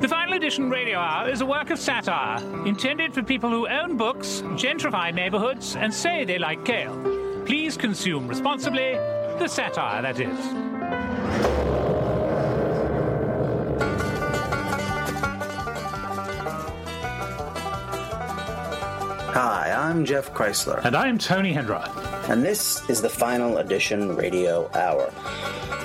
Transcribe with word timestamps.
The 0.00 0.08
Final 0.08 0.34
Edition 0.34 0.68
Radio 0.68 0.98
Hour 0.98 1.30
is 1.30 1.40
a 1.40 1.46
work 1.46 1.70
of 1.70 1.78
satire 1.78 2.38
intended 2.66 3.14
for 3.14 3.22
people 3.22 3.48
who 3.48 3.66
own 3.68 3.96
books, 3.96 4.42
gentrify 4.56 5.14
neighborhoods, 5.14 5.76
and 5.76 5.94
say 5.94 6.24
they 6.24 6.38
like 6.38 6.64
kale. 6.64 6.94
Please 7.46 7.76
consume 7.76 8.28
responsibly 8.28 8.92
the 9.38 9.46
satire, 9.46 10.02
that 10.02 10.20
is. 10.20 11.53
Hi, 19.34 19.72
I'm 19.72 20.04
Jeff 20.04 20.32
Kreisler, 20.32 20.80
And 20.84 20.94
I'm 20.96 21.18
Tony 21.18 21.52
Hendra. 21.52 21.90
and 22.30 22.42
this 22.42 22.88
is 22.88 23.02
the 23.02 23.08
Final 23.08 23.58
Edition 23.58 24.14
Radio 24.14 24.70
Hour. 24.74 25.12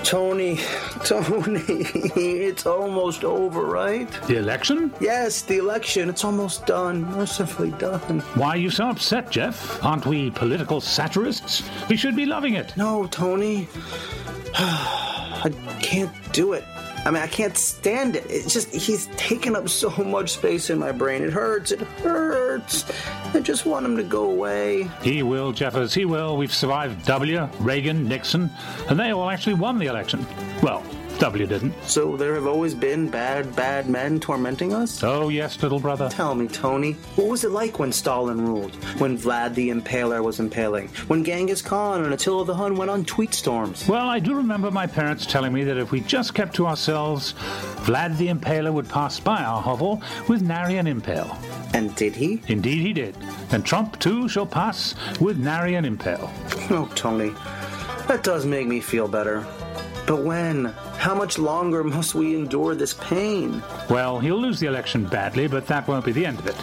Tony, 0.03 0.58
Tony, 1.03 1.64
it's 1.66 2.66
almost 2.67 3.23
over, 3.23 3.64
right? 3.66 4.08
The 4.27 4.38
election? 4.38 4.94
Yes, 5.02 5.42
the 5.42 5.58
election, 5.58 6.09
it's 6.09 6.23
almost 6.23 6.66
done, 6.67 7.02
mercifully 7.11 7.72
done. 7.72 8.20
Why 8.36 8.50
are 8.50 8.58
you 8.58 8.70
so 8.70 8.88
upset, 8.89 9.31
Jeff? 9.31 9.83
Aren't 9.83 10.05
we 10.05 10.30
political 10.30 10.80
satirists? 10.80 11.64
We 11.89 11.97
should 11.97 12.16
be 12.16 12.25
loving 12.27 12.53
it. 12.53 12.77
No, 12.77 13.08
Tony, 13.08 13.67
I 14.55 15.52
can't 15.81 16.11
do 16.33 16.53
it. 16.53 16.64
I 17.05 17.11
mean, 17.11 17.23
I 17.23 17.28
can't 17.28 17.58
stand 17.58 18.16
it. 18.16 18.25
It's 18.30 18.53
just, 18.53 18.73
he's 18.73 19.08
taken 19.17 19.55
up 19.55 19.69
so 19.69 19.89
much 20.03 20.31
space 20.31 20.69
in 20.69 20.78
my 20.78 20.92
brain. 20.92 21.23
It 21.23 21.31
hurts, 21.31 21.72
it 21.72 21.80
hurts. 21.80 22.86
I 23.33 23.39
just 23.39 23.66
want 23.66 23.86
him 23.86 23.95
to 23.97 24.03
go 24.03 24.30
away. 24.30 24.89
He 25.02 25.23
will, 25.23 25.52
Jeffers, 25.52 25.94
he 25.94 26.05
will. 26.05 26.38
We've 26.38 26.53
survived 26.53 27.05
W, 27.05 27.47
Reagan, 27.59 28.08
Nixon, 28.08 28.50
and 28.89 29.00
they 29.00 29.11
all 29.11 29.30
actually 29.30 29.55
won 29.55 29.80
the 29.80 29.88
election. 29.88 30.25
Well, 30.61 30.83
W 31.20 31.45
didn't. 31.45 31.73
So 31.84 32.16
there 32.16 32.34
have 32.36 32.48
always 32.48 32.73
been 32.73 33.09
bad, 33.09 33.53
bad 33.56 33.89
men 33.89 34.20
tormenting 34.22 34.73
us? 34.73 35.03
Oh, 35.03 35.28
yes, 35.28 35.61
little 35.61 35.80
brother. 35.80 36.08
Tell 36.09 36.34
me, 36.34 36.48
Tony, 36.48 36.94
what 37.16 37.28
was 37.28 37.44
it 37.44 37.52
like 37.52 37.78
when 37.78 37.92
Stalin 37.92 38.45
ruled? 38.45 38.73
When 38.99 39.17
Vlad 39.17 39.54
the 39.54 39.70
Impaler 39.70 40.23
was 40.23 40.39
impaling? 40.39 40.88
When 41.08 41.26
Genghis 41.26 41.61
Khan 41.61 42.05
and 42.05 42.14
Attila 42.14 42.45
the 42.45 42.55
Hun 42.55 42.77
went 42.77 42.89
on 42.89 43.04
tweet 43.04 43.33
storms? 43.33 43.88
Well, 43.88 44.08
I 44.08 44.20
do 44.20 44.33
remember 44.33 44.71
my 44.71 44.88
parents 44.88 45.26
telling 45.26 45.52
me 45.52 45.66
that 45.66 45.77
if 45.77 45.92
we 45.92 45.99
just 46.02 46.33
kept 46.33 46.55
to 46.55 46.67
ourselves, 46.67 47.33
Vlad 47.83 48.17
the 48.17 48.30
Impaler 48.30 48.71
would 48.71 48.88
pass 48.88 49.20
by 49.20 49.44
our 49.44 49.61
hovel 49.61 50.02
with 50.30 50.42
nary 50.42 50.77
an 50.77 50.88
impale. 50.88 51.38
And 51.73 51.94
did 51.95 52.15
he? 52.15 52.42
Indeed 52.48 52.82
he 52.82 52.94
did. 52.94 53.17
And 53.52 53.65
Trump, 53.65 53.99
too, 53.99 54.30
shall 54.30 54.45
pass 54.45 54.95
with 55.20 55.38
nary 55.38 55.76
an 55.76 55.83
impale. 55.83 56.32
Oh, 56.71 56.89
Tony, 56.95 57.32
that 58.08 58.23
does 58.23 58.45
make 58.45 58.67
me 58.67 58.80
feel 58.80 59.08
better. 59.08 59.45
But 60.08 60.23
when? 60.23 60.73
How 60.99 61.15
much 61.15 61.39
longer 61.39 61.82
must 61.82 62.14
we 62.14 62.36
endure 62.36 62.76
this 62.76 62.93
pain? 62.93 63.64
Well, 63.89 64.20
he'll 64.20 64.39
lose 64.39 64.60
the 64.60 64.67
election 64.67 65.05
badly, 65.05 65.48
but 65.48 65.65
that 65.67 65.87
won't 65.87 66.04
be 66.04 66.11
the 66.11 66.26
end 66.26 66.39
of 66.39 66.48
it. 66.48 66.58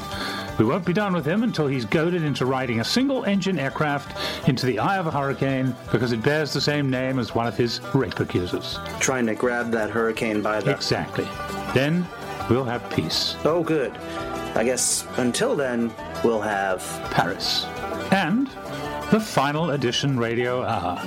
We 0.59 0.67
won't 0.67 0.85
be 0.85 0.93
done 0.93 1.15
with 1.15 1.25
him 1.25 1.43
until 1.43 1.67
he's 1.67 1.87
goaded 1.87 2.23
into 2.23 2.45
riding 2.45 2.81
a 2.81 2.85
single 2.85 3.25
engine 3.25 3.59
aircraft 3.59 4.47
into 4.47 4.67
the 4.67 4.79
eye 4.79 4.99
of 4.99 5.07
a 5.07 5.11
hurricane 5.11 5.75
because 5.91 6.13
it 6.13 6.23
bears 6.23 6.53
the 6.53 6.61
same 6.61 6.91
name 6.91 7.19
as 7.19 7.35
one 7.35 7.47
of 7.47 7.57
his 7.57 7.81
rape 7.95 8.21
accusers. 8.21 8.79
Trying 9.01 9.25
to 9.25 9.35
grab 9.35 9.71
that 9.71 9.89
hurricane 9.89 10.43
by 10.43 10.61
the. 10.61 10.71
Exactly. 10.71 11.27
Then 11.73 12.07
we'll 12.51 12.65
have 12.65 12.89
peace. 12.91 13.37
Oh, 13.43 13.63
good. 13.63 13.97
I 14.55 14.65
guess 14.65 15.07
until 15.17 15.57
then, 15.57 15.91
we'll 16.23 16.43
have. 16.43 16.83
Paris. 17.11 17.65
And 18.13 18.49
the 19.11 19.19
final 19.19 19.71
edition 19.71 20.19
radio 20.19 20.63
hour. 20.63 21.03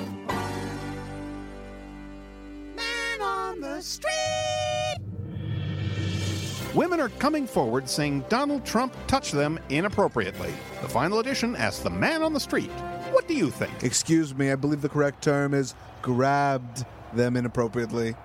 Women 6.75 6.99
are 6.99 7.09
coming 7.09 7.47
forward 7.47 7.89
saying 7.89 8.25
Donald 8.29 8.65
Trump 8.65 8.95
touched 9.07 9.33
them 9.33 9.59
inappropriately. 9.69 10.53
The 10.81 10.89
final 10.89 11.19
edition 11.19 11.55
asks 11.55 11.81
the 11.81 11.89
man 11.89 12.21
on 12.21 12.33
the 12.33 12.39
street, 12.39 12.69
What 13.11 13.27
do 13.27 13.33
you 13.33 13.49
think? 13.49 13.83
Excuse 13.83 14.35
me, 14.35 14.51
I 14.51 14.55
believe 14.55 14.81
the 14.81 14.89
correct 14.89 15.23
term 15.23 15.53
is 15.53 15.73
grabbed 16.01 16.85
them 17.13 17.35
inappropriately 17.35 18.15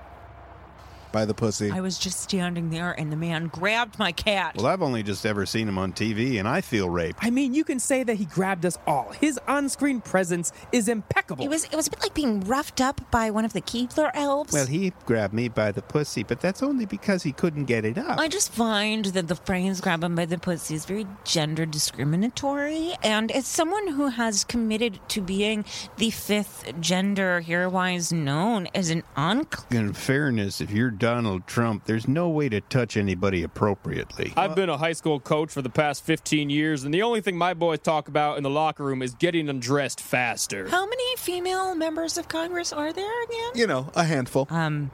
by 1.14 1.24
the 1.24 1.32
pussy. 1.32 1.70
I 1.70 1.80
was 1.80 1.96
just 1.96 2.20
standing 2.20 2.70
there 2.70 2.92
and 2.92 3.10
the 3.10 3.16
man 3.16 3.46
grabbed 3.46 4.00
my 4.00 4.10
cat. 4.10 4.56
Well, 4.56 4.66
I've 4.66 4.82
only 4.82 5.04
just 5.04 5.24
ever 5.24 5.46
seen 5.46 5.68
him 5.68 5.78
on 5.78 5.92
TV 5.92 6.40
and 6.40 6.48
I 6.48 6.60
feel 6.60 6.90
raped. 6.90 7.20
I 7.22 7.30
mean, 7.30 7.54
you 7.54 7.62
can 7.62 7.78
say 7.78 8.02
that 8.02 8.16
he 8.16 8.24
grabbed 8.24 8.66
us 8.66 8.76
all. 8.84 9.12
His 9.12 9.38
on-screen 9.46 10.00
presence 10.00 10.52
is 10.72 10.88
impeccable. 10.88 11.44
It 11.44 11.48
was 11.48 11.64
it 11.66 11.76
was 11.76 11.86
a 11.86 11.90
bit 11.90 12.02
like 12.02 12.14
being 12.14 12.40
roughed 12.40 12.80
up 12.80 13.00
by 13.12 13.30
one 13.30 13.44
of 13.44 13.52
the 13.52 13.60
Keebler 13.62 14.10
elves. 14.12 14.52
Well, 14.52 14.66
he 14.66 14.92
grabbed 15.06 15.32
me 15.32 15.48
by 15.48 15.70
the 15.70 15.82
pussy, 15.82 16.24
but 16.24 16.40
that's 16.40 16.62
only 16.62 16.84
because 16.84 17.22
he 17.22 17.30
couldn't 17.30 17.66
get 17.66 17.84
it 17.84 17.96
up. 17.96 18.18
I 18.18 18.26
just 18.26 18.52
find 18.52 19.04
that 19.06 19.28
the 19.28 19.36
phrase 19.36 19.80
grab 19.80 20.02
him 20.02 20.16
by 20.16 20.26
the 20.26 20.38
pussy 20.38 20.74
is 20.74 20.84
very 20.84 21.06
gender 21.22 21.64
discriminatory. 21.64 22.94
And 23.04 23.30
as 23.30 23.46
someone 23.46 23.86
who 23.86 24.08
has 24.08 24.42
committed 24.42 24.98
to 25.10 25.20
being 25.20 25.64
the 25.96 26.10
fifth 26.10 26.80
gender 26.80 27.40
herewise 27.40 28.12
known 28.12 28.66
as 28.74 28.90
an 28.90 29.04
uncle. 29.14 29.64
In 29.70 29.92
fairness, 29.92 30.60
if 30.60 30.72
you're 30.72 30.90
Donald 31.04 31.46
Trump, 31.46 31.84
there's 31.84 32.08
no 32.08 32.30
way 32.30 32.48
to 32.48 32.62
touch 32.62 32.96
anybody 32.96 33.42
appropriately. 33.42 34.32
I've 34.38 34.54
been 34.54 34.70
a 34.70 34.78
high 34.78 34.94
school 34.94 35.20
coach 35.20 35.52
for 35.52 35.60
the 35.60 35.68
past 35.68 36.02
15 36.02 36.48
years, 36.48 36.82
and 36.82 36.94
the 36.94 37.02
only 37.02 37.20
thing 37.20 37.36
my 37.36 37.52
boys 37.52 37.80
talk 37.80 38.08
about 38.08 38.38
in 38.38 38.42
the 38.42 38.48
locker 38.48 38.82
room 38.82 39.02
is 39.02 39.12
getting 39.12 39.50
undressed 39.50 40.00
faster. 40.00 40.66
How 40.66 40.86
many 40.86 41.16
female 41.16 41.74
members 41.74 42.16
of 42.16 42.28
Congress 42.28 42.72
are 42.72 42.90
there 42.90 43.22
again? 43.24 43.50
you 43.54 43.66
know, 43.66 43.90
a 43.94 44.04
handful. 44.04 44.46
Um, 44.48 44.92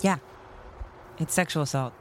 yeah. 0.00 0.20
It's 1.18 1.34
sexual 1.34 1.64
assault. 1.64 1.92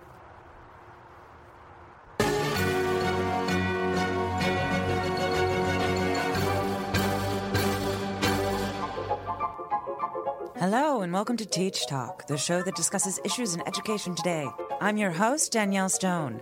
Hello, 10.62 11.02
and 11.02 11.12
welcome 11.12 11.38
to 11.38 11.46
Teach 11.48 11.88
Talk, 11.88 12.28
the 12.28 12.38
show 12.38 12.62
that 12.62 12.76
discusses 12.76 13.20
issues 13.26 13.56
in 13.56 13.68
education 13.68 14.14
today. 14.14 14.48
I'm 14.80 14.96
your 14.96 15.10
host, 15.10 15.52
Danielle 15.54 15.90
Stone. 15.90 16.40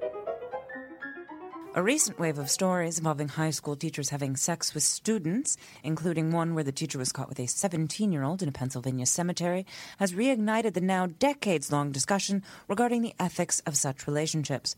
A 1.74 1.82
recent 1.82 2.20
wave 2.20 2.38
of 2.38 2.50
stories 2.50 2.98
involving 2.98 3.30
high 3.30 3.52
school 3.52 3.78
teachers 3.78 4.10
having 4.10 4.36
sex 4.36 4.74
with 4.74 4.84
students, 4.84 5.56
including 5.86 6.32
one 6.32 6.54
where 6.54 6.66
the 6.66 6.74
teacher 6.74 6.98
was 6.98 7.14
caught 7.14 7.30
with 7.30 7.40
a 7.40 7.48
17 7.48 8.12
year 8.12 8.24
old 8.24 8.44
in 8.44 8.50
a 8.50 8.52
Pennsylvania 8.52 9.06
cemetery, 9.06 9.66
has 10.00 10.12
reignited 10.12 10.74
the 10.74 10.82
now 10.82 11.06
decades 11.06 11.72
long 11.72 11.94
discussion 11.94 12.44
regarding 12.68 13.02
the 13.02 13.14
ethics 13.22 13.62
of 13.62 13.78
such 13.78 14.06
relationships. 14.06 14.76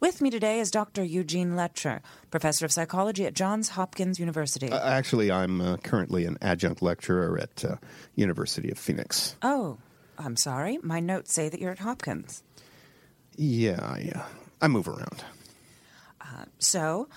With 0.00 0.20
me 0.20 0.30
today 0.30 0.60
is 0.60 0.70
Dr. 0.70 1.02
Eugene 1.02 1.56
Letcher, 1.56 2.02
professor 2.30 2.64
of 2.64 2.70
psychology 2.70 3.26
at 3.26 3.34
Johns 3.34 3.70
Hopkins 3.70 4.20
University. 4.20 4.70
Uh, 4.70 4.88
actually, 4.88 5.32
I'm 5.32 5.60
uh, 5.60 5.76
currently 5.78 6.24
an 6.24 6.38
adjunct 6.40 6.82
lecturer 6.82 7.36
at 7.36 7.64
uh, 7.64 7.76
University 8.14 8.70
of 8.70 8.78
Phoenix. 8.78 9.34
oh, 9.42 9.78
I'm 10.20 10.36
sorry. 10.36 10.78
My 10.82 10.98
notes 10.98 11.32
say 11.32 11.48
that 11.48 11.60
you're 11.60 11.70
at 11.70 11.78
Hopkins. 11.78 12.42
Yeah, 13.36 13.78
I, 13.80 14.10
uh, 14.14 14.22
I 14.60 14.68
move 14.68 14.88
around. 14.88 15.24
So, 16.60 17.08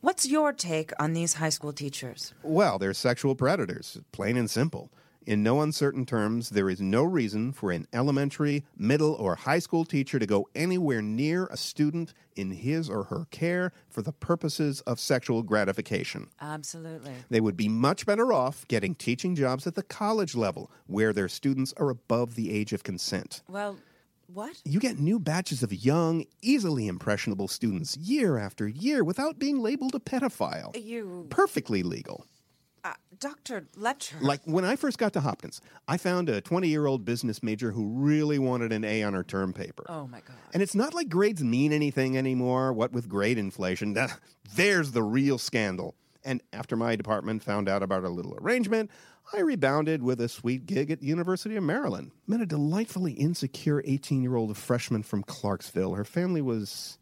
what's 0.00 0.26
your 0.26 0.52
take 0.52 0.92
on 0.98 1.12
these 1.12 1.34
high 1.34 1.50
school 1.50 1.72
teachers? 1.72 2.34
Well, 2.42 2.78
they're 2.78 2.94
sexual 2.94 3.34
predators, 3.34 3.98
plain 4.12 4.36
and 4.36 4.50
simple. 4.50 4.90
In 5.26 5.42
no 5.42 5.60
uncertain 5.60 6.06
terms, 6.06 6.50
there 6.50 6.70
is 6.70 6.80
no 6.80 7.02
reason 7.02 7.50
for 7.50 7.72
an 7.72 7.88
elementary, 7.92 8.64
middle, 8.76 9.12
or 9.14 9.34
high 9.34 9.58
school 9.58 9.84
teacher 9.84 10.20
to 10.20 10.26
go 10.26 10.48
anywhere 10.54 11.02
near 11.02 11.46
a 11.46 11.56
student 11.56 12.14
in 12.36 12.52
his 12.52 12.88
or 12.88 13.04
her 13.04 13.26
care 13.32 13.72
for 13.88 14.02
the 14.02 14.12
purposes 14.12 14.82
of 14.82 15.00
sexual 15.00 15.42
gratification. 15.42 16.28
Absolutely. 16.40 17.10
They 17.28 17.40
would 17.40 17.56
be 17.56 17.68
much 17.68 18.06
better 18.06 18.32
off 18.32 18.68
getting 18.68 18.94
teaching 18.94 19.34
jobs 19.34 19.66
at 19.66 19.74
the 19.74 19.82
college 19.82 20.36
level, 20.36 20.70
where 20.86 21.12
their 21.12 21.28
students 21.28 21.74
are 21.76 21.90
above 21.90 22.36
the 22.36 22.52
age 22.52 22.72
of 22.72 22.84
consent. 22.84 23.42
Well, 23.48 23.78
what? 24.32 24.60
You 24.64 24.78
get 24.78 25.00
new 25.00 25.18
batches 25.18 25.64
of 25.64 25.72
young, 25.72 26.24
easily 26.40 26.86
impressionable 26.86 27.48
students 27.48 27.96
year 27.96 28.38
after 28.38 28.68
year 28.68 29.02
without 29.02 29.40
being 29.40 29.60
labeled 29.60 29.96
a 29.96 29.98
pedophile. 29.98 30.76
You. 30.80 31.26
Perfectly 31.30 31.82
legal. 31.82 32.26
Uh, 32.86 32.92
Dr. 33.18 33.66
Letcher. 33.74 34.16
Like 34.20 34.42
when 34.44 34.64
I 34.64 34.76
first 34.76 34.96
got 34.96 35.12
to 35.14 35.20
Hopkins, 35.20 35.60
I 35.88 35.96
found 35.96 36.28
a 36.28 36.40
20 36.40 36.68
year 36.68 36.86
old 36.86 37.04
business 37.04 37.42
major 37.42 37.72
who 37.72 37.88
really 37.88 38.38
wanted 38.38 38.72
an 38.72 38.84
A 38.84 39.02
on 39.02 39.12
her 39.14 39.24
term 39.24 39.52
paper. 39.52 39.84
Oh 39.88 40.06
my 40.06 40.20
God. 40.20 40.36
And 40.54 40.62
it's 40.62 40.74
not 40.76 40.94
like 40.94 41.08
grades 41.08 41.42
mean 41.42 41.72
anything 41.72 42.16
anymore. 42.16 42.72
What 42.72 42.92
with 42.92 43.08
grade 43.08 43.38
inflation, 43.38 43.94
that, 43.94 44.16
there's 44.54 44.92
the 44.92 45.02
real 45.02 45.36
scandal. 45.36 45.96
And 46.24 46.42
after 46.52 46.76
my 46.76 46.94
department 46.94 47.42
found 47.42 47.68
out 47.68 47.82
about 47.82 48.04
our 48.04 48.10
little 48.10 48.36
arrangement, 48.40 48.92
I 49.32 49.40
rebounded 49.40 50.04
with 50.04 50.20
a 50.20 50.28
sweet 50.28 50.66
gig 50.66 50.92
at 50.92 51.00
the 51.00 51.06
University 51.06 51.56
of 51.56 51.64
Maryland. 51.64 52.12
Met 52.28 52.40
a 52.40 52.46
delightfully 52.46 53.14
insecure 53.14 53.82
18 53.84 54.22
year 54.22 54.36
old 54.36 54.56
freshman 54.56 55.02
from 55.02 55.24
Clarksville. 55.24 55.94
Her 55.94 56.04
family 56.04 56.42
was, 56.42 56.98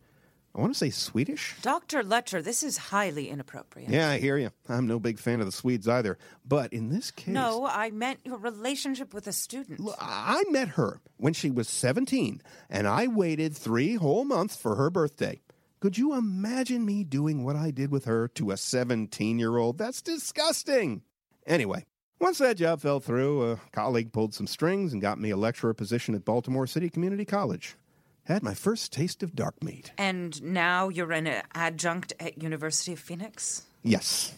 I 0.55 0.61
want 0.61 0.73
to 0.73 0.79
say, 0.79 0.91
Swedish. 0.91 1.57
Dr. 1.63 2.05
Letcher, 2.05 2.41
this 2.41 2.63
is 2.63 2.77
highly 2.77 3.29
inappropriate. 3.29 3.91
Yeah, 3.91 4.11
I 4.11 4.19
hear 4.19 4.39
you. 4.39 4.51
I'm 4.69 4.87
no 4.87 5.01
big 5.01 5.19
fan 5.19 5.41
of 5.41 5.47
the 5.47 5.53
Swedes 5.53 5.89
either. 5.89 6.17
But 6.47 6.73
in 6.73 6.91
this 6.91 7.11
case. 7.11 7.35
No, 7.35 7.67
I 7.67 7.91
meant 7.91 8.21
your 8.25 8.39
relationship 8.39 9.13
with 9.13 9.27
a 9.27 9.33
student. 9.33 9.81
I 9.99 10.45
met 10.51 10.69
her 10.69 11.01
when 11.17 11.33
she 11.33 11.51
was 11.51 11.69
17, 11.69 12.41
and 12.71 12.87
I 12.87 13.09
waited 13.09 13.57
three 13.57 13.97
whole 13.97 14.25
months 14.25 14.57
for 14.57 14.77
her 14.77 14.91
birthday. 14.91 15.41
Could 15.81 15.99
you 15.99 16.15
imagine 16.15 16.87
me 16.87 17.03
doing 17.03 17.45
what 17.45 17.57
I 17.57 17.73
did 17.73 17.91
with 17.91 18.05
her 18.05 18.29
to 18.29 18.53
a 18.53 18.57
17 18.57 19.39
year 19.39 19.57
old? 19.57 19.77
That's 19.77 20.03
disgusting. 20.03 21.03
Anyway, 21.47 21.85
once 22.21 22.39
that 22.39 22.57
job 22.57 22.81
fell 22.81 23.01
through, 23.01 23.53
a 23.53 23.61
colleague 23.73 24.13
pulled 24.13 24.33
some 24.35 24.47
strings 24.47 24.93
and 24.93 25.03
got 25.03 25.21
me 25.21 25.31
a 25.31 25.37
lecturer 25.37 25.75
position 25.75 26.15
at 26.15 26.25
Baltimore 26.25 26.67
City 26.67 26.89
Community 26.89 27.25
College. 27.25 27.77
Had 28.25 28.43
my 28.43 28.55
first 28.55 28.91
taste 28.91 29.23
of 29.23 29.37
dark 29.37 29.63
meat. 29.63 29.93
And 29.99 30.43
now 30.43 30.89
you're 30.89 31.13
an 31.13 31.43
adjunct 31.55 32.15
at 32.19 32.43
University 32.43 32.95
of 32.95 32.99
Phoenix? 32.99 33.65
Yes. 33.83 34.35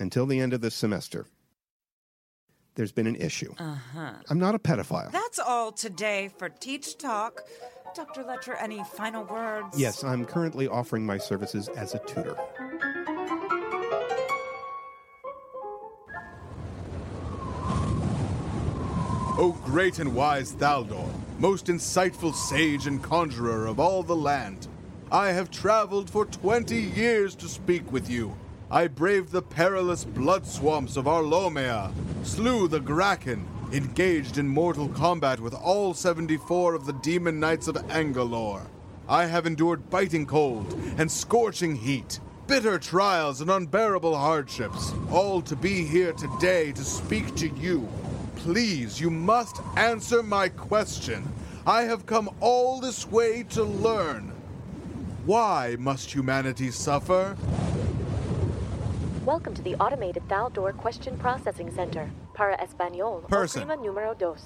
Until 0.00 0.26
the 0.26 0.40
end 0.40 0.52
of 0.52 0.60
this 0.60 0.74
semester. 0.74 1.26
There's 2.74 2.90
been 2.90 3.06
an 3.06 3.14
issue. 3.14 3.54
Uh 3.58 3.76
huh. 3.94 4.12
I'm 4.28 4.40
not 4.40 4.56
a 4.56 4.58
pedophile. 4.58 5.12
That's 5.12 5.38
all 5.38 5.70
today 5.70 6.30
for 6.36 6.48
Teach 6.48 6.98
Talk. 6.98 7.42
Dr. 7.94 8.24
Letcher, 8.24 8.54
any 8.54 8.82
final 8.82 9.24
words? 9.24 9.78
Yes, 9.78 10.02
I'm 10.02 10.24
currently 10.24 10.66
offering 10.66 11.04
my 11.06 11.18
services 11.18 11.68
as 11.68 11.94
a 11.94 11.98
tutor. 12.00 12.36
O 19.38 19.56
great 19.64 19.98
and 19.98 20.14
wise 20.14 20.52
Thaldor, 20.54 21.08
most 21.42 21.66
insightful 21.66 22.32
sage 22.32 22.86
and 22.86 23.02
conjurer 23.02 23.66
of 23.66 23.80
all 23.80 24.04
the 24.04 24.14
land, 24.14 24.68
I 25.10 25.32
have 25.32 25.50
traveled 25.50 26.08
for 26.08 26.24
twenty 26.24 26.80
years 26.80 27.34
to 27.34 27.48
speak 27.48 27.90
with 27.90 28.08
you. 28.08 28.36
I 28.70 28.86
braved 28.86 29.32
the 29.32 29.42
perilous 29.42 30.04
blood 30.04 30.46
swamps 30.46 30.96
of 30.96 31.06
Arlomea, 31.06 31.92
slew 32.22 32.68
the 32.68 32.78
Graken, 32.78 33.44
engaged 33.72 34.38
in 34.38 34.46
mortal 34.46 34.88
combat 34.90 35.40
with 35.40 35.52
all 35.52 35.94
74 35.94 36.74
of 36.74 36.86
the 36.86 36.92
demon 36.92 37.40
knights 37.40 37.66
of 37.66 37.90
Angalore. 37.90 38.70
I 39.08 39.26
have 39.26 39.44
endured 39.44 39.90
biting 39.90 40.26
cold 40.26 40.72
and 40.96 41.10
scorching 41.10 41.74
heat, 41.74 42.20
bitter 42.46 42.78
trials 42.78 43.40
and 43.40 43.50
unbearable 43.50 44.16
hardships, 44.16 44.92
all 45.10 45.42
to 45.42 45.56
be 45.56 45.84
here 45.84 46.12
today 46.12 46.70
to 46.70 46.84
speak 46.84 47.34
to 47.34 47.48
you. 47.48 47.88
Please, 48.42 49.00
you 49.00 49.08
must 49.08 49.60
answer 49.76 50.20
my 50.20 50.48
question. 50.48 51.22
I 51.64 51.82
have 51.82 52.06
come 52.06 52.28
all 52.40 52.80
this 52.80 53.08
way 53.08 53.44
to 53.50 53.62
learn. 53.62 54.32
Why 55.24 55.76
must 55.78 56.12
humanity 56.12 56.72
suffer? 56.72 57.36
Welcome 59.24 59.54
to 59.54 59.62
the 59.62 59.76
automated 59.76 60.26
Thaldor 60.26 60.76
Question 60.76 61.16
Processing 61.18 61.72
Center. 61.72 62.10
Para 62.34 62.60
Espanol. 62.60 63.20
Person. 63.28 63.68
Numero 63.68 64.12
dos. 64.14 64.42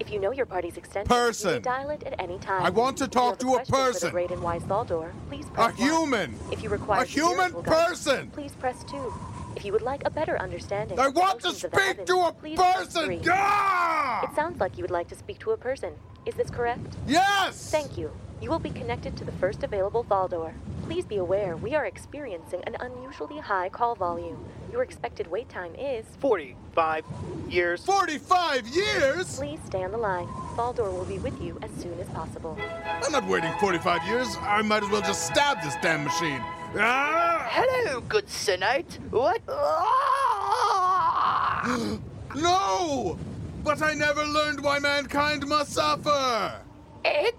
If 0.00 0.10
you 0.10 0.18
know 0.18 0.32
your 0.32 0.46
party's 0.46 0.76
extension, 0.76 1.06
Person. 1.06 1.54
you 1.54 1.60
dial 1.60 1.90
it 1.90 2.02
at 2.02 2.20
any 2.20 2.40
time. 2.40 2.64
I 2.64 2.70
want 2.70 2.96
to 2.96 3.06
talk 3.06 3.38
to 3.38 3.46
a 3.54 3.64
question 3.64 3.72
for 3.72 3.92
person. 3.92 4.12
the 4.12 4.32
and 4.34 4.42
wise 4.42 4.62
Thaldor, 4.62 5.12
please 5.28 5.46
A 5.56 5.66
one. 5.66 5.74
human! 5.76 6.34
If 6.50 6.64
you 6.64 6.68
require 6.68 7.02
A 7.02 7.06
human 7.06 7.52
person! 7.62 8.28
Please 8.30 8.52
press 8.58 8.82
two. 8.82 9.14
If 9.56 9.64
you 9.64 9.72
would 9.72 9.82
like 9.82 10.02
a 10.04 10.10
better 10.10 10.38
understanding, 10.38 11.00
I 11.00 11.08
want 11.08 11.40
to 11.40 11.46
motions 11.46 11.64
of 11.64 11.70
the 11.70 11.76
speak 11.78 11.86
heavens, 11.86 12.08
to 12.08 12.20
a 12.20 12.32
person! 12.32 13.04
three. 13.06 13.20
Ah! 13.30 14.30
It 14.30 14.36
sounds 14.36 14.60
like 14.60 14.76
you 14.76 14.82
would 14.82 14.90
like 14.90 15.08
to 15.08 15.14
speak 15.14 15.38
to 15.40 15.52
a 15.52 15.56
person. 15.56 15.94
Is 16.26 16.34
this 16.34 16.50
correct? 16.50 16.94
Yes! 17.06 17.70
Thank 17.70 17.96
you. 17.96 18.10
You 18.42 18.50
will 18.50 18.58
be 18.58 18.68
connected 18.70 19.16
to 19.16 19.24
the 19.24 19.32
first 19.32 19.62
available 19.62 20.04
Thaldor. 20.04 20.52
Please 20.82 21.06
be 21.06 21.16
aware 21.16 21.56
we 21.56 21.74
are 21.74 21.86
experiencing 21.86 22.62
an 22.66 22.76
unusually 22.80 23.38
high 23.38 23.70
call 23.70 23.94
volume. 23.94 24.44
Your 24.70 24.82
expected 24.82 25.26
wait 25.28 25.48
time 25.48 25.74
is 25.74 26.04
45 26.20 27.04
years. 27.48 27.82
45 27.82 28.66
years? 28.68 29.38
Please 29.38 29.58
stay 29.64 29.82
on 29.82 29.90
the 29.90 29.96
line. 29.96 30.26
Thaldor 30.54 30.92
will 30.92 31.06
be 31.06 31.18
with 31.18 31.40
you 31.40 31.58
as 31.62 31.70
soon 31.82 31.98
as 31.98 32.08
possible. 32.08 32.58
I'm 32.86 33.10
not 33.10 33.26
waiting 33.26 33.52
45 33.58 34.06
years. 34.06 34.36
I 34.42 34.60
might 34.60 34.82
as 34.82 34.90
well 34.90 35.00
just 35.00 35.26
stab 35.26 35.62
this 35.62 35.74
damn 35.80 36.04
machine. 36.04 36.42
Ah! 36.74 37.46
Hello, 37.50 38.00
good 38.00 38.26
Sinite. 38.26 38.98
What? 39.10 39.40
no! 42.34 43.18
But 43.62 43.82
I 43.82 43.94
never 43.94 44.24
learned 44.24 44.62
why 44.62 44.78
mankind 44.78 45.46
must 45.46 45.72
suffer! 45.72 46.60
It 47.04 47.36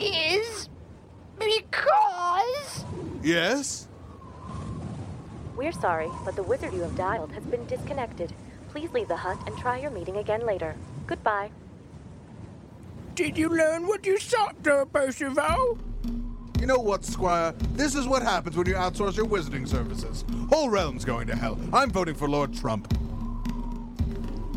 is 0.00 0.68
because. 1.38 2.84
Yes? 3.22 3.88
We're 5.56 5.72
sorry, 5.72 6.08
but 6.24 6.36
the 6.36 6.42
wizard 6.42 6.72
you 6.72 6.80
have 6.80 6.96
dialed 6.96 7.32
has 7.32 7.44
been 7.44 7.64
disconnected. 7.66 8.32
Please 8.70 8.90
leave 8.92 9.08
the 9.08 9.16
hut 9.16 9.38
and 9.46 9.56
try 9.56 9.78
your 9.78 9.90
meeting 9.90 10.16
again 10.16 10.44
later. 10.44 10.74
Goodbye. 11.06 11.50
Did 13.14 13.38
you 13.38 13.48
learn 13.48 13.86
what 13.86 14.04
you 14.04 14.18
sought, 14.18 14.56
Sir 14.64 14.84
Percival? 14.86 15.78
You 16.64 16.68
know 16.68 16.78
what, 16.78 17.04
Squire? 17.04 17.52
This 17.74 17.94
is 17.94 18.06
what 18.06 18.22
happens 18.22 18.56
when 18.56 18.66
you 18.66 18.72
outsource 18.72 19.18
your 19.18 19.26
wizarding 19.26 19.68
services. 19.68 20.24
Whole 20.48 20.70
realm's 20.70 21.04
going 21.04 21.26
to 21.26 21.36
hell. 21.36 21.60
I'm 21.74 21.90
voting 21.90 22.14
for 22.14 22.26
Lord 22.26 22.54
Trump. 22.54 22.90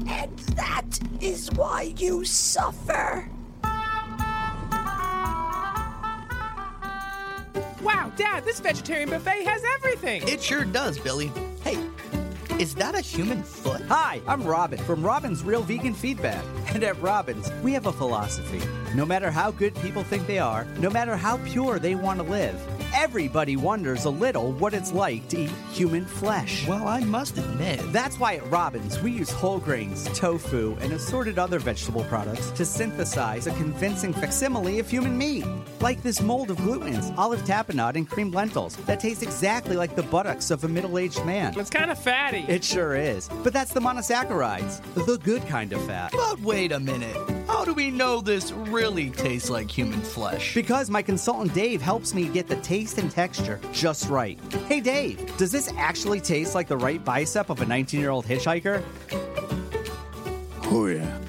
And 0.08 0.40
that 0.56 1.02
is 1.20 1.52
why 1.52 1.94
you 1.98 2.24
suffer. 2.24 3.30
Wow, 7.82 8.14
Dad, 8.16 8.46
this 8.46 8.62
vegetarian 8.62 9.10
buffet 9.10 9.44
has 9.44 9.62
everything. 9.76 10.26
It 10.30 10.42
sure 10.42 10.64
does, 10.64 10.98
Billy. 10.98 11.30
Hey, 11.62 11.78
is 12.60 12.74
that 12.74 12.96
a 12.96 13.02
human 13.02 13.44
foot? 13.44 13.82
Hi, 13.88 14.20
I'm 14.28 14.44
Robin 14.44 14.80
from 14.80 15.06
Robin's 15.06 15.44
Real 15.44 15.62
Vegan 15.62 15.94
Feedback. 15.94 16.44
And 16.74 16.84
at 16.84 17.02
Robin's, 17.02 17.50
we 17.64 17.72
have 17.74 17.86
a 17.86 17.94
philosophy. 17.94 18.62
No 18.94 19.06
matter 19.06 19.32
how 19.32 19.52
good 19.52 19.74
people 19.76 20.04
think 20.04 20.28
they 20.28 20.38
are, 20.38 20.66
no 20.80 20.90
matter 20.90 21.16
how 21.16 21.38
pure 21.38 21.80
they 21.80 21.96
want 21.96 22.20
to 22.20 22.26
live, 22.26 22.62
everybody 22.94 23.56
wonders 23.56 24.06
a 24.06 24.10
little 24.10 24.52
what 24.54 24.74
it's 24.74 24.92
like 24.92 25.28
to 25.30 25.38
eat 25.44 25.52
human 25.72 26.06
flesh. 26.06 26.68
Well, 26.68 26.88
I 26.88 27.00
must 27.00 27.38
admit. 27.38 27.80
That's 27.94 28.20
why 28.20 28.36
at 28.36 28.52
Robin's, 28.52 29.02
we 29.02 29.12
use 29.12 29.30
whole 29.30 29.60
grains, 29.60 30.06
tofu, 30.18 30.76
and 30.82 30.94
assorted 30.94 31.40
other 31.40 31.60
vegetable 31.60 32.04
products 32.06 32.52
to 32.52 32.66
synthesize 32.66 33.48
a 33.48 33.52
convincing 33.52 34.14
facsimile 34.14 34.80
of 34.80 34.90
human 34.90 35.18
meat. 35.18 35.46
Like 35.80 36.04
this 36.04 36.22
mold 36.22 36.50
of 36.50 36.58
gluten's, 36.58 37.12
olive 37.18 37.42
tapenade, 37.44 37.96
and 37.96 38.10
cream 38.10 38.32
lentils 38.32 38.76
that 38.88 39.00
taste 39.00 39.24
exactly 39.24 39.76
like 39.78 39.96
the 39.96 40.04
buttocks 40.04 40.52
of 40.52 40.64
a 40.64 40.68
middle 40.68 40.98
aged 40.98 41.24
man. 41.26 41.58
It's 41.58 41.70
kind 41.70 41.92
of 41.92 42.00
fatty. 42.00 42.46
It 42.48 42.64
sure 42.64 42.96
is. 42.96 43.30
But 43.44 43.52
that's 43.52 43.74
the 43.74 43.82
monosaccharides, 43.82 45.06
the 45.06 45.18
good 45.18 45.46
kind 45.48 45.74
of 45.74 45.86
fat. 45.86 46.14
But 46.14 46.40
wait 46.40 46.72
a 46.72 46.80
minute. 46.80 47.18
How 47.46 47.66
do 47.66 47.74
we 47.74 47.92
know 47.92 48.22
this 48.22 48.52
really 48.52 49.10
tastes 49.10 49.50
like 49.50 49.70
human 49.70 50.02
flesh? 50.02 50.54
Because 50.54 50.90
my 50.90 51.02
consultant 51.02 51.54
Dave 51.54 51.82
helps 51.82 52.14
me 52.14 52.30
get 52.30 52.48
the 52.48 52.56
taste 52.58 52.98
and 53.00 53.12
texture 53.12 53.60
just 53.74 54.10
right. 54.10 54.40
Hey 54.68 54.80
Dave, 54.80 55.36
does 55.38 55.52
this 55.52 55.72
actually 55.78 56.22
taste 56.22 56.56
like 56.56 56.68
the 56.68 56.78
right 56.78 57.04
bicep 57.04 57.50
of 57.50 57.62
a 57.62 57.66
19 57.66 58.00
year 58.00 58.12
old 58.12 58.26
hitchhiker? 58.26 58.82
Oh, 60.70 60.88
yeah. 60.88 61.20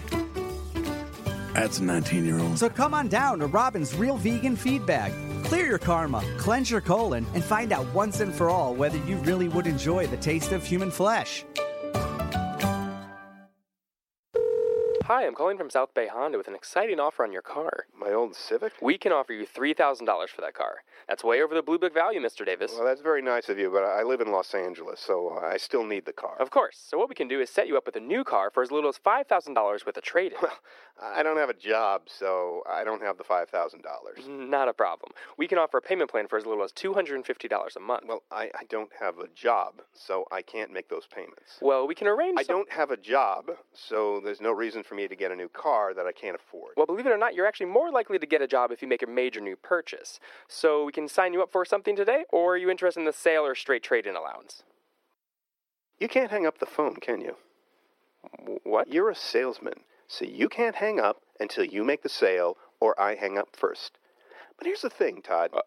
That's 1.54 1.78
a 1.78 1.84
19 1.84 2.24
year 2.24 2.38
old. 2.38 2.58
So 2.58 2.68
come 2.68 2.94
on 2.94 3.08
down 3.08 3.40
to 3.40 3.46
Robin's 3.46 3.94
Real 3.94 4.16
Vegan 4.16 4.54
Feedback. 4.54 5.12
Clear 5.48 5.64
your 5.64 5.78
karma, 5.78 6.22
cleanse 6.36 6.70
your 6.70 6.82
colon, 6.82 7.26
and 7.32 7.42
find 7.42 7.72
out 7.72 7.86
once 7.94 8.20
and 8.20 8.34
for 8.34 8.50
all 8.50 8.74
whether 8.74 8.98
you 9.06 9.16
really 9.16 9.48
would 9.48 9.66
enjoy 9.66 10.06
the 10.06 10.18
taste 10.18 10.52
of 10.52 10.62
human 10.62 10.90
flesh. 10.90 11.42
Hi, 15.08 15.26
I'm 15.26 15.34
calling 15.34 15.56
from 15.56 15.70
South 15.70 15.94
Bay 15.94 16.06
Honda 16.06 16.36
with 16.36 16.48
an 16.48 16.54
exciting 16.54 17.00
offer 17.00 17.24
on 17.24 17.32
your 17.32 17.40
car. 17.40 17.86
My 17.98 18.12
old 18.12 18.36
Civic? 18.36 18.74
We 18.82 18.98
can 18.98 19.10
offer 19.10 19.32
you 19.32 19.46
$3,000 19.46 20.28
for 20.28 20.42
that 20.42 20.52
car. 20.52 20.82
That's 21.08 21.24
way 21.24 21.40
over 21.40 21.54
the 21.54 21.62
Blue 21.62 21.78
Book 21.78 21.94
value, 21.94 22.20
Mr. 22.20 22.44
Davis. 22.44 22.72
Well, 22.74 22.84
that's 22.84 23.00
very 23.00 23.22
nice 23.22 23.48
of 23.48 23.58
you, 23.58 23.70
but 23.70 23.84
I 23.84 24.02
live 24.02 24.20
in 24.20 24.30
Los 24.30 24.52
Angeles, 24.52 25.00
so 25.00 25.38
uh, 25.42 25.46
I 25.46 25.56
still 25.56 25.82
need 25.82 26.04
the 26.04 26.12
car. 26.12 26.36
Of 26.38 26.50
course. 26.50 26.76
So 26.86 26.98
what 26.98 27.08
we 27.08 27.14
can 27.14 27.26
do 27.26 27.40
is 27.40 27.48
set 27.48 27.68
you 27.68 27.78
up 27.78 27.86
with 27.86 27.96
a 27.96 28.00
new 28.00 28.22
car 28.22 28.50
for 28.50 28.62
as 28.62 28.70
little 28.70 28.90
as 28.90 28.98
$5,000 28.98 29.86
with 29.86 29.96
a 29.96 30.02
trade-in. 30.02 30.36
Well, 30.42 30.58
I 31.00 31.22
don't 31.22 31.36
have 31.36 31.48
a 31.48 31.54
job, 31.54 32.02
so 32.06 32.62
I 32.68 32.82
don't 32.82 33.00
have 33.02 33.18
the 33.18 33.24
$5,000. 33.24 33.48
Not 34.28 34.68
a 34.68 34.72
problem. 34.72 35.12
We 35.36 35.46
can 35.46 35.56
offer 35.58 35.78
a 35.78 35.82
payment 35.82 36.10
plan 36.10 36.26
for 36.26 36.36
as 36.36 36.44
little 36.44 36.64
as 36.64 36.72
$250 36.72 37.76
a 37.76 37.80
month. 37.80 38.02
Well, 38.06 38.22
I, 38.32 38.50
I 38.58 38.64
don't 38.68 38.90
have 38.98 39.18
a 39.18 39.28
job, 39.28 39.74
so 39.94 40.24
I 40.32 40.42
can't 40.42 40.72
make 40.72 40.88
those 40.88 41.06
payments. 41.06 41.58
Well, 41.60 41.86
we 41.86 41.94
can 41.94 42.08
arrange 42.08 42.36
I 42.38 42.42
some- 42.42 42.56
don't 42.56 42.72
have 42.72 42.90
a 42.90 42.96
job, 42.96 43.50
so 43.72 44.20
there's 44.24 44.40
no 44.40 44.50
reason 44.52 44.82
for 44.82 44.96
me 44.96 45.06
to 45.06 45.14
get 45.14 45.30
a 45.30 45.36
new 45.36 45.48
car 45.48 45.94
that 45.94 46.06
I 46.06 46.12
can't 46.12 46.34
afford. 46.34 46.72
Well, 46.76 46.86
believe 46.86 47.06
it 47.06 47.10
or 47.12 47.18
not, 47.18 47.34
you're 47.34 47.46
actually 47.46 47.66
more 47.66 47.90
likely 47.92 48.18
to 48.18 48.26
get 48.26 48.42
a 48.42 48.48
job 48.48 48.72
if 48.72 48.82
you 48.82 48.88
make 48.88 49.02
a 49.02 49.06
major 49.06 49.40
new 49.40 49.54
purchase. 49.56 50.18
So 50.48 50.84
we 50.84 50.92
can 50.92 51.06
sign 51.08 51.32
you 51.32 51.42
up 51.42 51.52
for 51.52 51.64
something 51.64 51.94
today, 51.94 52.24
or 52.30 52.54
are 52.54 52.56
you 52.56 52.70
interested 52.70 53.00
in 53.00 53.06
the 53.06 53.12
sale 53.12 53.44
or 53.46 53.54
straight 53.54 53.82
trade-in 53.84 54.16
allowance? 54.16 54.62
You 56.00 56.08
can't 56.08 56.30
hang 56.30 56.46
up 56.46 56.58
the 56.58 56.66
phone, 56.66 56.96
can 56.96 57.20
you? 57.20 57.36
What? 58.64 58.92
You're 58.92 59.10
a 59.10 59.14
salesman, 59.14 59.80
so 60.08 60.24
you 60.24 60.48
can't 60.48 60.76
hang 60.76 60.98
up 60.98 61.22
until 61.38 61.64
you 61.64 61.84
make 61.84 62.02
the 62.02 62.08
sale 62.08 62.56
or 62.80 62.98
I 63.00 63.14
hang 63.14 63.38
up 63.38 63.54
first. 63.54 63.98
But 64.56 64.66
here's 64.66 64.82
the 64.82 64.90
thing, 64.90 65.22
Todd. 65.22 65.50
Uh, 65.52 65.60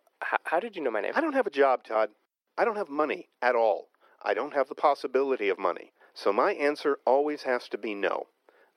how 0.44 0.60
did 0.60 0.76
you 0.76 0.82
know 0.84 0.92
my 0.92 1.02
name? 1.02 1.14
I 1.16 1.22
don't 1.22 1.34
have 1.34 1.48
a 1.48 1.52
job, 1.52 1.84
Todd. 1.84 2.10
I 2.58 2.66
don't 2.66 2.76
have 2.76 2.90
money 2.90 3.30
at 3.42 3.56
all. 3.56 3.88
I 4.22 4.34
don't 4.34 4.54
have 4.54 4.68
the 4.68 4.76
possibility 4.76 5.50
of 5.50 5.58
money. 5.58 5.94
So 6.14 6.34
my 6.34 6.54
answer 6.54 6.98
always 7.06 7.44
has 7.44 7.70
to 7.70 7.78
be 7.78 7.96
no. 7.96 8.28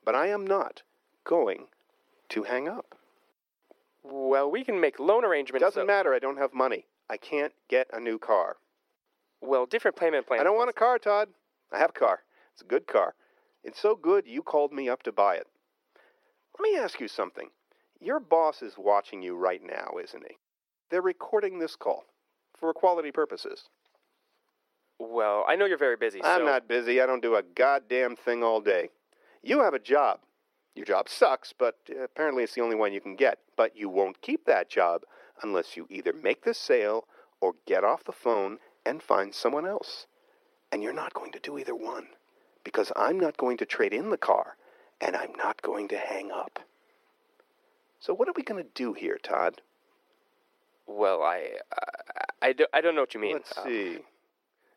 But 0.05 0.15
I 0.15 0.27
am 0.27 0.47
not 0.47 0.83
going 1.23 1.65
to 2.29 2.43
hang 2.43 2.67
up. 2.69 2.95
Well, 4.03 4.49
we 4.49 4.63
can 4.63 4.79
make 4.79 4.99
loan 4.99 5.25
arrangements. 5.25 5.63
Doesn't 5.63 5.81
so- 5.81 5.87
matter. 5.87 6.13
I 6.13 6.19
don't 6.19 6.37
have 6.37 6.53
money. 6.53 6.85
I 7.09 7.17
can't 7.17 7.53
get 7.69 7.87
a 7.93 7.99
new 7.99 8.17
car. 8.17 8.57
Well, 9.41 9.65
different 9.65 9.97
payment 9.97 10.25
plans. 10.25 10.41
I 10.41 10.43
don't 10.43 10.57
want 10.57 10.69
a 10.69 10.73
car, 10.73 10.97
Todd. 10.97 11.29
I 11.71 11.77
have 11.77 11.91
a 11.91 11.93
car. 11.93 12.21
It's 12.53 12.61
a 12.61 12.65
good 12.65 12.87
car. 12.87 13.13
It's 13.63 13.79
so 13.79 13.95
good 13.95 14.25
you 14.25 14.41
called 14.41 14.71
me 14.71 14.89
up 14.89 15.03
to 15.03 15.11
buy 15.11 15.35
it. 15.35 15.47
Let 16.57 16.71
me 16.71 16.77
ask 16.77 16.99
you 16.99 17.07
something. 17.07 17.49
Your 17.99 18.19
boss 18.19 18.61
is 18.61 18.75
watching 18.77 19.21
you 19.21 19.35
right 19.35 19.61
now, 19.63 19.97
isn't 20.01 20.23
he? 20.27 20.37
They're 20.89 21.01
recording 21.01 21.59
this 21.59 21.75
call 21.75 22.05
for 22.57 22.73
quality 22.73 23.11
purposes. 23.11 23.63
Well, 24.99 25.43
I 25.47 25.55
know 25.55 25.65
you're 25.65 25.77
very 25.77 25.97
busy. 25.97 26.23
I'm 26.23 26.41
so- 26.41 26.45
not 26.45 26.67
busy. 26.67 27.01
I 27.01 27.05
don't 27.05 27.21
do 27.21 27.35
a 27.35 27.43
goddamn 27.43 28.15
thing 28.15 28.43
all 28.43 28.61
day. 28.61 28.89
You 29.43 29.61
have 29.61 29.73
a 29.73 29.79
job. 29.79 30.19
Your 30.75 30.85
job 30.85 31.09
sucks, 31.09 31.53
but 31.57 31.77
uh, 31.89 32.03
apparently 32.03 32.43
it's 32.43 32.53
the 32.53 32.61
only 32.61 32.75
one 32.75 32.93
you 32.93 33.01
can 33.01 33.15
get. 33.15 33.39
But 33.55 33.75
you 33.77 33.89
won't 33.89 34.21
keep 34.21 34.45
that 34.45 34.69
job 34.69 35.03
unless 35.41 35.75
you 35.75 35.87
either 35.89 36.13
make 36.13 36.43
this 36.43 36.57
sale 36.57 37.07
or 37.41 37.55
get 37.65 37.83
off 37.83 38.03
the 38.03 38.11
phone 38.11 38.59
and 38.85 39.01
find 39.01 39.33
someone 39.33 39.65
else. 39.65 40.07
And 40.71 40.83
you're 40.83 40.93
not 40.93 41.13
going 41.13 41.31
to 41.33 41.39
do 41.39 41.57
either 41.57 41.75
one 41.75 42.07
because 42.63 42.91
I'm 42.95 43.19
not 43.19 43.37
going 43.37 43.57
to 43.57 43.65
trade 43.65 43.93
in 43.93 44.09
the 44.09 44.17
car 44.17 44.57
and 45.05 45.15
I'm 45.15 45.33
not 45.37 45.61
going 45.61 45.87
to 45.89 45.97
hang 45.97 46.31
up. 46.31 46.59
So 47.99 48.13
what 48.13 48.27
are 48.27 48.33
we 48.35 48.43
going 48.43 48.63
to 48.63 48.69
do 48.73 48.93
here, 48.93 49.17
Todd? 49.21 49.61
Well, 50.87 51.21
I, 51.21 51.49
I, 52.41 52.47
I, 52.49 52.53
do, 52.53 52.65
I 52.73 52.81
don't 52.81 52.95
know 52.95 53.01
what 53.01 53.13
you 53.13 53.19
mean. 53.19 53.33
Let's 53.33 53.57
Uh, 53.57 53.63
see. 53.63 53.99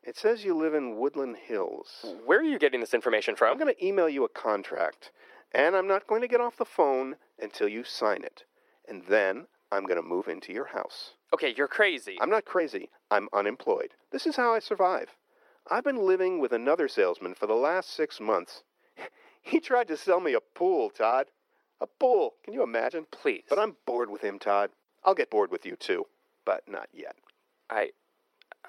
It 0.04 0.16
says 0.16 0.44
you 0.44 0.54
live 0.54 0.75
in 0.75 0.97
Woodland 0.97 1.37
Hills. 1.37 2.04
Where 2.25 2.38
are 2.38 2.42
you 2.44 2.58
getting 2.58 2.80
this 2.80 2.94
information 2.94 3.37
from? 3.37 3.50
I'm 3.50 3.58
going 3.58 3.75
to 3.75 3.85
email 3.85 4.08
you 4.08 4.25
a 4.25 4.28
contract, 4.28 5.11
and 5.52 5.75
I'm 5.76 5.87
not 5.88 6.06
going 6.06 6.23
to 6.23 6.28
get 6.28 6.40
off 6.40 6.56
the 6.56 6.64
phone 6.64 7.16
until 7.38 7.68
you 7.68 7.85
sign 7.85 8.23
it. 8.23 8.44
And 8.88 9.02
then 9.08 9.47
I'm 9.70 9.85
going 9.85 10.00
to 10.00 10.08
move 10.08 10.28
into 10.28 10.52
your 10.52 10.66
house. 10.66 11.12
Okay, 11.35 11.52
you're 11.56 11.68
crazy. 11.68 12.16
I'm 12.20 12.30
not 12.30 12.47
crazy. 12.47 12.88
I'm 13.11 13.28
unemployed. 13.35 13.90
This 14.11 14.26
is 14.26 14.37
how 14.37 14.54
I 14.54 14.61
survive. 14.61 15.08
I've 15.70 15.85
been 15.85 16.06
living 16.06 16.38
with 16.40 16.52
another 16.52 16.88
salesman 16.88 17.35
for 17.35 17.47
the 17.47 17.52
last 17.54 17.90
six 17.90 18.18
months. 18.18 18.62
He 19.42 19.61
tried 19.61 19.88
to 19.88 19.97
sell 19.97 20.21
me 20.21 20.35
a 20.35 20.40
pool, 20.40 20.90
Todd. 20.90 21.26
A 21.80 21.87
pool. 21.87 22.35
Can 22.45 22.54
you 22.54 22.62
imagine? 22.62 23.07
Please. 23.11 23.45
But 23.49 23.59
I'm 23.59 23.76
bored 23.87 24.11
with 24.11 24.23
him, 24.23 24.38
Todd. 24.38 24.71
I'll 25.04 25.14
get 25.14 25.30
bored 25.30 25.50
with 25.50 25.64
you 25.64 25.76
too, 25.76 26.07
but 26.45 26.64
not 26.68 26.88
yet. 26.92 27.16
I, 27.71 27.90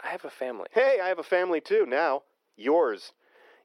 I 0.01 0.09
have 0.09 0.25
a 0.25 0.29
family. 0.29 0.67
Hey, 0.71 0.99
I 1.01 1.07
have 1.07 1.19
a 1.19 1.23
family 1.23 1.59
too 1.59 1.85
now. 1.87 2.23
Yours. 2.55 3.13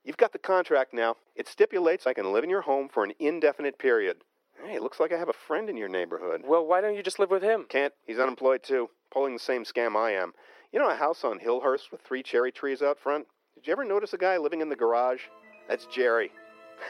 You've 0.05 0.17
got 0.17 0.33
the 0.33 0.39
contract 0.39 0.93
now. 0.93 1.17
It 1.35 1.49
stipulates 1.49 2.07
I 2.07 2.15
can 2.15 2.33
live 2.33 2.45
in 2.45 2.51
your 2.51 2.63
home 2.63 2.89
for 2.89 3.05
an 3.05 3.13
indefinite 3.19 3.79
period. 3.79 4.19
Hey, 4.65 4.79
looks 4.79 5.01
like 5.01 5.13
I 5.13 5.19
have 5.19 5.29
a 5.29 5.35
friend 5.47 5.69
in 5.69 5.77
your 5.77 5.89
neighborhood. 5.89 6.43
Well, 6.45 6.67
why 6.67 6.81
don't 6.81 6.95
you 6.95 7.03
just 7.03 7.19
live 7.19 7.31
with 7.31 7.43
him? 7.43 7.67
Can't. 7.69 7.93
He's 8.07 8.19
unemployed 8.19 8.63
too, 8.63 8.89
pulling 9.11 9.35
the 9.35 9.39
same 9.39 9.65
scam 9.65 9.97
I 9.97 10.13
am. 10.13 10.33
You 10.73 10.79
know 10.79 10.91
a 10.91 10.95
house 10.95 11.25
on 11.25 11.39
Hillhurst 11.39 11.91
with 11.91 12.01
three 12.01 12.23
cherry 12.23 12.53
trees 12.53 12.83
out 12.83 12.99
front? 12.99 13.27
Did 13.55 13.67
you 13.67 13.73
ever 13.73 13.85
notice 13.85 14.13
a 14.13 14.19
guy 14.19 14.37
living 14.39 14.61
in 14.61 14.69
the 14.69 14.77
garage? 14.77 15.23
That's 15.69 15.87
Jerry. 15.87 16.31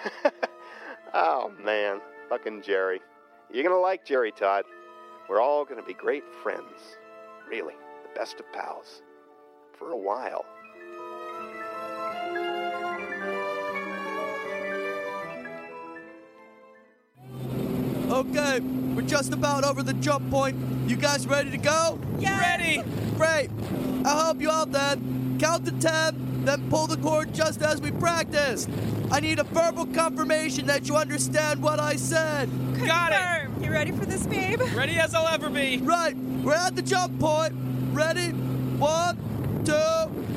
oh, 1.14 1.52
man. 1.62 2.00
Fucking 2.28 2.62
Jerry. 2.62 3.00
You're 3.52 3.62
gonna 3.62 3.78
like 3.78 4.04
Jerry, 4.04 4.32
Todd. 4.32 4.64
We're 5.28 5.40
all 5.40 5.64
gonna 5.64 5.82
be 5.82 5.94
great 5.94 6.24
friends. 6.42 6.96
Really, 7.48 7.74
the 8.02 8.18
best 8.18 8.40
of 8.40 8.52
pals. 8.52 9.02
For 9.78 9.90
a 9.90 9.96
while. 9.96 10.44
Okay, 18.10 18.60
we're 18.94 19.02
just 19.02 19.32
about 19.32 19.64
over 19.64 19.82
the 19.82 19.94
jump 19.94 20.30
point. 20.30 20.56
You 20.88 20.96
guys 20.96 21.26
ready 21.26 21.50
to 21.50 21.56
go? 21.56 21.98
Yeah. 22.18 22.38
Ready. 22.38 22.82
Great. 23.16 23.50
I'll 24.04 24.24
help 24.24 24.40
you 24.40 24.50
out 24.50 24.72
then. 24.72 25.36
Count 25.40 25.64
to 25.66 25.72
ten, 25.72 26.33
then 26.46 26.68
pull 26.70 26.86
the 26.86 26.96
cord 26.96 27.32
just 27.34 27.62
as 27.62 27.80
we 27.80 27.90
practiced. 27.92 28.68
I 29.10 29.20
need 29.20 29.38
a 29.38 29.44
verbal 29.44 29.86
confirmation 29.86 30.66
that 30.66 30.88
you 30.88 30.96
understand 30.96 31.62
what 31.62 31.78
I 31.80 31.96
said. 31.96 32.48
Got 32.84 33.12
it. 33.12 33.64
You 33.64 33.70
ready 33.70 33.92
for 33.92 34.04
this, 34.04 34.26
babe? 34.26 34.60
Ready 34.74 34.98
as 34.98 35.14
I'll 35.14 35.28
ever 35.28 35.48
be. 35.48 35.78
Right, 35.78 36.16
we're 36.16 36.54
at 36.54 36.74
the 36.76 36.82
jump 36.82 37.18
point. 37.20 37.54
Ready? 37.92 38.30
One, 38.78 39.16
two, 39.64 39.72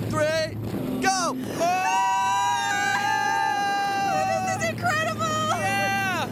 three, 0.10 0.56
go! 1.02 1.36
This 4.46 4.56
is 4.56 4.64
incredible! 4.70 5.50
Yeah! 5.58 6.28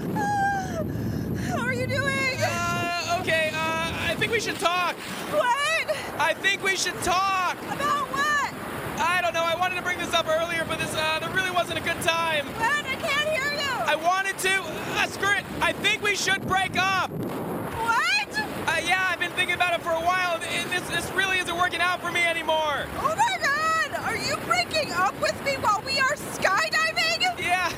How 1.49 1.65
are 1.65 1.73
you 1.73 1.87
doing? 1.87 2.37
Uh, 2.39 3.17
okay, 3.21 3.49
uh, 3.53 3.91
I 4.09 4.15
think 4.19 4.31
we 4.31 4.39
should 4.39 4.59
talk. 4.59 4.95
What? 5.31 5.95
I 6.19 6.33
think 6.35 6.63
we 6.63 6.75
should 6.75 7.01
talk. 7.01 7.57
About 7.63 8.07
what? 8.11 8.53
I 8.99 9.19
don't 9.21 9.33
know. 9.33 9.43
I 9.43 9.54
wanted 9.65 9.77
to 9.77 9.81
bring 9.81 9.97
this 9.97 10.13
up 10.13 10.27
earlier, 10.27 10.63
but 10.69 10.77
this 10.77 10.93
uh, 10.95 11.17
there 11.17 11.29
really 11.31 11.49
wasn't 11.49 11.75
a 11.75 11.81
good 11.81 11.99
time. 12.03 12.45
What? 12.45 12.85
I 12.85 12.95
can't 12.97 13.29
hear 13.29 13.51
you. 13.53 13.67
I 13.67 13.95
wanted 13.95 14.37
to. 14.37 14.61
Uh, 14.61 15.07
screw 15.07 15.33
it. 15.33 15.43
I 15.59 15.73
think 15.73 16.03
we 16.03 16.15
should 16.15 16.47
break 16.47 16.77
up. 16.77 17.09
What? 17.09 18.39
Uh, 18.39 18.81
yeah, 18.85 19.07
I've 19.09 19.19
been 19.19 19.31
thinking 19.31 19.55
about 19.55 19.73
it 19.73 19.81
for 19.81 19.89
a 19.89 19.99
while. 19.99 20.35
and 20.35 20.69
This 20.69 20.87
this 20.89 21.11
really 21.13 21.39
isn't 21.39 21.57
working 21.57 21.79
out 21.79 21.99
for 21.99 22.11
me 22.11 22.23
anymore. 22.23 22.85
Oh 22.99 23.15
my 23.17 23.37
god! 23.41 24.05
Are 24.05 24.15
you 24.15 24.37
breaking 24.45 24.91
up 24.91 25.19
with 25.19 25.43
me 25.43 25.53
while 25.53 25.81
we 25.83 25.97
are 25.99 26.13
skydiving? 26.13 27.39
Yeah, 27.39 27.71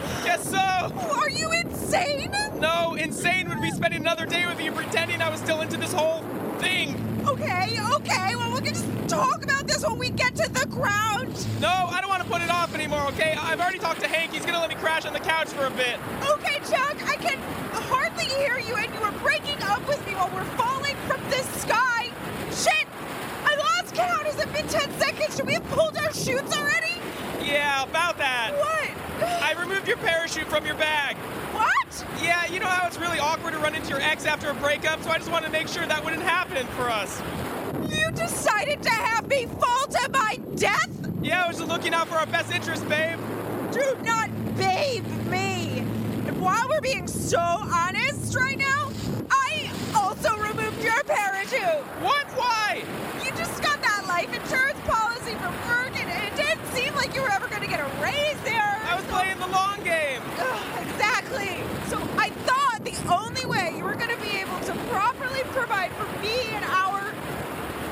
guess 0.24 0.48
so. 0.48 0.56
Are 0.56 1.28
you 1.28 1.52
insane? 1.52 2.32
No, 2.58 2.94
insane 2.94 3.50
would 3.50 3.60
be 3.60 3.70
spending 3.70 4.00
another 4.00 4.24
day 4.24 4.46
with 4.46 4.62
you 4.62 4.72
pretending 4.72 5.20
I 5.20 5.28
was 5.28 5.40
still 5.40 5.60
into 5.60 5.76
this 5.76 5.92
whole 5.92 6.24
thing. 6.58 7.13
Okay, 7.26 7.78
okay. 7.94 8.36
Well, 8.36 8.52
we 8.52 8.60
can 8.60 8.74
just 8.74 9.08
talk 9.08 9.42
about 9.42 9.66
this 9.66 9.82
when 9.86 9.98
we 9.98 10.10
get 10.10 10.34
to 10.36 10.48
the 10.52 10.66
ground. 10.66 11.34
No, 11.60 11.68
I 11.68 12.00
don't 12.00 12.10
want 12.10 12.22
to 12.22 12.28
put 12.28 12.42
it 12.42 12.50
off 12.50 12.74
anymore, 12.74 13.06
okay? 13.08 13.34
I've 13.38 13.60
already 13.60 13.78
talked 13.78 14.00
to 14.00 14.08
Hank. 14.08 14.32
He's 14.32 14.44
gonna 14.44 14.60
let 14.60 14.68
me 14.68 14.74
crash 14.76 15.06
on 15.06 15.12
the 15.12 15.20
couch 15.20 15.48
for 15.48 15.66
a 15.66 15.70
bit. 15.70 15.98
Okay, 16.30 16.58
Chuck, 16.70 16.96
I 17.08 17.16
can 17.16 17.38
hardly 17.72 18.24
hear 18.24 18.58
you, 18.58 18.76
and 18.76 18.92
you 18.94 19.00
were 19.00 19.16
breaking 19.22 19.62
up 19.62 19.86
with 19.88 20.04
me 20.06 20.14
while 20.14 20.30
we're 20.34 20.44
falling 20.56 20.96
from 21.08 21.20
the 21.30 21.42
sky. 21.60 22.10
Shit! 22.52 22.86
I 23.44 23.56
lost 23.56 23.94
count. 23.94 24.26
Has 24.26 24.38
it 24.38 24.52
been 24.52 24.68
10 24.68 24.92
seconds? 25.00 25.36
Should 25.36 25.46
we 25.46 25.54
have 25.54 25.68
pulled 25.70 25.96
our 25.96 26.12
chutes 26.12 26.56
already? 26.56 27.00
Yeah, 27.42 27.84
about 27.84 28.18
that. 28.18 28.52
What? 28.56 28.90
I 29.42 29.58
removed 29.58 29.88
your 29.88 29.96
parachute 29.98 30.48
from 30.48 30.66
your 30.66 30.76
bag. 30.76 31.16
What? 31.52 32.04
Yeah, 32.22 32.46
you 32.46 32.60
know 32.60 32.66
how 32.66 32.86
it's 32.86 32.98
really 32.98 33.16
to 33.16 33.23
run 33.64 33.74
into 33.74 33.88
your 33.88 34.00
ex 34.02 34.26
after 34.26 34.50
a 34.50 34.54
breakup, 34.56 35.02
so 35.02 35.08
I 35.08 35.16
just 35.16 35.30
wanted 35.30 35.46
to 35.46 35.52
make 35.52 35.68
sure 35.68 35.86
that 35.86 36.04
wouldn't 36.04 36.22
happen 36.22 36.66
for 36.76 36.90
us. 36.90 37.22
You 37.88 38.10
decided 38.10 38.82
to 38.82 38.90
have 38.90 39.26
me 39.26 39.46
fall 39.46 39.86
to 39.86 40.10
my 40.12 40.38
death? 40.54 40.90
Yeah, 41.22 41.44
I 41.44 41.48
was 41.48 41.56
just 41.56 41.70
looking 41.70 41.94
out 41.94 42.06
for 42.08 42.16
our 42.16 42.26
best 42.26 42.52
interest, 42.52 42.86
babe. 42.90 43.18
Do 43.72 43.96
not 44.02 44.28
babe 44.58 45.06
me. 45.30 45.78
And 46.26 46.42
while 46.42 46.68
we're 46.68 46.82
being 46.82 47.06
so 47.06 47.40
honest 47.40 48.36
right 48.36 48.58
now, 48.58 48.92
I 49.30 49.72
also 49.96 50.36
removed 50.36 50.84
your 50.84 51.02
parachute. 51.04 51.86
What? 52.02 52.26
Why? 52.36 52.84
You 53.24 53.30
just 53.30 53.62
got 53.62 53.80
that 53.80 54.04
life 54.06 54.28
insurance 54.28 54.78
policy 54.80 55.32
from 55.36 55.54
work, 55.64 55.98
and 55.98 56.10
it 56.10 56.36
didn't 56.36 56.66
seem 56.74 56.94
like 56.96 57.14
you 57.14 57.22
were 57.22 57.32
ever 57.32 57.48
going 57.48 57.62
to 57.62 57.68
get 57.68 57.80
a 57.80 58.02
raise 58.02 58.38
there. 58.44 58.78
I 58.84 58.94
was 58.94 59.06
playing 59.06 59.38
the 59.38 59.48
long 59.48 59.82
game. 59.82 60.20
Ugh, 60.38 60.86
exactly. 60.86 61.73
So 61.94 62.00
I 62.18 62.28
thought 62.28 62.80
the 62.82 63.14
only 63.14 63.46
way 63.46 63.74
you 63.76 63.84
were 63.84 63.94
going 63.94 64.10
to 64.10 64.20
be 64.20 64.30
able 64.38 64.58
to 64.58 64.72
properly 64.90 65.42
provide 65.52 65.92
for 65.92 66.06
me 66.20 66.48
and 66.50 66.64
our, 66.64 67.02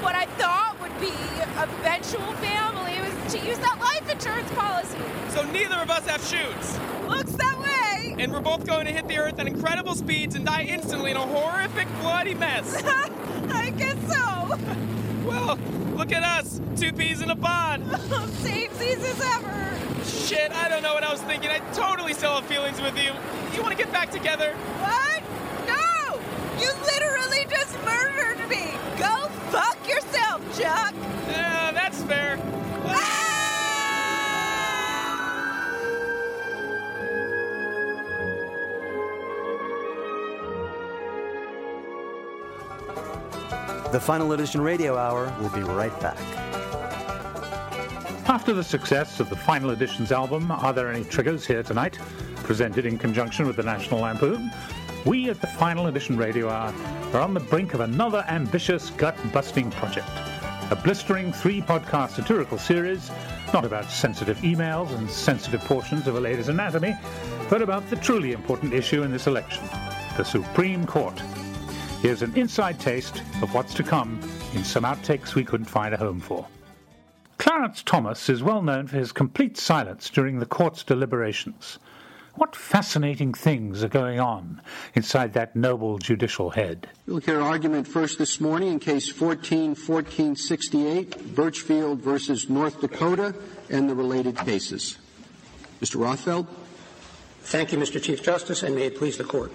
what 0.03 0.17
I 0.17 0.27
thought 0.27 0.77
would 0.81 1.01
be 1.01 1.15
eventual 1.57 2.33
family, 2.43 2.99
was 2.99 3.33
to 3.33 3.39
use 3.47 3.59
that 3.59 3.79
life 3.79 4.11
insurance 4.11 4.51
policy. 4.55 4.99
So 5.29 5.45
neither 5.53 5.77
of 5.77 5.89
us 5.89 6.05
have 6.09 6.21
shoots. 6.25 6.81
Looks 7.07 7.31
that 7.35 7.57
way. 7.61 8.17
And 8.19 8.33
we're 8.33 8.41
both 8.41 8.67
going 8.67 8.87
to 8.87 8.93
hit 8.93 9.07
the 9.07 9.19
earth 9.19 9.39
at 9.39 9.47
incredible 9.47 9.95
speeds 9.95 10.35
and 10.35 10.45
die 10.45 10.63
instantly 10.63 11.13
in 11.13 11.17
a 11.17 11.25
horrific, 11.25 11.87
bloody 12.01 12.35
mess. 12.35 12.83
I 12.85 13.71
guess 13.71 13.99
so. 14.13 14.59
well, 15.25 15.57
look 15.95 16.11
at 16.11 16.25
us, 16.25 16.61
two 16.77 16.93
peas 16.93 17.21
in 17.21 17.31
a 17.31 17.37
pod. 17.37 17.81
Same 18.43 18.73
seas 18.73 18.99
as 18.99 19.21
ever. 19.21 19.82
Shit, 20.05 20.51
I 20.53 20.69
don't 20.69 20.83
know 20.83 20.95
what 20.95 21.05
I 21.05 21.13
was 21.13 21.23
thinking. 21.23 21.51
I 21.51 21.59
totally 21.73 22.13
still 22.13 22.35
have 22.35 22.47
feelings 22.47 22.81
with 22.81 22.97
you. 22.97 23.13
You 23.55 23.63
want 23.63 23.77
to 23.77 23.83
get 23.83 23.93
back 23.93 24.11
together? 24.11 24.55
What? 24.81 25.23
No! 25.67 26.19
You 26.61 26.73
literally 26.85 27.47
just 27.49 27.77
murdered 27.85 28.49
me. 28.49 28.73
Go 28.99 29.29
fuck 29.51 29.79
yourself, 29.89 30.41
Chuck. 30.59 30.95
Yeah, 31.29 31.71
that's 31.73 32.03
fair. 32.03 32.39
The 43.93 44.01
Final 44.01 44.33
Edition 44.33 44.63
Radio 44.63 44.97
Hour 44.97 45.33
will 45.39 45.51
be 45.51 45.63
right 45.63 45.93
back. 46.01 46.17
After 48.27 48.53
the 48.53 48.63
success 48.63 49.19
of 49.19 49.29
the 49.29 49.37
Final 49.37 49.71
Editions 49.71 50.13
album, 50.13 50.51
Are 50.53 50.73
There 50.73 50.91
Any 50.91 51.05
Triggers 51.05 51.45
Here 51.45 51.63
Tonight? 51.63 51.99
presented 52.37 52.87
in 52.87 52.97
conjunction 52.97 53.47
with 53.47 53.57
the 53.57 53.65
National 53.65 54.01
Lampoon, 54.01 54.51
we 55.05 55.29
at 55.29 55.41
the 55.41 55.49
Final 55.49 55.89
Edition 55.89 56.17
Radio 56.17 56.49
Hour 56.49 56.73
are 57.13 57.21
on 57.21 57.35
the 57.35 57.41
brink 57.41 57.75
of 57.75 57.81
another 57.81 58.25
ambitious 58.29 58.91
gut 58.91 59.17
busting 59.33 59.73
project. 59.73 60.09
A 60.71 60.77
blistering 60.77 61.33
three 61.33 61.61
podcast 61.61 62.11
satirical 62.11 62.59
series, 62.59 63.11
not 63.53 63.65
about 63.65 63.91
sensitive 63.91 64.39
emails 64.39 64.97
and 64.97 65.11
sensitive 65.11 65.61
portions 65.63 66.07
of 66.07 66.15
a 66.15 66.21
lady's 66.21 66.49
anatomy, 66.49 66.97
but 67.51 67.61
about 67.61 67.89
the 67.91 67.97
truly 67.97 68.33
important 68.33 68.73
issue 68.73 69.03
in 69.03 69.11
this 69.11 69.27
election 69.27 69.65
the 70.17 70.25
Supreme 70.25 70.87
Court. 70.87 71.19
Here's 72.01 72.23
an 72.23 72.35
inside 72.37 72.79
taste 72.79 73.23
of 73.43 73.53
what's 73.53 73.75
to 73.75 73.83
come 73.83 74.21
in 74.55 74.63
some 74.63 74.85
outtakes 74.85 75.35
we 75.35 75.45
couldn't 75.45 75.67
find 75.67 75.93
a 75.93 75.97
home 75.97 76.21
for. 76.21 76.47
Clarence 77.53 77.83
Thomas 77.83 78.31
is 78.31 78.43
well 78.43 78.63
known 78.63 78.87
for 78.87 78.97
his 78.97 79.13
complete 79.13 79.59
silence 79.59 80.09
during 80.09 80.39
the 80.39 80.47
court's 80.47 80.83
deliberations. 80.83 81.79
What 82.37 82.57
fascinating 82.57 83.35
things 83.35 83.85
are 83.85 83.89
going 83.89 84.19
on 84.19 84.63
inside 84.95 85.35
that 85.35 85.55
noble 85.55 85.99
judicial 85.99 86.49
head? 86.49 86.89
We'll 87.07 87.19
hear 87.19 87.43
argument 87.43 87.87
first 87.87 88.19
this 88.19 88.41
morning 88.41 88.73
in 88.73 88.79
case 88.79 89.13
141468, 89.13 91.35
Birchfield 91.35 92.01
versus 92.01 92.49
North 92.49 92.81
Dakota, 92.81 93.35
and 93.69 93.87
the 93.87 93.95
related 93.95 94.39
cases. 94.39 94.97
Mr. 95.83 95.97
Rothfeld? 95.97 96.47
Thank 97.43 97.71
you, 97.71 97.77
Mr. 97.77 98.03
Chief 98.03 98.23
Justice, 98.23 98.63
and 98.63 98.75
may 98.75 98.87
it 98.87 98.97
please 98.97 99.19
the 99.19 99.25
Court. 99.25 99.53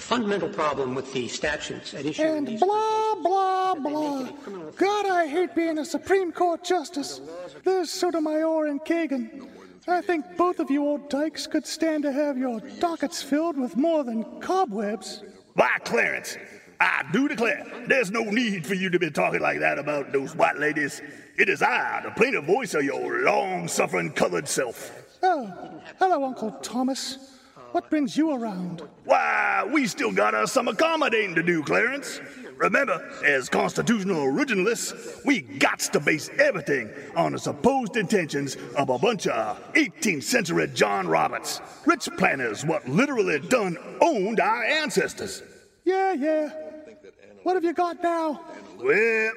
The 0.00 0.06
fundamental 0.06 0.48
problem 0.48 0.94
with 0.94 1.12
the 1.12 1.28
statutes 1.28 1.92
at 1.92 2.06
issue 2.06 2.22
And 2.22 2.58
blah, 2.58 3.14
blah, 3.16 3.74
blah. 3.74 4.28
God, 4.74 5.06
I 5.06 5.26
hate 5.26 5.54
being 5.54 5.76
a 5.76 5.84
Supreme 5.84 6.32
Court 6.32 6.64
justice. 6.64 7.20
There's 7.64 7.90
Sotomayor 7.90 8.66
and 8.66 8.80
Kagan. 8.80 9.46
I 9.86 10.00
think 10.00 10.24
both 10.38 10.58
of 10.58 10.70
you 10.70 10.86
old 10.86 11.10
dykes 11.10 11.46
could 11.46 11.66
stand 11.66 12.04
to 12.04 12.12
have 12.12 12.38
your 12.38 12.60
dockets 12.80 13.22
filled 13.22 13.58
with 13.58 13.76
more 13.76 14.02
than 14.02 14.24
cobwebs. 14.40 15.22
Why, 15.52 15.76
Clarence, 15.84 16.38
I 16.80 17.04
do 17.12 17.28
declare 17.28 17.66
there's 17.86 18.10
no 18.10 18.22
need 18.22 18.66
for 18.66 18.74
you 18.74 18.88
to 18.88 18.98
be 18.98 19.10
talking 19.10 19.42
like 19.42 19.60
that 19.60 19.78
about 19.78 20.12
those 20.12 20.34
white 20.34 20.58
ladies. 20.58 21.02
It 21.36 21.50
is 21.50 21.60
I, 21.60 22.00
the 22.02 22.10
plaintive 22.12 22.44
voice 22.44 22.72
of 22.72 22.84
your 22.84 23.22
long 23.24 23.68
suffering 23.68 24.12
colored 24.12 24.48
self. 24.48 25.18
Oh, 25.22 25.82
hello, 25.98 26.24
Uncle 26.24 26.52
Thomas. 26.62 27.36
What 27.72 27.88
brings 27.88 28.16
you 28.16 28.34
around? 28.34 28.82
Why, 29.04 29.68
we 29.72 29.86
still 29.86 30.10
got 30.10 30.34
us 30.34 30.50
some 30.50 30.66
accommodating 30.66 31.36
to 31.36 31.42
do, 31.42 31.62
Clarence. 31.62 32.20
Remember, 32.56 33.08
as 33.24 33.48
constitutional 33.48 34.26
originalists, 34.26 35.24
we 35.24 35.42
gots 35.42 35.88
to 35.92 36.00
base 36.00 36.28
everything 36.40 36.90
on 37.14 37.32
the 37.32 37.38
supposed 37.38 37.96
intentions 37.96 38.56
of 38.76 38.90
a 38.90 38.98
bunch 38.98 39.28
of 39.28 39.72
18th 39.74 40.24
century 40.24 40.68
John 40.74 41.06
Roberts, 41.06 41.60
rich 41.86 42.08
planners 42.18 42.64
what 42.64 42.88
literally 42.88 43.38
done 43.38 43.78
owned 44.00 44.40
our 44.40 44.64
ancestors. 44.64 45.42
Yeah, 45.84 46.12
yeah. 46.12 46.50
What 47.44 47.54
have 47.54 47.64
you 47.64 47.72
got 47.72 48.02
now? 48.02 48.44
Well, 48.78 49.32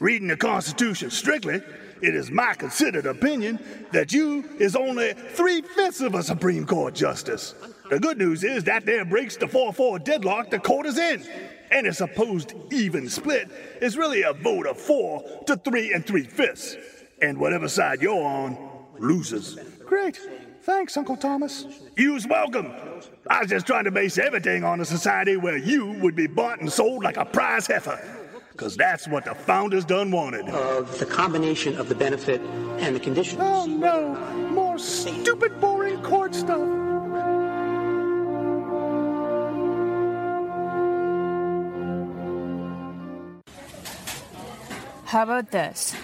reading 0.00 0.28
the 0.28 0.36
Constitution 0.36 1.10
strictly, 1.10 1.62
it 2.02 2.14
is 2.14 2.30
my 2.30 2.54
considered 2.54 3.06
opinion 3.06 3.58
that 3.92 4.12
you 4.12 4.44
is 4.58 4.76
only 4.76 5.12
three 5.12 5.62
fifths 5.62 6.00
of 6.00 6.14
a 6.14 6.22
Supreme 6.22 6.66
Court 6.66 6.94
justice. 6.94 7.54
The 7.90 8.00
good 8.00 8.18
news 8.18 8.42
is 8.44 8.64
that 8.64 8.84
there 8.84 9.04
breaks 9.04 9.36
the 9.36 9.46
4 9.46 9.72
4 9.72 9.98
deadlock 10.00 10.50
the 10.50 10.58
court 10.58 10.86
is 10.86 10.98
in. 10.98 11.24
And 11.70 11.86
a 11.86 11.92
supposed 11.92 12.54
even 12.72 13.08
split 13.08 13.50
is 13.80 13.96
really 13.96 14.22
a 14.22 14.32
vote 14.32 14.66
of 14.66 14.78
four 14.78 15.24
to 15.46 15.56
three 15.56 15.92
and 15.92 16.06
three 16.06 16.24
fifths. 16.24 16.76
And 17.20 17.38
whatever 17.38 17.68
side 17.68 18.02
you're 18.02 18.22
on 18.22 18.56
loses. 18.98 19.58
Great. 19.84 20.20
Thanks, 20.62 20.96
Uncle 20.96 21.16
Thomas. 21.16 21.66
You's 21.96 22.26
welcome. 22.26 22.72
I 23.28 23.40
was 23.40 23.50
just 23.50 23.66
trying 23.66 23.84
to 23.84 23.90
base 23.90 24.18
everything 24.18 24.64
on 24.64 24.80
a 24.80 24.84
society 24.84 25.36
where 25.36 25.56
you 25.56 25.92
would 26.00 26.16
be 26.16 26.26
bought 26.26 26.60
and 26.60 26.70
sold 26.70 27.04
like 27.04 27.16
a 27.16 27.24
prize 27.24 27.66
heifer. 27.66 28.00
Because 28.56 28.74
that's 28.74 29.06
what 29.06 29.26
the 29.26 29.34
founders 29.34 29.84
done 29.84 30.10
wanted. 30.10 30.48
of 30.48 30.98
the 30.98 31.04
combination 31.04 31.76
of 31.76 31.90
the 31.90 31.94
benefit 31.94 32.40
and 32.80 32.96
the 32.96 33.00
conditions. 33.00 33.38
Oh 33.42 33.66
no, 33.66 34.14
more 34.48 34.78
stupid, 34.78 35.60
boring 35.60 36.02
court 36.02 36.34
stuff. 36.34 36.66
How 45.04 45.22
about 45.22 45.50
this? 45.50 45.94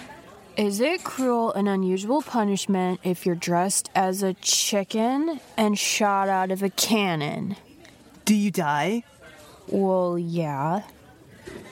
Is 0.55 0.79
it 0.79 1.03
cruel 1.03 1.51
and 1.53 1.67
unusual 1.67 2.21
punishment 2.21 2.99
if 3.03 3.25
you're 3.25 3.33
dressed 3.33 3.89
as 3.95 4.21
a 4.21 4.35
chicken 4.35 5.39
and 5.57 5.79
shot 5.79 6.29
out 6.29 6.51
of 6.51 6.61
a 6.61 6.69
cannon? 6.69 7.55
Do 8.25 8.35
you 8.35 8.51
die? 8.51 9.05
Well, 9.67 10.19
yeah. 10.19 10.83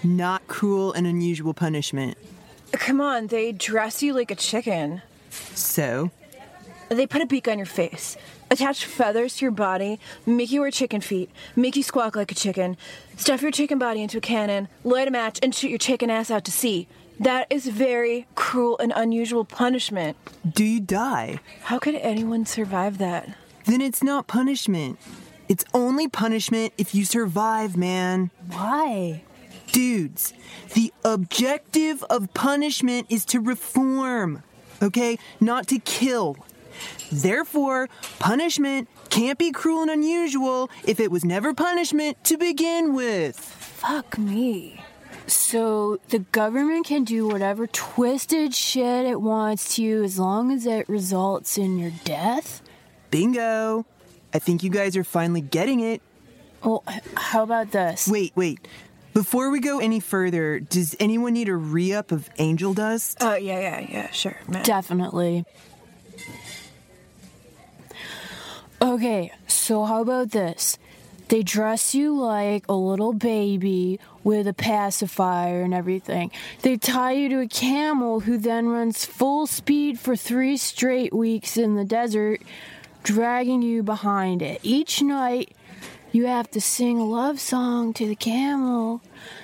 Not 0.03 0.47
cruel 0.47 0.93
and 0.93 1.05
unusual 1.05 1.53
punishment. 1.53 2.17
Come 2.71 3.01
on, 3.01 3.27
they 3.27 3.51
dress 3.51 4.01
you 4.01 4.13
like 4.13 4.31
a 4.31 4.35
chicken. 4.35 5.01
So? 5.29 6.11
They 6.89 7.07
put 7.07 7.21
a 7.21 7.25
beak 7.25 7.47
on 7.47 7.57
your 7.57 7.65
face, 7.65 8.17
attach 8.49 8.83
feathers 8.83 9.37
to 9.37 9.45
your 9.45 9.51
body, 9.51 9.99
make 10.25 10.51
you 10.51 10.61
wear 10.61 10.71
chicken 10.71 10.99
feet, 10.99 11.29
make 11.55 11.77
you 11.77 11.83
squawk 11.83 12.17
like 12.17 12.31
a 12.31 12.35
chicken, 12.35 12.75
stuff 13.15 13.41
your 13.41 13.51
chicken 13.51 13.79
body 13.79 14.01
into 14.01 14.17
a 14.17 14.21
cannon, 14.21 14.67
light 14.83 15.07
a 15.07 15.11
match, 15.11 15.39
and 15.41 15.55
shoot 15.55 15.69
your 15.69 15.77
chicken 15.77 16.09
ass 16.09 16.29
out 16.29 16.43
to 16.45 16.51
sea. 16.51 16.87
That 17.19 17.47
is 17.49 17.67
very 17.67 18.25
cruel 18.35 18.77
and 18.79 18.91
unusual 18.95 19.45
punishment. 19.45 20.17
Do 20.49 20.65
you 20.65 20.79
die? 20.81 21.39
How 21.63 21.79
could 21.79 21.95
anyone 21.95 22.45
survive 22.45 22.97
that? 22.97 23.29
Then 23.65 23.79
it's 23.79 24.03
not 24.03 24.27
punishment. 24.27 24.99
It's 25.47 25.63
only 25.73 26.07
punishment 26.07 26.73
if 26.77 26.95
you 26.95 27.05
survive, 27.05 27.77
man. 27.77 28.31
Why? 28.49 29.23
Dudes, 29.71 30.33
the 30.73 30.93
objective 31.05 32.03
of 32.09 32.33
punishment 32.33 33.07
is 33.09 33.25
to 33.25 33.39
reform, 33.39 34.43
okay? 34.81 35.17
Not 35.39 35.67
to 35.67 35.79
kill. 35.79 36.37
Therefore, 37.11 37.89
punishment 38.19 38.87
can't 39.09 39.37
be 39.37 39.51
cruel 39.51 39.81
and 39.81 39.91
unusual 39.91 40.69
if 40.85 40.99
it 40.99 41.11
was 41.11 41.23
never 41.23 41.53
punishment 41.53 42.23
to 42.25 42.37
begin 42.37 42.93
with. 42.93 43.37
Fuck 43.39 44.17
me. 44.17 44.83
So 45.27 45.99
the 46.09 46.19
government 46.19 46.85
can 46.85 47.03
do 47.03 47.27
whatever 47.27 47.67
twisted 47.67 48.53
shit 48.53 49.05
it 49.05 49.21
wants 49.21 49.75
to 49.75 49.83
you 49.83 50.03
as 50.03 50.19
long 50.19 50.51
as 50.51 50.65
it 50.65 50.89
results 50.89 51.57
in 51.57 51.77
your 51.77 51.91
death? 52.03 52.61
Bingo. 53.11 53.85
I 54.33 54.39
think 54.39 54.63
you 54.63 54.69
guys 54.69 54.95
are 54.95 55.03
finally 55.03 55.41
getting 55.41 55.81
it. 55.81 56.01
Well, 56.63 56.83
how 57.15 57.43
about 57.43 57.71
this? 57.71 58.07
Wait, 58.07 58.31
wait. 58.35 58.65
Before 59.13 59.49
we 59.49 59.59
go 59.59 59.79
any 59.79 59.99
further, 59.99 60.59
does 60.59 60.95
anyone 60.99 61.33
need 61.33 61.49
a 61.49 61.55
re 61.55 61.93
up 61.93 62.11
of 62.11 62.29
angel 62.37 62.73
dust? 62.73 63.17
Oh, 63.21 63.35
yeah, 63.35 63.59
yeah, 63.59 63.79
yeah, 63.79 64.11
sure. 64.11 64.37
Man. 64.47 64.63
Definitely. 64.63 65.45
Okay, 68.81 69.31
so 69.47 69.83
how 69.83 70.01
about 70.01 70.31
this? 70.31 70.77
They 71.27 71.43
dress 71.43 71.93
you 71.93 72.17
like 72.17 72.65
a 72.67 72.73
little 72.73 73.13
baby 73.13 73.99
with 74.23 74.47
a 74.47 74.53
pacifier 74.53 75.61
and 75.61 75.73
everything. 75.73 76.31
They 76.61 76.77
tie 76.77 77.13
you 77.13 77.29
to 77.29 77.39
a 77.41 77.47
camel 77.47 78.21
who 78.21 78.37
then 78.37 78.67
runs 78.67 79.05
full 79.05 79.47
speed 79.47 79.99
for 79.99 80.15
three 80.15 80.57
straight 80.57 81.13
weeks 81.13 81.57
in 81.57 81.75
the 81.75 81.85
desert, 81.85 82.41
dragging 83.03 83.61
you 83.61 83.83
behind 83.83 84.41
it. 84.41 84.59
Each 84.63 85.01
night, 85.01 85.55
you 86.11 86.25
have 86.25 86.49
to 86.51 86.61
sing 86.61 86.99
a 86.99 87.05
love 87.05 87.39
song 87.39 87.93
to 87.93 88.05
the 88.05 88.15
camel. 88.15 89.01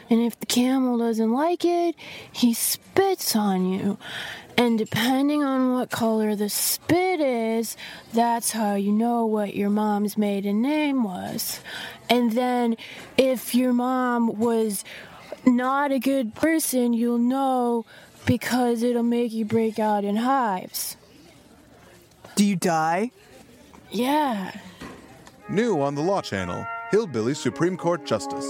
And 0.10 0.22
if 0.22 0.40
the 0.40 0.46
camel 0.46 0.98
doesn't 0.98 1.32
like 1.32 1.64
it, 1.64 1.96
he 2.32 2.54
spits 2.54 3.36
on 3.36 3.72
you. 3.72 3.98
And 4.58 4.78
depending 4.78 5.44
on 5.44 5.74
what 5.74 5.92
color 5.92 6.36
the 6.36 6.50
spit 6.50 7.20
is, 7.20 7.78
that's 8.12 8.52
how 8.52 8.76
you 8.76 8.92
know 8.92 9.26
what 9.26 9.56
your 9.56 9.70
mom's 9.70 10.18
maiden 10.18 10.62
name 10.62 11.04
was. 11.04 11.62
And 12.10 12.32
then 12.32 12.76
if 13.18 13.54
your 13.54 13.72
mom 13.72 14.40
was 14.40 14.84
not 15.46 15.92
a 15.92 16.00
good 16.00 16.34
person, 16.34 16.94
you'll 16.94 17.20
know 17.20 17.86
because 18.26 18.84
it'll 18.84 19.04
make 19.04 19.32
you 19.32 19.46
break 19.46 19.80
out 19.80 20.04
in 20.04 20.18
hives. 20.18 20.98
Do 22.36 22.46
you 22.46 22.56
die? 22.56 23.12
Yeah. 23.90 24.52
New 25.50 25.82
on 25.82 25.96
the 25.96 26.02
Law 26.02 26.22
Channel, 26.22 26.68
Hillbilly 26.92 27.34
Supreme 27.34 27.78
Court 27.78 28.06
Justice. 28.06 28.46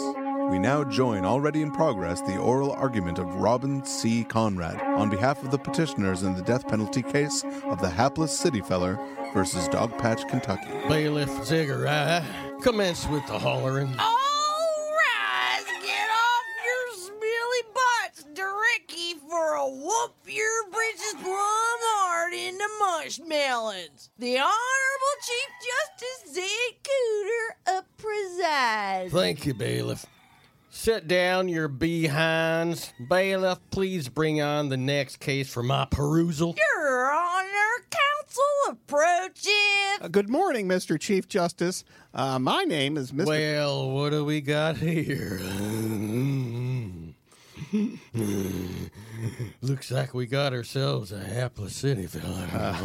We 0.50 0.58
now 0.58 0.84
join 0.84 1.26
already 1.26 1.62
in 1.62 1.72
progress 1.72 2.22
the 2.22 2.38
oral 2.38 2.72
argument 2.72 3.20
of 3.20 3.36
Robin 3.36 3.86
C. 3.86 4.24
Conrad 4.24 4.82
on 4.82 5.08
behalf 5.08 5.44
of 5.44 5.52
the 5.52 5.60
petitioners 5.60 6.24
in 6.24 6.34
the 6.34 6.42
death 6.42 6.68
penalty 6.68 7.04
case 7.04 7.44
of 7.66 7.80
the 7.82 7.90
hapless 7.90 8.36
city 8.36 8.62
feller 8.62 8.98
versus 9.32 9.68
Dogpatch, 9.68 10.28
Kentucky. 10.28 10.72
Bailiff 10.88 11.30
Ziggurat, 11.46 12.26
commence 12.64 13.08
with 13.10 13.26
the 13.28 13.38
hollering. 13.38 13.94
All 14.00 14.92
rise, 14.98 15.66
get 15.84 16.10
off 16.10 16.46
your 16.66 16.94
smelly 16.96 17.64
butts, 17.76 18.26
Ricky, 19.58 19.58
for 19.58 19.58
a 19.58 19.70
whoop 19.70 20.13
your 20.26 20.70
britches 20.72 21.15
plum 21.22 21.34
hard 21.34 22.34
into 22.34 22.67
mushmelons. 22.82 24.10
The 24.20 24.38
Honorable 24.38 25.17
Chief 25.22 25.50
Justice 25.67 26.34
Zed 26.36 26.76
Cooter, 26.84 27.80
a 27.80 27.84
presides. 27.98 29.13
Thank 29.13 29.46
you, 29.46 29.54
bailiff. 29.54 30.06
Sit 30.70 31.08
down, 31.08 31.48
your 31.50 31.67
behinds. 31.67 32.93
Bailiff, 33.10 33.60
please 33.72 34.08
bring 34.10 34.41
on 34.41 34.70
the 34.70 34.78
next 34.78 35.17
case 35.17 35.50
for 35.50 35.63
my 35.63 35.86
perusal. 35.86 36.56
Your 36.56 37.12
Honor, 37.12 37.48
counsel 37.89 38.43
approaching. 38.70 39.54
Uh, 40.02 40.08
good 40.10 40.30
morning, 40.30 40.67
Mr. 40.67 41.00
Chief 41.00 41.28
Justice. 41.28 41.84
Uh, 42.13 42.38
my 42.38 42.63
name 42.63 42.96
is 42.98 43.12
Mr. 43.12 43.26
Well, 43.26 43.89
what 43.89 44.12
do 44.12 44.24
we 44.24 44.41
got 44.41 44.78
here? 44.78 45.39
Looks 49.62 49.92
like 49.92 50.13
we 50.13 50.26
got 50.26 50.54
ourselves 50.54 51.12
a 51.12 51.20
hapless 51.20 51.76
city 51.76 52.08
fella. 52.08 52.82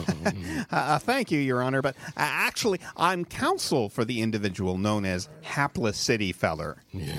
Uh, 0.70 0.98
thank 1.00 1.30
you, 1.30 1.38
Your 1.38 1.62
Honor, 1.62 1.82
but 1.82 1.96
uh, 2.08 2.10
actually, 2.16 2.80
I'm 2.96 3.24
counsel 3.24 3.88
for 3.88 4.04
the 4.04 4.20
individual 4.20 4.78
known 4.78 5.04
as 5.04 5.28
Hapless 5.42 5.96
City 5.96 6.32
Feller. 6.32 6.82
Yeah. 6.92 7.18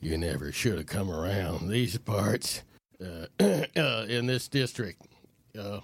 You 0.00 0.16
never 0.16 0.50
should 0.50 0.78
have 0.78 0.86
come 0.86 1.10
around 1.10 1.68
these 1.68 1.98
parts. 1.98 2.62
Uh, 3.00 3.26
uh, 3.76 4.06
in 4.08 4.26
this 4.26 4.48
district, 4.48 5.02
uh, 5.58 5.80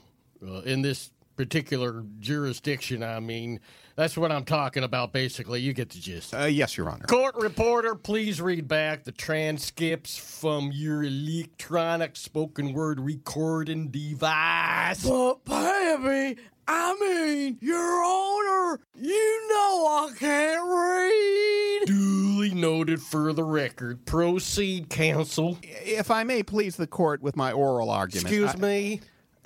uh, 0.47 0.61
in 0.65 0.83
this 0.83 1.11
particular 1.37 2.05
jurisdiction, 2.19 3.03
I 3.03 3.21
mean. 3.21 3.61
That's 3.97 4.15
what 4.15 4.31
I'm 4.31 4.45
talking 4.45 4.85
about, 4.85 5.13
basically. 5.15 5.63
You 5.63 5.73
get 5.73 5.89
the 5.89 5.99
gist. 5.99 6.35
Uh, 6.35 6.45
yes, 6.45 6.77
Your 6.77 6.91
Honor. 6.91 7.07
Court 7.07 7.35
reporter, 7.37 7.95
please 7.95 8.43
read 8.43 8.69
back 8.69 9.05
the 9.05 9.13
transcripts 9.13 10.19
from 10.19 10.71
your 10.71 11.03
electronic 11.03 12.15
spoken 12.15 12.75
word 12.75 13.01
recording 13.01 13.89
device. 13.89 15.03
But, 15.03 15.43
baby, 15.47 16.39
I 16.69 16.95
mean, 17.01 17.57
Your 17.63 18.05
Honor, 18.05 18.81
you 19.01 19.49
know 19.49 19.87
I 19.87 20.11
can't 20.19 20.69
read. 20.69 21.87
Duly 21.87 22.53
noted 22.53 23.01
for 23.01 23.33
the 23.33 23.45
record. 23.45 24.05
Proceed, 24.05 24.91
counsel. 24.91 25.57
If 25.63 26.11
I 26.11 26.23
may 26.23 26.43
please 26.43 26.77
the 26.77 26.87
court 26.87 27.23
with 27.23 27.35
my 27.35 27.51
oral 27.51 27.89
argument. 27.89 28.27
Excuse 28.27 28.55
I- 28.55 28.59
me? 28.59 29.01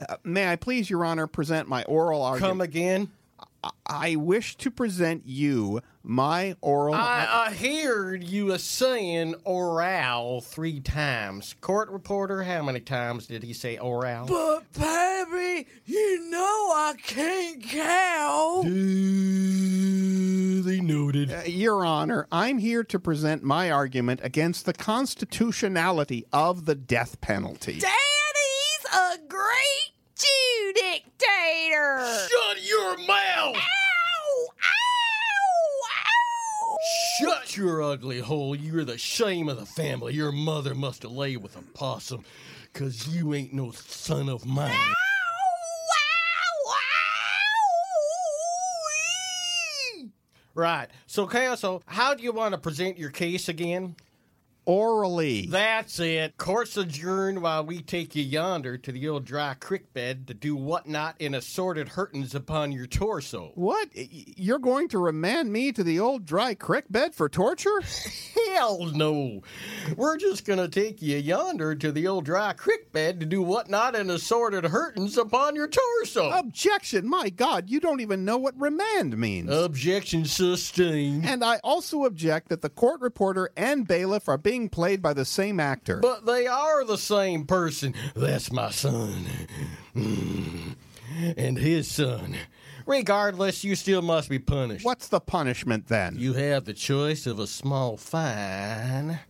Uh, 0.09 0.17
may 0.25 0.51
I 0.51 0.57
please, 0.57 0.91
Your 0.91 1.05
Honor, 1.05 1.27
present 1.29 1.69
my 1.69 1.85
oral 1.85 2.23
argument? 2.23 2.51
Come 2.51 2.61
again? 2.63 3.11
I, 3.63 3.71
I 3.87 4.17
wish 4.17 4.57
to 4.57 4.71
present 4.71 5.23
you 5.27 5.81
my 6.03 6.57
oral. 6.61 6.95
I, 6.95 7.47
I 7.49 7.55
heard 7.55 8.25
you 8.25 8.53
a 8.53 8.59
saying 8.59 9.35
oral 9.45 10.41
three 10.41 10.81
times. 10.81 11.55
Court 11.61 11.91
reporter, 11.91 12.43
how 12.43 12.63
many 12.63 12.81
times 12.81 13.27
did 13.27 13.43
he 13.43 13.53
say 13.53 13.79
oral? 13.79 14.27
But, 14.27 14.73
baby, 14.73 15.69
you 15.85 16.31
know 16.31 16.39
I 16.39 16.95
can't 17.03 17.63
count. 17.63 18.65
Duly 18.65 20.81
noted. 20.81 21.33
Uh, 21.33 21.43
Your 21.47 21.85
Honor, 21.85 22.27
I'm 22.33 22.59
here 22.59 22.85
to 22.85 22.99
present 22.99 23.43
my 23.43 23.71
argument 23.71 24.21
against 24.23 24.67
the 24.67 24.73
constitutionality 24.73 26.25
of 26.33 26.65
the 26.65 26.75
death 26.75 27.21
penalty. 27.21 27.79
Daddy's 27.79 28.95
a 28.95 29.19
great 29.29 29.93
Jew 30.21 30.73
dictator. 30.75 32.27
Shut 32.29 32.63
your 32.69 32.97
mouth! 32.99 33.57
Ow! 33.57 34.49
Ow! 34.63 35.81
Ow! 35.97 36.77
Shut 37.19 37.57
your 37.57 37.83
ugly 37.83 38.21
hole. 38.21 38.55
You're 38.55 38.85
the 38.85 38.99
shame 38.99 39.49
of 39.49 39.59
the 39.59 39.67
family. 39.67 40.15
Your 40.15 40.33
mother 40.33 40.75
must 40.75 41.03
have 41.03 41.13
laid 41.13 41.39
with 41.39 41.57
a 41.57 41.63
possum, 41.75 42.25
cause 42.73 43.09
you 43.09 43.35
ain't 43.35 43.53
no 43.53 43.71
son 43.71 44.29
of 44.29 44.47
mine. 44.47 44.73
Ow! 44.73 44.95
Right. 50.55 50.89
So, 51.07 51.27
Counsel, 51.27 51.83
how 51.87 52.13
do 52.15 52.23
you 52.23 52.33
want 52.33 52.53
to 52.53 52.61
present 52.61 52.99
your 52.99 53.11
case 53.11 53.49
again? 53.49 53.97
Orally. 54.67 55.47
That's 55.47 55.99
it. 55.99 56.37
Court's 56.37 56.77
adjourned 56.77 57.43
while 57.43 57.65
we 57.65 57.81
take 57.83 58.15
you 58.15 58.23
yonder 58.23 58.77
to 58.79 58.93
the 58.93 59.09
old 59.09 59.25
dry 59.25 59.55
creek 59.55 59.93
bed 59.93 60.27
to 60.29 60.35
do 60.35 60.55
whatnot 60.55 61.17
in 61.19 61.35
assorted 61.35 61.89
hurtings 61.89 62.35
upon 62.35 62.71
your 62.71 62.87
torso. 62.87 63.53
What? 63.55 63.89
You're 63.95 64.59
going 64.59 64.89
to 64.89 64.99
remand 64.99 65.53
me 65.53 65.73
to 65.73 65.83
the 65.83 65.99
old 65.99 66.25
dry 66.25 66.55
creek 66.55 66.85
bed 66.91 67.15
for 67.15 67.29
torture? 67.29 67.81
Hell 68.55 68.87
no. 68.95 69.43
We're 69.97 70.17
just 70.19 70.45
gonna 70.45 70.69
take 70.69 71.01
you 71.01 71.17
yonder 71.17 71.75
to 71.75 71.91
the 71.93 72.07
old 72.07 72.25
dry 72.25 72.53
creek 72.53 72.93
bed 72.93 73.21
to 73.21 73.27
do 73.27 73.43
whatnot 73.43 73.95
in 73.97 74.11
assorted 74.11 74.65
hurtings 74.65 75.17
upon 75.17 75.55
your 75.57 75.69
torso. 75.69 76.31
Objection! 76.31 77.09
My 77.09 77.31
God, 77.31 77.71
you 77.71 77.81
don't 77.81 78.01
even 78.01 78.25
know 78.25 78.37
what 78.39 78.61
remand 78.61 79.17
means. 79.17 79.51
Objection 79.51 80.25
sustained. 80.25 81.25
and 81.25 81.43
I 81.45 81.59
also 81.65 82.05
object 82.05 82.49
that 82.49 82.61
the 82.61 82.69
court 82.69 83.01
reporter 83.01 83.51
and 83.57 83.87
bailiff 83.87 84.29
are 84.29 84.39
being 84.39 84.50
played 84.69 85.03
by 85.03 85.13
the 85.13 85.25
same 85.25 85.61
actor. 85.61 85.99
But 85.99 86.27
they 86.27 86.47
are 86.47 86.85
the 86.85 86.99
same 86.99 87.47
person. 87.47 87.95
That's 88.15 88.53
my 88.53 88.71
son. 88.71 89.27
Mm. 89.95 90.75
And 91.37 91.59
his 91.59 91.91
son. 91.91 92.37
Regardless, 92.87 93.63
you 93.63 93.77
still 93.77 94.03
must 94.03 94.29
be 94.29 94.39
punished. 94.39 94.85
What's 94.85 95.09
the 95.09 95.21
punishment 95.21 95.89
then? 95.89 96.17
You 96.19 96.33
have 96.35 96.65
the 96.65 96.75
choice 96.75 97.27
of 97.27 97.39
a 97.39 97.47
small 97.47 97.97
fine 97.97 99.21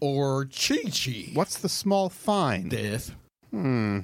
or 0.00 0.44
Chi 0.46 0.90
Chi. 0.90 1.30
What's 1.32 1.58
the 1.58 1.68
small 1.68 2.08
fine? 2.08 2.68
Death. 2.68 3.14
Hmm. 3.50 4.00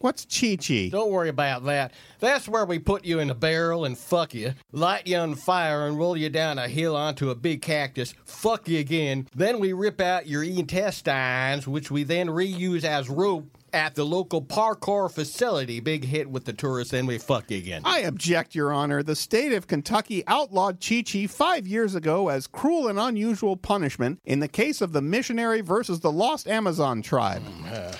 What's 0.00 0.24
Chi 0.24 0.56
Chi? 0.56 0.88
Don't 0.90 1.10
worry 1.10 1.28
about 1.28 1.64
that. 1.64 1.92
That's 2.20 2.48
where 2.48 2.64
we 2.64 2.78
put 2.78 3.04
you 3.04 3.18
in 3.18 3.30
a 3.30 3.34
barrel 3.34 3.84
and 3.84 3.96
fuck 3.96 4.34
you, 4.34 4.54
light 4.72 5.06
you 5.06 5.16
on 5.16 5.34
fire 5.34 5.86
and 5.86 5.98
roll 5.98 6.16
you 6.16 6.28
down 6.28 6.58
a 6.58 6.68
hill 6.68 6.96
onto 6.96 7.30
a 7.30 7.34
big 7.34 7.62
cactus, 7.62 8.14
fuck 8.24 8.68
you 8.68 8.78
again. 8.78 9.28
Then 9.34 9.58
we 9.58 9.72
rip 9.72 10.00
out 10.00 10.26
your 10.26 10.44
intestines, 10.44 11.66
which 11.66 11.90
we 11.90 12.04
then 12.04 12.28
reuse 12.28 12.84
as 12.84 13.08
rope 13.08 13.58
at 13.72 13.94
the 13.94 14.04
local 14.04 14.42
parkour 14.42 15.10
facility. 15.10 15.80
Big 15.80 16.04
hit 16.04 16.28
with 16.30 16.44
the 16.44 16.52
tourists, 16.52 16.92
then 16.92 17.06
we 17.06 17.18
fuck 17.18 17.50
you 17.50 17.58
again. 17.58 17.82
I 17.84 18.00
object, 18.00 18.54
Your 18.54 18.72
Honor. 18.72 19.02
The 19.02 19.16
state 19.16 19.52
of 19.52 19.66
Kentucky 19.66 20.24
outlawed 20.26 20.84
Chi 20.86 21.02
Chi 21.02 21.26
five 21.26 21.66
years 21.66 21.94
ago 21.94 22.28
as 22.28 22.46
cruel 22.46 22.88
and 22.88 22.98
unusual 22.98 23.56
punishment 23.56 24.20
in 24.24 24.40
the 24.40 24.48
case 24.48 24.80
of 24.80 24.92
the 24.92 25.02
missionary 25.02 25.60
versus 25.60 26.00
the 26.00 26.12
lost 26.12 26.48
Amazon 26.48 27.02
tribe. 27.02 27.42
Uh, 27.66 27.92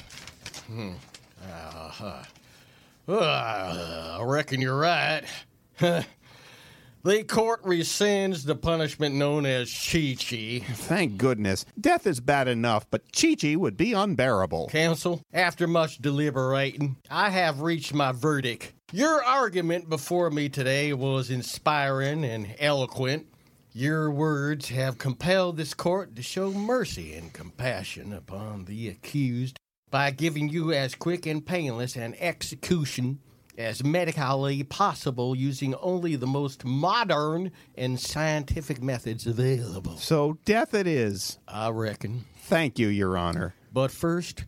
hmm. 0.67 0.93
Uh, 2.01 2.23
uh, 3.09 4.19
I 4.21 4.23
reckon 4.25 4.61
you're 4.61 4.79
right. 4.79 5.23
the 5.81 7.25
court 7.25 7.63
rescinds 7.65 8.45
the 8.45 8.55
punishment 8.55 9.15
known 9.15 9.47
as 9.47 9.73
Chi 9.73 10.17
Chi. 10.19 10.61
Thank 10.61 11.17
goodness. 11.17 11.65
Death 11.81 12.07
is 12.07 12.21
bad 12.21 12.49
enough, 12.49 12.87
but 12.91 13.03
Chi 13.13 13.35
Chi 13.35 13.57
would 13.57 13.77
be 13.77 13.93
unbearable. 13.93 14.69
Counsel, 14.69 15.23
after 15.33 15.67
much 15.67 15.99
deliberating, 15.99 16.97
I 17.11 17.31
have 17.31 17.63
reached 17.63 17.95
my 17.95 18.13
verdict. 18.13 18.73
Your 18.93 19.23
argument 19.25 19.89
before 19.89 20.31
me 20.31 20.49
today 20.49 20.93
was 20.93 21.31
inspiring 21.31 22.25
and 22.25 22.55
eloquent. 22.59 23.27
Your 23.73 24.11
words 24.11 24.71
have 24.71 24.99
compelled 24.99 25.57
this 25.57 25.75
court 25.75 26.17
to 26.17 26.23
show 26.23 26.51
mercy 26.51 27.15
and 27.15 27.33
compassion 27.33 28.13
upon 28.13 28.65
the 28.65 28.89
accused 28.89 29.59
by 29.91 30.11
giving 30.11 30.49
you 30.49 30.73
as 30.73 30.95
quick 30.95 31.27
and 31.27 31.45
painless 31.45 31.97
an 31.97 32.15
execution 32.19 33.21
as 33.57 33.83
medically 33.83 34.63
possible 34.63 35.35
using 35.35 35.75
only 35.77 36.15
the 36.15 36.27
most 36.27 36.65
modern 36.65 37.51
and 37.77 37.99
scientific 37.99 38.81
methods 38.81 39.27
available. 39.27 39.97
So 39.97 40.39
death 40.45 40.75
it 40.75 40.87
is. 40.87 41.39
I 41.49 41.71
reckon. 41.71 42.25
Thank 42.37 42.79
you, 42.79 42.89
Your 42.89 43.19
Honor. 43.19 43.55
But 43.73 43.91
first, 43.91 44.45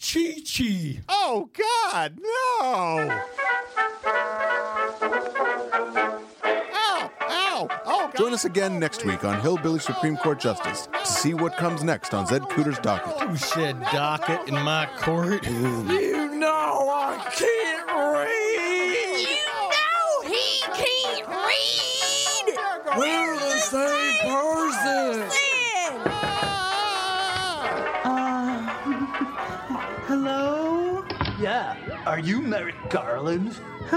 Chi 0.00 0.36
Chi. 0.46 1.00
Oh, 1.08 1.50
God, 1.52 2.18
no! 2.20 3.20
Ow! 7.64 7.68
Ow! 7.70 7.80
Oh, 7.86 8.06
God. 8.06 8.16
Join 8.16 8.32
us 8.34 8.44
again 8.44 8.78
next 8.78 9.04
week 9.04 9.24
on 9.24 9.40
Hillbilly 9.40 9.78
Supreme 9.78 10.16
Court 10.16 10.38
Justice 10.38 10.88
to 10.92 11.06
see 11.06 11.34
what 11.34 11.56
comes 11.56 11.82
next 11.82 12.12
on 12.12 12.26
Zed 12.26 12.42
Cooter's 12.50 12.78
docket. 12.78 13.28
Who 13.28 13.36
said 13.36 13.80
docket 13.92 14.46
in 14.48 14.54
my 14.54 14.86
court? 14.98 15.46
You 15.46 16.28
know 16.34 16.90
I 16.92 17.16
can't 17.34 17.86
read. 18.12 19.20
You 19.20 19.46
know 19.72 20.28
he 20.28 20.60
can't 20.74 21.28
read. 21.28 22.56
We're 22.98 23.36
the 23.36 23.58
same 23.58 24.18
person. 24.20 25.30
Hello? 30.06 31.02
Yeah. 31.40 31.76
Are 32.06 32.18
you 32.18 32.40
Merrick 32.42 32.74
Garland? 32.90 33.56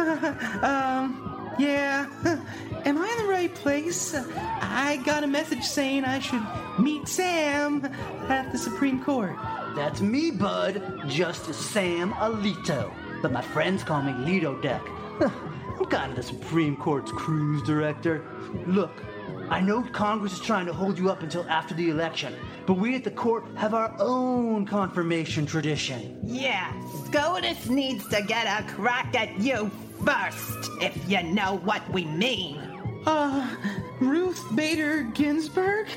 um, 0.64 1.52
yeah. 1.60 2.06
Am 2.88 2.98
I 2.98 3.18
in 3.20 3.26
the 3.26 3.30
right 3.30 3.54
place? 3.54 4.16
I 4.16 4.96
got 5.04 5.26
a 5.26 5.28
message 5.28 5.66
saying 5.66 6.06
I 6.06 6.20
should 6.20 6.42
meet 6.80 7.06
Sam 7.10 7.84
at 8.30 8.54
the 8.54 8.58
Supreme 8.58 9.04
Court. 9.04 9.36
That's 9.76 10.00
me, 10.00 10.32
bud. 10.32 11.04
Justice 11.10 11.58
Sam 11.58 12.14
Alito. 12.14 12.90
But 13.22 13.34
my 13.34 13.42
friends 13.42 13.84
call 13.84 14.04
me 14.04 14.14
Lido 14.14 14.56
Deck. 14.62 14.82
I'm 15.20 15.86
kind 15.88 16.12
of 16.12 16.16
the 16.16 16.24
Supreme 16.24 16.78
Court's 16.78 17.12
cruise 17.12 17.62
director. 17.64 18.24
Look, 18.66 19.04
I 19.50 19.60
know 19.60 19.84
Congress 19.92 20.32
is 20.32 20.40
trying 20.40 20.68
to 20.68 20.74
hold 20.74 20.98
you 20.98 21.12
up 21.12 21.24
until 21.24 21.44
after 21.50 21.74
the 21.74 21.90
election, 21.90 22.36
but 22.66 22.76
we 22.76 22.96
at 22.96 23.04
the 23.04 23.12
court 23.12 23.44
have 23.56 23.74
our 23.74 23.94
own 24.00 24.66
confirmation 24.66 25.46
tradition. 25.46 26.18
Yeah, 26.24 26.72
SCOTUS 27.08 27.68
needs 27.68 28.08
to 28.08 28.22
get 28.22 28.48
a 28.48 28.66
crack 28.72 29.14
at 29.14 29.38
you 29.42 29.70
first, 30.06 30.70
if 30.82 30.98
you 31.10 31.22
know 31.24 31.58
what 31.66 31.88
we 31.92 32.06
mean. 32.06 32.67
Uh, 33.08 33.56
Ruth 34.02 34.54
Bader 34.54 35.04
Ginsburg? 35.14 35.88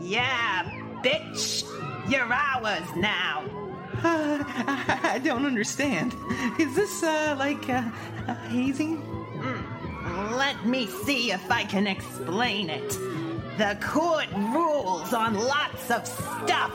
Yeah, 0.00 0.64
bitch. 1.04 1.62
You're 2.10 2.32
ours 2.32 2.88
now. 2.96 3.44
Uh, 4.02 4.42
I, 4.46 5.00
I 5.02 5.18
don't 5.18 5.44
understand. 5.44 6.14
Is 6.58 6.74
this, 6.74 7.02
uh, 7.02 7.36
like, 7.38 7.68
uh, 7.68 7.82
uh, 8.26 8.34
hazing? 8.48 9.02
Let 10.38 10.64
me 10.64 10.86
see 10.86 11.32
if 11.32 11.50
I 11.50 11.64
can 11.64 11.86
explain 11.86 12.70
it. 12.70 12.88
The 13.58 13.76
court 13.82 14.28
rules 14.34 15.12
on 15.12 15.34
lots 15.34 15.90
of 15.90 16.06
stuff. 16.06 16.72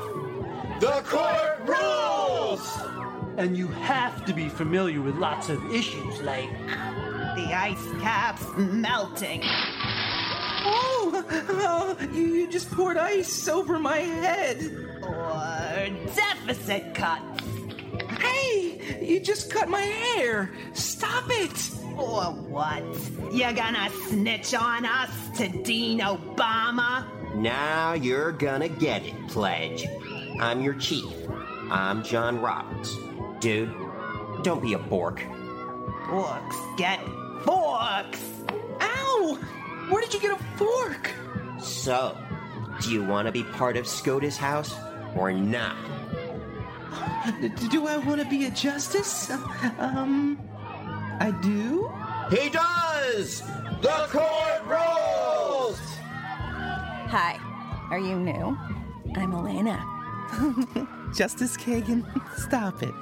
The 0.80 1.02
court 1.08 1.68
rules! 1.68 2.80
And 3.38 3.58
you 3.58 3.68
have 3.70 4.24
to 4.26 4.34
be 4.34 4.50
familiar 4.50 5.02
with 5.02 5.16
lots 5.16 5.50
of 5.50 5.74
issues 5.74 6.22
like 6.22 6.52
The 7.36 7.54
ice 7.54 8.02
cap's 8.02 8.46
melting. 8.58 9.42
Oh, 10.62 11.26
oh, 11.50 11.98
you, 12.14 12.24
you 12.24 12.48
just 12.48 12.70
poured 12.72 12.98
ice 12.98 13.48
over 13.48 13.80
my 13.80 14.00
head. 14.00 14.58
Or 15.04 15.90
deficit 16.16 16.94
cuts. 16.94 17.44
Hey, 18.20 19.00
you 19.02 19.20
just 19.20 19.52
cut 19.52 19.70
my 19.70 19.82
hair. 19.82 20.52
Stop 20.74 21.26
it. 21.30 21.72
Or 21.98 22.24
what? 22.32 22.84
You're 23.34 23.54
gonna 23.54 23.90
snitch 24.08 24.54
on 24.54 24.86
us 24.86 25.12
to 25.38 25.48
Dean 25.64 26.00
Obama? 26.00 27.06
Now 27.36 27.94
you're 27.94 28.32
gonna 28.32 28.70
get 28.70 29.06
it, 29.06 29.28
Pledge. 29.28 29.86
I'm 30.40 30.62
your 30.62 30.74
chief. 30.76 31.14
I'm 31.70 32.04
John 32.04 32.42
Roberts. 32.42 32.98
Dude, 33.40 33.74
don't 34.42 34.62
be 34.62 34.74
a 34.74 34.80
bork. 34.80 35.22
Forks 36.10 36.58
get 36.78 37.00
forks. 37.44 38.22
Ow! 38.82 39.40
Where 39.90 40.02
did 40.02 40.14
you 40.14 40.20
get 40.20 40.40
a 40.40 40.44
fork? 40.58 41.12
So, 41.60 42.18
do 42.82 42.92
you 42.92 43.04
want 43.04 43.28
to 43.28 43.32
be 43.32 43.44
part 43.44 43.78
of 43.78 43.88
SCOTUS 43.88 44.38
House 44.38 44.76
or 45.16 45.32
not? 45.32 45.76
Do 47.70 47.88
I 47.88 47.98
want 47.98 48.22
to 48.22 48.28
be 48.28 48.46
a 48.46 48.52
justice? 48.52 49.30
Um, 49.78 50.40
I 51.20 51.32
do. 51.42 51.92
He 52.30 52.50
does! 52.50 53.42
The 53.82 54.08
court 54.10 54.64
rules! 54.66 55.80
Hi, 57.10 57.40
are 57.90 58.00
you 58.00 58.20
new? 58.20 58.58
I'm 59.16 59.34
Elena. 59.34 59.84
Justice 61.16 61.58
Kagan, 61.58 62.06
stop 62.38 62.84
it. 62.84 62.94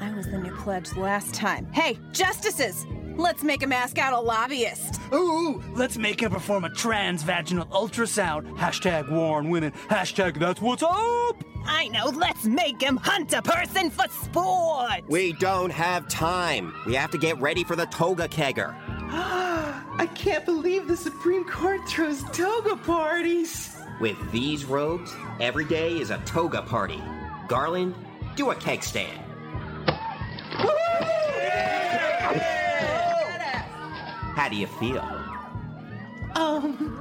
I 0.00 0.12
was 0.14 0.26
the 0.26 0.38
new 0.38 0.54
pledge 0.56 0.94
last 0.94 1.34
time. 1.34 1.66
Hey, 1.72 1.98
justices! 2.12 2.86
Let's 3.16 3.44
make 3.44 3.62
a 3.62 3.66
mask 3.66 3.98
out 3.98 4.12
a 4.12 4.18
lobbyist. 4.18 5.00
Ooh, 5.12 5.62
let's 5.74 5.96
make 5.96 6.20
her 6.20 6.28
perform 6.28 6.64
a 6.64 6.70
transvaginal 6.70 7.68
ultrasound. 7.68 8.56
Hashtag 8.56 9.10
war 9.10 9.38
on 9.38 9.50
women. 9.50 9.72
Hashtag 9.88 10.38
that's 10.38 10.60
what's 10.60 10.82
up. 10.82 11.44
I 11.66 11.88
know, 11.88 12.06
let's 12.06 12.44
make 12.44 12.82
him 12.82 12.96
hunt 12.96 13.32
a 13.32 13.40
person 13.40 13.90
for 13.90 14.08
sport. 14.08 15.08
We 15.08 15.32
don't 15.34 15.70
have 15.70 16.08
time. 16.08 16.74
We 16.86 16.94
have 16.94 17.10
to 17.12 17.18
get 17.18 17.40
ready 17.40 17.64
for 17.64 17.76
the 17.76 17.86
toga 17.86 18.28
kegger. 18.28 18.74
I 19.96 20.08
can't 20.14 20.44
believe 20.44 20.88
the 20.88 20.96
Supreme 20.96 21.44
Court 21.44 21.88
throws 21.88 22.22
toga 22.32 22.76
parties. 22.76 23.76
With 24.00 24.18
these 24.32 24.64
robes, 24.64 25.14
every 25.40 25.64
day 25.64 25.92
is 25.98 26.10
a 26.10 26.18
toga 26.26 26.62
party. 26.62 27.00
Garland, 27.46 27.94
do 28.34 28.50
a 28.50 28.56
keg 28.56 28.82
stand. 28.82 29.23
How 34.34 34.48
do 34.48 34.56
you 34.56 34.66
feel? 34.66 35.00
Um, 36.34 36.98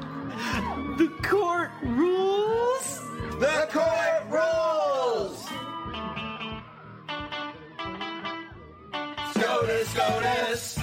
the 0.99 1.07
court 1.27 1.71
rules? 1.81 3.01
The 3.39 3.67
court 3.71 4.23
rules! 4.29 5.49
SCOTUS, 9.33 9.89
SCOTUS. 9.89 10.79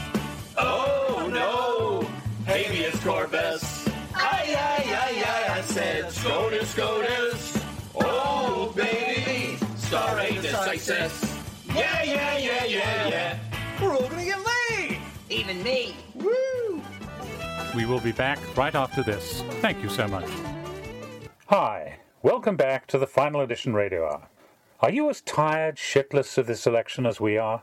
Oh 0.58 1.28
no, 1.32 2.08
habeas 2.46 2.98
corpus. 3.04 3.88
Aye, 4.14 4.56
aye, 4.58 4.84
aye, 4.88 5.24
aye, 5.24 5.58
I 5.58 5.60
said 5.60 6.10
SCOTUS, 6.10 6.68
SCOTUS. 6.70 7.64
Oh 7.94 8.72
baby, 8.74 9.56
stare 9.76 10.32
decisis. 10.42 11.14
Yeah, 11.76 12.02
yeah, 12.02 12.38
yeah, 12.38 12.64
yeah, 12.64 13.08
yeah. 13.08 13.49
Even 15.50 15.64
me. 15.64 15.96
Woo! 16.14 16.80
We 17.74 17.84
will 17.84 17.98
be 17.98 18.12
back 18.12 18.38
right 18.56 18.72
after 18.72 19.02
this. 19.02 19.42
Thank 19.60 19.82
you 19.82 19.88
so 19.88 20.06
much. 20.06 20.30
Hi, 21.46 21.98
welcome 22.22 22.54
back 22.54 22.86
to 22.86 22.98
the 22.98 23.06
Final 23.08 23.40
Edition 23.40 23.74
Radio 23.74 24.06
Hour. 24.06 24.28
Are 24.78 24.92
you 24.92 25.10
as 25.10 25.20
tired 25.20 25.74
shitless 25.74 26.38
of 26.38 26.46
this 26.46 26.68
election 26.68 27.04
as 27.04 27.20
we 27.20 27.36
are? 27.36 27.62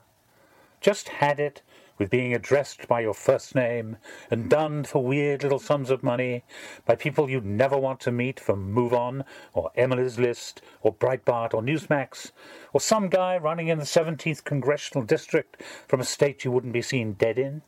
Just 0.81 1.07
had 1.07 1.39
it 1.39 1.61
with 1.97 2.09
being 2.09 2.33
addressed 2.33 2.89
by 2.89 2.99
your 2.99 3.13
first 3.13 3.55
name 3.55 3.95
and 4.29 4.49
done 4.49 4.83
for 4.83 5.01
weird 5.01 5.43
little 5.43 5.57
sums 5.57 5.89
of 5.89 6.03
money 6.03 6.43
by 6.85 6.93
people 6.93 7.29
you'd 7.29 7.45
never 7.45 7.77
want 7.77 8.01
to 8.01 8.11
meet 8.11 8.37
from 8.37 8.69
Move 8.69 8.93
On 8.93 9.23
or 9.53 9.71
Emily's 9.77 10.19
List 10.19 10.61
or 10.81 10.93
Breitbart 10.93 11.53
or 11.53 11.61
Newsmax 11.61 12.33
or 12.73 12.81
some 12.81 13.07
guy 13.07 13.37
running 13.37 13.69
in 13.69 13.79
the 13.79 13.85
17th 13.85 14.43
Congressional 14.43 15.05
District 15.05 15.63
from 15.87 16.01
a 16.01 16.05
state 16.05 16.43
you 16.43 16.51
wouldn't 16.51 16.73
be 16.73 16.81
seen 16.81 17.13
dead 17.13 17.39
in? 17.39 17.61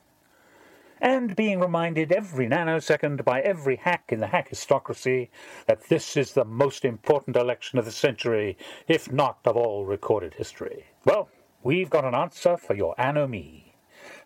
And 1.02 1.36
being 1.36 1.60
reminded 1.60 2.12
every 2.12 2.48
nanosecond 2.48 3.24
by 3.24 3.42
every 3.42 3.78
hack 3.78 4.06
in 4.10 4.20
the 4.20 4.28
hackistocracy 4.28 5.30
that 5.68 5.88
this 5.90 6.18
is 6.18 6.34
the 6.34 6.46
most 6.46 6.86
important 6.86 7.36
election 7.36 7.80
of 7.80 7.86
the 7.86 7.92
century, 7.92 8.58
if 8.88 9.12
not 9.12 9.40
of 9.46 9.56
all 9.56 9.86
recorded 9.86 10.34
history. 10.34 10.86
Well, 11.06 11.30
we've 11.64 11.90
got 11.90 12.06
an 12.06 12.16
answer 12.16 12.58
for 12.58 12.76
your 12.76 12.96
anomie. 12.98 13.74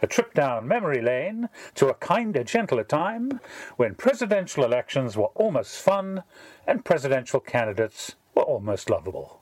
A 0.01 0.07
trip 0.07 0.33
down 0.33 0.67
memory 0.67 1.01
lane 1.01 1.49
to 1.75 1.87
a 1.87 1.93
kinder, 1.93 2.43
gentler 2.43 2.83
time 2.83 3.39
when 3.77 3.95
presidential 3.95 4.63
elections 4.63 5.15
were 5.15 5.31
almost 5.35 5.79
fun 5.79 6.23
and 6.67 6.85
presidential 6.85 7.39
candidates 7.39 8.15
were 8.35 8.43
almost 8.43 8.89
lovable. 8.89 9.41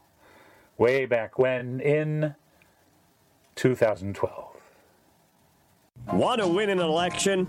Way 0.77 1.05
back 1.05 1.37
when 1.37 1.79
in 1.79 2.35
2012. 3.55 4.50
Want 6.07 6.41
to 6.41 6.47
win 6.47 6.69
an 6.69 6.79
election? 6.79 7.45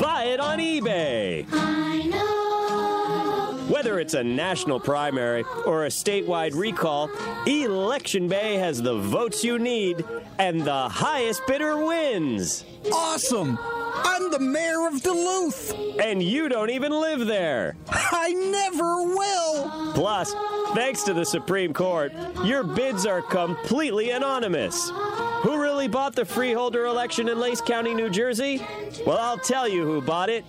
Buy 0.00 0.24
it 0.24 0.40
on 0.40 0.58
eBay. 0.58 1.46
I 1.50 2.02
know. 2.04 3.66
Whether 3.72 3.98
it's 4.00 4.14
a 4.14 4.22
national 4.22 4.80
primary 4.80 5.44
or 5.64 5.84
a 5.84 5.88
statewide 5.88 6.54
recall, 6.54 7.10
Election 7.46 8.28
Bay 8.28 8.56
has 8.56 8.82
the 8.82 8.96
votes 8.96 9.44
you 9.44 9.58
need, 9.58 10.04
and 10.38 10.62
the 10.62 10.88
highest 10.88 11.46
bidder 11.46 11.76
wins. 11.76 12.64
Awesome! 12.92 13.58
I'm 13.62 14.30
the 14.30 14.40
mayor 14.40 14.86
of 14.86 15.02
Duluth! 15.02 15.74
And 16.00 16.22
you 16.22 16.48
don't 16.48 16.70
even 16.70 16.92
live 16.92 17.26
there. 17.26 17.76
I 17.88 18.32
never 18.32 19.02
will! 19.02 19.92
Plus, 19.94 20.34
thanks 20.74 21.02
to 21.04 21.14
the 21.14 21.24
Supreme 21.24 21.72
Court, 21.72 22.12
your 22.44 22.62
bids 22.64 23.06
are 23.06 23.22
completely 23.22 24.10
anonymous. 24.10 24.90
Who 25.42 25.60
really 25.60 25.88
bought 25.88 26.14
the 26.14 26.24
freeholder 26.24 26.84
election 26.86 27.28
in 27.28 27.38
Lace 27.38 27.60
County, 27.60 27.94
New 27.94 28.10
Jersey? 28.10 28.64
Well, 29.06 29.18
I'll 29.18 29.38
tell 29.38 29.66
you 29.66 29.84
who 29.84 30.02
bought 30.02 30.28
it. 30.28 30.44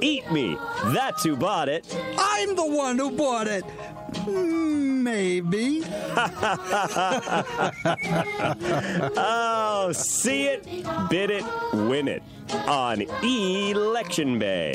Eat 0.00 0.30
me. 0.30 0.58
That's 0.86 1.24
who 1.24 1.36
bought 1.36 1.68
it. 1.68 1.86
I'm 2.18 2.54
the 2.54 2.66
one 2.66 2.98
who 2.98 3.10
bought 3.10 3.46
it! 3.46 3.64
Maybe. 4.26 5.82
oh, 9.16 9.90
see 9.94 10.46
it, 10.46 10.64
bid 11.08 11.30
it, 11.30 11.44
win 11.72 12.08
it 12.08 12.22
on 12.66 13.02
Election 13.22 14.38
Bay. 14.38 14.72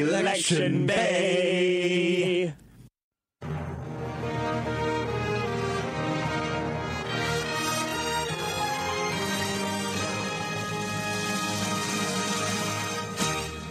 Election 0.00 0.86
Bay. 0.86 2.52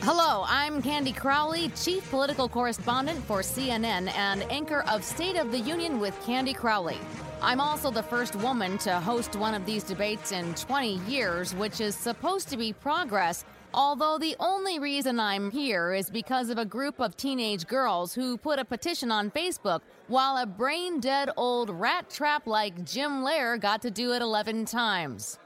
Hello, 0.04 0.44
I'm 0.48 0.82
Candy 0.82 1.12
Crowley, 1.12 1.70
Chief 1.76 2.10
Political 2.10 2.50
Correspondent 2.50 3.24
for 3.26 3.42
CNN 3.42 4.12
and 4.16 4.42
anchor 4.52 4.82
of 4.90 5.04
State 5.04 5.38
of 5.38 5.52
the 5.52 5.60
Union 5.60 6.00
with 6.00 6.20
Candy 6.26 6.56
Crowley. 6.56 6.98
I'm 7.40 7.62
also 7.62 7.92
the 7.92 8.02
first 8.02 8.36
woman 8.38 8.80
to 8.80 9.00
host 9.00 9.36
one 9.36 9.54
of 9.54 9.64
these 9.64 9.84
debates 9.84 10.32
in 10.32 10.56
20 10.56 10.96
years, 11.08 11.54
which 11.54 11.80
is 11.80 11.94
supposed 11.94 12.50
to 12.50 12.58
be 12.58 12.74
progress. 12.74 13.46
Although 13.76 14.18
the 14.18 14.36
only 14.40 14.80
reason 14.80 15.20
I'm 15.20 15.52
here 15.52 15.94
is 15.94 16.10
because 16.10 16.50
of 16.50 16.58
a 16.58 16.66
group 16.66 17.00
of 17.00 17.16
teenage 17.16 17.68
girls 17.68 18.12
who 18.12 18.38
put 18.38 18.58
a 18.58 18.66
petition 18.66 19.12
on 19.12 19.30
Facebook 19.30 19.82
while 20.08 20.38
a 20.38 20.48
brain 20.48 21.00
dead 21.00 21.30
old 21.38 21.70
rat 21.70 22.10
trap 22.10 22.48
like 22.48 22.86
Jim 22.86 23.24
Lehrer 23.24 23.62
got 23.62 23.84
to 23.84 23.92
do 23.92 24.14
it 24.14 24.24
11 24.24 24.66
times. 24.66 25.38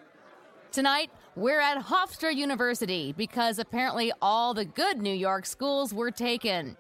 Tonight, 0.72 1.10
we're 1.36 1.60
at 1.60 1.78
Hofstra 1.86 2.34
University 2.34 3.14
because 3.18 3.60
apparently 3.60 4.12
all 4.22 4.54
the 4.54 4.64
good 4.64 5.02
New 5.02 5.14
York 5.14 5.46
schools 5.46 5.94
were 5.94 6.12
taken. 6.12 6.78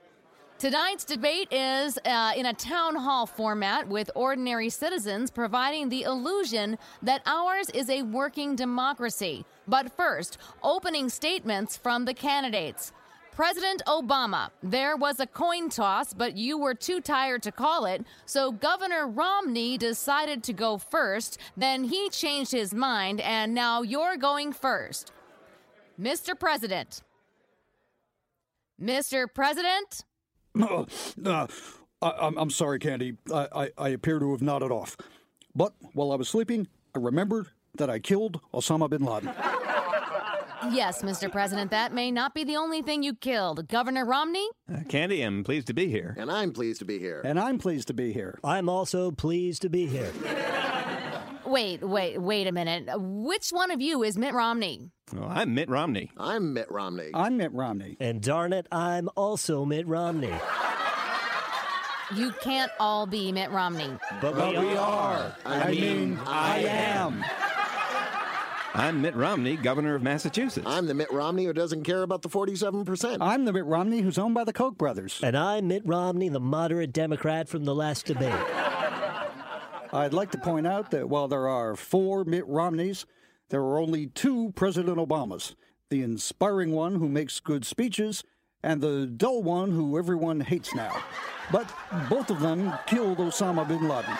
Tonight's 0.58 1.04
debate 1.04 1.52
is 1.52 2.00
uh, 2.06 2.32
in 2.38 2.46
a 2.46 2.54
town 2.54 2.96
hall 2.96 3.26
format 3.26 3.90
with 3.90 4.10
ordinary 4.16 4.70
citizens 4.70 5.30
providing 5.30 5.90
the 5.90 6.04
illusion 6.04 6.78
that 7.02 7.22
ours 7.26 7.70
is 7.72 7.90
a 7.90 8.04
working 8.04 8.56
democracy. 8.56 9.44
But 9.68 9.92
first, 9.98 10.38
opening 10.64 11.10
statements 11.10 11.76
from 11.76 12.06
the 12.06 12.14
candidates. 12.14 12.94
President 13.36 13.82
Obama, 13.86 14.50
there 14.64 14.96
was 14.96 15.20
a 15.20 15.28
coin 15.28 15.68
toss, 15.68 16.14
but 16.14 16.38
you 16.38 16.58
were 16.58 16.74
too 16.74 17.02
tired 17.02 17.44
to 17.44 17.52
call 17.52 17.86
it, 17.86 18.06
so 18.26 18.50
Governor 18.50 19.10
Romney 19.10 19.78
decided 19.78 20.42
to 20.46 20.54
go 20.54 20.78
first. 20.78 21.38
Then 21.58 21.84
he 21.84 22.10
changed 22.12 22.54
his 22.54 22.74
mind, 22.74 23.20
and 23.20 23.54
now 23.54 23.82
you're 23.82 24.16
going 24.16 24.54
first. 24.54 25.12
Mr. 26.00 26.40
President. 26.40 27.02
Mr. 28.82 29.28
President? 29.34 30.06
Uh, 30.58 30.86
uh, 31.26 31.48
I, 32.02 32.12
I'm, 32.12 32.38
I'm 32.38 32.50
sorry, 32.50 32.80
Candy. 32.80 33.18
I, 33.34 33.48
I, 33.54 33.70
I 33.78 33.90
appear 33.90 34.20
to 34.20 34.32
have 34.32 34.42
nodded 34.42 34.72
off. 34.72 34.96
But 35.54 35.74
while 35.92 36.14
I 36.14 36.16
was 36.16 36.30
sleeping, 36.30 36.70
I 36.96 37.00
remembered 37.00 37.48
that 37.74 37.90
I 37.90 38.00
killed 38.00 38.40
Osama 38.54 38.90
bin 38.90 39.04
Laden. 39.04 39.30
Yes, 40.72 41.04
Mr. 41.04 41.32
President, 41.32 41.72
that 41.72 41.94
may 41.94 42.12
not 42.12 42.34
be 42.34 42.44
the 42.44 42.56
only 42.58 42.82
thing 42.82 43.04
you 43.04 43.14
killed. 43.14 43.68
Governor 43.68 44.06
Romney? 44.06 44.48
Uh, 44.72 44.80
Candy, 44.90 45.22
I'm 45.22 45.44
pleased 45.44 45.68
to 45.68 45.74
be 45.74 45.88
here. 45.88 46.16
And 46.18 46.32
I'm 46.32 46.52
pleased 46.54 46.80
to 46.80 46.86
be 46.86 47.00
here. 47.00 47.22
And 47.24 47.40
I'm 47.40 47.58
pleased 47.60 47.88
to 47.88 47.94
be 47.94 48.12
here. 48.14 48.40
I'm 48.44 48.68
also 48.70 49.12
pleased 49.12 49.62
to 49.64 49.70
be 49.70 49.86
here. 49.86 50.12
Wait, 51.46 51.88
wait, 51.88 52.20
wait 52.20 52.48
a 52.48 52.52
minute. 52.52 52.90
Which 52.98 53.50
one 53.52 53.70
of 53.70 53.80
you 53.80 54.02
is 54.02 54.18
Mitt 54.18 54.34
Romney? 54.34 54.90
Well, 55.14 55.30
I'm 55.30 55.54
Mitt 55.54 55.70
Romney. 55.70 56.10
I'm 56.18 56.54
Mitt 56.54 56.72
Romney. 56.72 57.12
I'm 57.14 57.38
Mitt 57.38 57.54
Romney. 57.54 57.98
And 58.00 58.20
darn 58.20 58.52
it, 58.52 58.66
I'm 58.72 59.10
also 59.16 59.64
Mitt 59.64 59.86
Romney. 59.86 60.34
You 62.16 62.32
can't 62.42 62.72
all 62.80 63.06
be 63.06 63.32
Mitt 63.32 63.52
Romney. 63.52 63.96
But, 64.22 64.36
but 64.36 64.58
we 64.58 64.76
are. 64.76 65.36
I, 65.46 65.62
I 65.62 65.72
mean, 65.72 66.20
I 66.26 66.60
am. 66.62 67.24
I'm 68.78 69.02
Mitt 69.02 69.16
Romney, 69.16 69.56
governor 69.56 69.96
of 69.96 70.04
Massachusetts. 70.04 70.68
I'm 70.68 70.86
the 70.86 70.94
Mitt 70.94 71.10
Romney 71.10 71.46
who 71.46 71.54
doesn't 71.54 71.86
care 71.86 72.04
about 72.04 72.24
the 72.24 72.28
47%. 72.28 73.20
I'm 73.22 73.46
the 73.46 73.54
Mitt 73.54 73.64
Romney 73.64 74.02
who's 74.02 74.18
owned 74.18 74.34
by 74.36 74.44
the 74.44 74.52
Koch 74.52 74.78
brothers. 74.78 75.22
And 75.24 75.38
I'm 75.38 75.70
Mitt 75.70 75.84
Romney, 75.86 76.28
the 76.28 76.42
moderate 76.42 76.92
Democrat 76.92 77.48
from 77.48 77.64
the 77.64 77.74
last 77.74 78.06
debate. 78.06 78.34
I'd 79.94 80.14
like 80.14 80.32
to 80.32 80.38
point 80.38 80.68
out 80.68 80.92
that 80.92 81.08
while 81.08 81.30
there 81.30 81.48
are 81.48 81.78
four 81.78 82.26
Mitt 82.26 82.46
Romneys, 82.48 83.06
there 83.48 83.62
are 83.62 83.80
only 83.80 84.08
two 84.08 84.52
President 84.58 84.98
Obamas 84.98 85.56
the 85.90 86.02
inspiring 86.02 86.72
one 86.72 86.96
who 86.96 87.08
makes 87.08 87.40
good 87.40 87.64
speeches, 87.64 88.24
and 88.64 88.82
the 88.82 89.06
dull 89.06 89.44
one 89.44 89.72
who 89.72 89.98
everyone 89.98 90.42
hates 90.42 90.76
now. 90.76 91.02
But 91.52 91.72
both 92.10 92.30
of 92.30 92.42
them 92.42 92.74
killed 92.88 93.20
Osama 93.20 93.66
bin 93.66 93.88
Laden. 93.88 94.18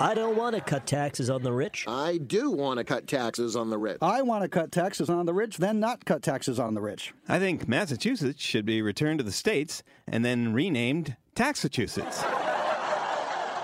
I 0.00 0.14
don't 0.14 0.36
want 0.36 0.54
to 0.54 0.60
cut 0.60 0.86
taxes 0.86 1.28
on 1.28 1.42
the 1.42 1.52
rich. 1.52 1.84
I 1.88 2.18
do 2.18 2.52
want 2.52 2.78
to 2.78 2.84
cut 2.84 3.08
taxes 3.08 3.56
on 3.56 3.68
the 3.68 3.78
rich. 3.78 3.98
I 4.00 4.22
want 4.22 4.42
to 4.42 4.48
cut 4.48 4.70
taxes 4.70 5.10
on 5.10 5.26
the 5.26 5.34
rich, 5.34 5.56
then 5.56 5.80
not 5.80 6.04
cut 6.04 6.22
taxes 6.22 6.60
on 6.60 6.74
the 6.74 6.80
rich. 6.80 7.12
I 7.28 7.40
think 7.40 7.66
Massachusetts 7.66 8.40
should 8.40 8.64
be 8.64 8.80
returned 8.80 9.18
to 9.18 9.24
the 9.24 9.32
states 9.32 9.82
and 10.06 10.24
then 10.24 10.52
renamed 10.52 11.16
Taxachusetts. 11.34 12.22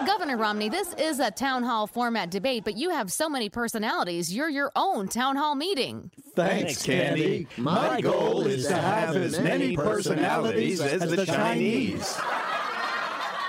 Governor 0.05 0.37
Romney, 0.37 0.68
this 0.68 0.92
is 0.94 1.20
a 1.20 1.31
town 1.31 1.62
hall 1.62 1.87
format 1.87 2.31
debate, 2.31 2.64
but 2.64 2.77
you 2.77 2.90
have 2.90 3.12
so 3.12 3.29
many 3.29 3.49
personalities. 3.49 4.35
You're 4.35 4.51
your 4.51 4.73
own 4.75 5.07
town 5.07 5.37
hall 5.37 5.55
meeting. 5.55 6.11
Thanks, 6.35 6.83
Candy. 6.83 7.47
My 7.57 8.01
goal 8.01 8.44
is 8.47 8.66
to 8.66 8.77
have 8.77 9.14
as 9.16 9.38
many 9.38 9.77
personalities 9.77 10.81
as 10.81 11.09
the 11.09 11.25
Chinese. 11.25 12.18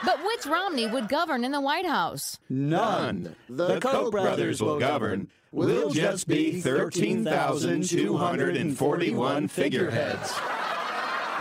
But 0.06 0.24
which 0.24 0.46
Romney 0.46 0.88
would 0.88 1.10
govern 1.10 1.44
in 1.44 1.52
the 1.52 1.62
White 1.62 1.86
House? 1.86 2.38
None. 2.50 3.36
The, 3.50 3.68
the 3.68 3.80
Koch 3.80 4.12
brothers 4.12 4.62
will 4.62 4.80
govern. 4.80 5.30
We'll 5.52 5.90
just 5.90 6.28
be 6.28 6.62
13,241 6.62 9.48
figureheads. 9.48 10.32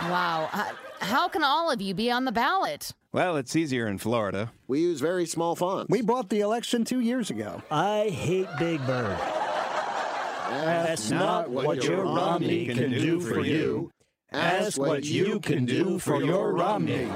Wow. 0.09 0.49
Uh, 0.51 0.65
how 0.99 1.27
can 1.27 1.43
all 1.43 1.69
of 1.69 1.81
you 1.81 1.93
be 1.93 2.09
on 2.09 2.25
the 2.25 2.31
ballot? 2.31 2.91
Well, 3.11 3.37
it's 3.37 3.55
easier 3.55 3.87
in 3.87 3.97
Florida. 3.97 4.51
We 4.67 4.81
use 4.81 4.99
very 4.99 5.25
small 5.25 5.55
fonts. 5.55 5.89
We 5.89 6.01
bought 6.01 6.29
the 6.29 6.41
election 6.41 6.85
two 6.85 6.99
years 6.99 7.29
ago. 7.29 7.61
I 7.71 8.09
hate 8.09 8.47
Big 8.57 8.85
Bird. 8.85 9.17
That's 10.49 11.11
not 11.11 11.49
what 11.49 11.83
your 11.83 12.03
Romney 12.03 12.67
can 12.67 12.91
do 12.91 13.19
for 13.19 13.41
you. 13.41 13.91
Ask 14.31 14.77
what 14.77 15.05
you 15.05 15.39
can 15.39 15.65
do 15.65 15.99
for 15.99 16.21
your 16.21 16.53
Romney. 16.53 17.09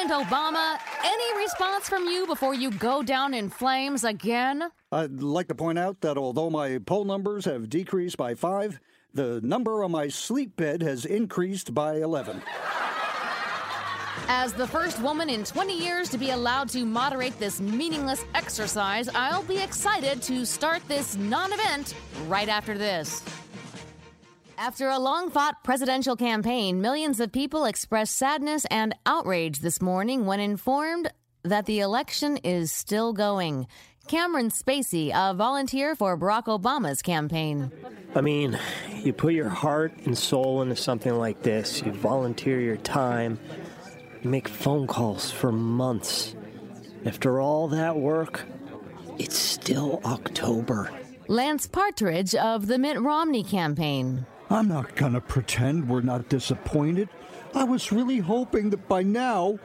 President 0.00 0.30
Obama, 0.30 0.78
any 1.04 1.36
response 1.36 1.86
from 1.86 2.06
you 2.06 2.26
before 2.26 2.54
you 2.54 2.70
go 2.70 3.02
down 3.02 3.34
in 3.34 3.50
flames 3.50 4.02
again? 4.02 4.70
I'd 4.90 5.22
like 5.22 5.48
to 5.48 5.54
point 5.54 5.78
out 5.78 6.00
that 6.00 6.16
although 6.16 6.48
my 6.48 6.78
poll 6.78 7.04
numbers 7.04 7.44
have 7.44 7.68
decreased 7.68 8.16
by 8.16 8.34
five, 8.34 8.80
the 9.12 9.42
number 9.42 9.84
on 9.84 9.90
my 9.90 10.08
sleep 10.08 10.56
bed 10.56 10.82
has 10.82 11.04
increased 11.04 11.74
by 11.74 11.96
11. 11.96 12.40
As 14.28 14.54
the 14.54 14.66
first 14.66 15.02
woman 15.02 15.28
in 15.28 15.44
20 15.44 15.78
years 15.78 16.08
to 16.10 16.16
be 16.16 16.30
allowed 16.30 16.70
to 16.70 16.86
moderate 16.86 17.38
this 17.38 17.60
meaningless 17.60 18.24
exercise, 18.34 19.10
I'll 19.14 19.42
be 19.42 19.58
excited 19.58 20.22
to 20.22 20.46
start 20.46 20.80
this 20.88 21.16
non 21.16 21.52
event 21.52 21.94
right 22.26 22.48
after 22.48 22.78
this. 22.78 23.22
After 24.62 24.90
a 24.90 24.98
long 24.98 25.30
fought 25.30 25.64
presidential 25.64 26.16
campaign, 26.16 26.82
millions 26.82 27.18
of 27.18 27.32
people 27.32 27.64
expressed 27.64 28.18
sadness 28.18 28.66
and 28.70 28.94
outrage 29.06 29.60
this 29.60 29.80
morning 29.80 30.26
when 30.26 30.38
informed 30.38 31.10
that 31.42 31.64
the 31.64 31.80
election 31.80 32.36
is 32.44 32.70
still 32.70 33.14
going. 33.14 33.66
Cameron 34.06 34.50
Spacey, 34.50 35.12
a 35.14 35.32
volunteer 35.32 35.96
for 35.96 36.14
Barack 36.14 36.44
Obama's 36.44 37.00
campaign. 37.00 37.72
I 38.14 38.20
mean, 38.20 38.58
you 38.96 39.14
put 39.14 39.32
your 39.32 39.48
heart 39.48 39.94
and 40.04 40.16
soul 40.16 40.60
into 40.60 40.76
something 40.76 41.14
like 41.14 41.42
this, 41.42 41.80
you 41.80 41.92
volunteer 41.92 42.60
your 42.60 42.76
time, 42.76 43.40
you 44.22 44.28
make 44.28 44.46
phone 44.46 44.86
calls 44.86 45.30
for 45.30 45.50
months. 45.50 46.36
After 47.06 47.40
all 47.40 47.68
that 47.68 47.96
work, 47.96 48.42
it's 49.18 49.38
still 49.38 50.02
October. 50.04 50.90
Lance 51.28 51.66
Partridge 51.66 52.34
of 52.34 52.66
the 52.66 52.76
Mitt 52.76 53.00
Romney 53.00 53.42
campaign. 53.42 54.26
I'm 54.50 54.66
not 54.66 54.96
gonna 54.96 55.20
pretend 55.20 55.88
we're 55.88 56.00
not 56.00 56.28
disappointed. 56.28 57.08
I 57.54 57.64
was 57.64 57.92
really 57.92 58.18
hoping 58.18 58.70
that 58.70 58.88
by 58.88 59.04
now 59.04 59.58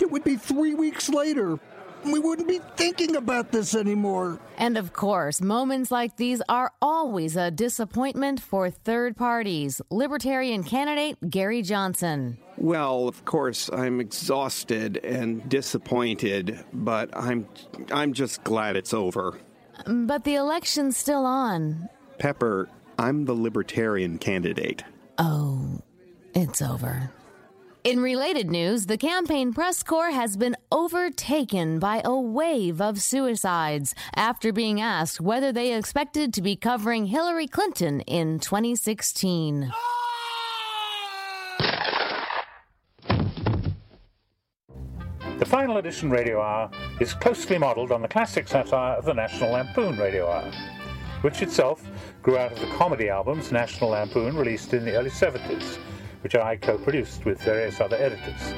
it 0.00 0.10
would 0.10 0.24
be 0.24 0.36
three 0.36 0.74
weeks 0.74 1.08
later. 1.10 1.58
We 2.04 2.18
wouldn't 2.18 2.48
be 2.48 2.60
thinking 2.76 3.14
about 3.14 3.52
this 3.52 3.74
anymore. 3.76 4.40
And 4.58 4.76
of 4.76 4.92
course, 4.92 5.40
moments 5.40 5.90
like 5.92 6.16
these 6.16 6.42
are 6.48 6.72
always 6.82 7.36
a 7.36 7.50
disappointment 7.50 8.40
for 8.40 8.70
third 8.70 9.16
parties. 9.16 9.80
Libertarian 9.90 10.64
candidate 10.64 11.16
Gary 11.30 11.62
Johnson. 11.62 12.38
Well, 12.56 13.06
of 13.06 13.24
course, 13.24 13.70
I'm 13.72 14.00
exhausted 14.00 14.96
and 15.04 15.48
disappointed, 15.48 16.64
but 16.72 17.10
I'm 17.16 17.46
I'm 17.92 18.14
just 18.14 18.42
glad 18.42 18.74
it's 18.76 18.94
over. 18.94 19.38
But 19.86 20.24
the 20.24 20.34
election's 20.34 20.96
still 20.96 21.24
on. 21.24 21.88
Pepper, 22.18 22.68
I'm 22.98 23.24
the 23.24 23.34
libertarian 23.34 24.18
candidate. 24.18 24.84
Oh, 25.18 25.80
it's 26.34 26.62
over. 26.62 27.10
In 27.84 27.98
related 27.98 28.48
news, 28.48 28.86
the 28.86 28.96
campaign 28.96 29.52
press 29.52 29.82
corps 29.82 30.12
has 30.12 30.36
been 30.36 30.56
overtaken 30.70 31.80
by 31.80 32.00
a 32.04 32.14
wave 32.14 32.80
of 32.80 33.02
suicides 33.02 33.92
after 34.14 34.52
being 34.52 34.80
asked 34.80 35.20
whether 35.20 35.50
they 35.50 35.74
expected 35.74 36.32
to 36.34 36.42
be 36.42 36.54
covering 36.54 37.06
Hillary 37.06 37.48
Clinton 37.48 38.00
in 38.02 38.38
2016. 38.38 39.72
The 45.38 45.46
final 45.46 45.78
edition 45.78 46.08
Radio 46.08 46.40
Hour 46.40 46.70
is 47.00 47.14
closely 47.14 47.58
modelled 47.58 47.90
on 47.90 48.00
the 48.00 48.06
classic 48.06 48.46
satire 48.46 48.94
of 48.94 49.04
the 49.04 49.12
National 49.12 49.50
Lampoon 49.50 49.96
Radio 49.96 50.30
Hour, 50.30 50.52
which 51.22 51.42
itself 51.42 51.82
grew 52.22 52.36
out 52.36 52.52
of 52.52 52.60
the 52.60 52.66
comedy 52.76 53.08
albums 53.08 53.50
National 53.50 53.90
Lampoon 53.90 54.36
released 54.36 54.74
in 54.74 54.84
the 54.84 54.94
early 54.94 55.10
70s, 55.10 55.78
which 56.22 56.34
I 56.34 56.56
co 56.56 56.78
produced 56.78 57.24
with 57.24 57.40
various 57.42 57.80
other 57.80 57.96
editors. 57.96 58.54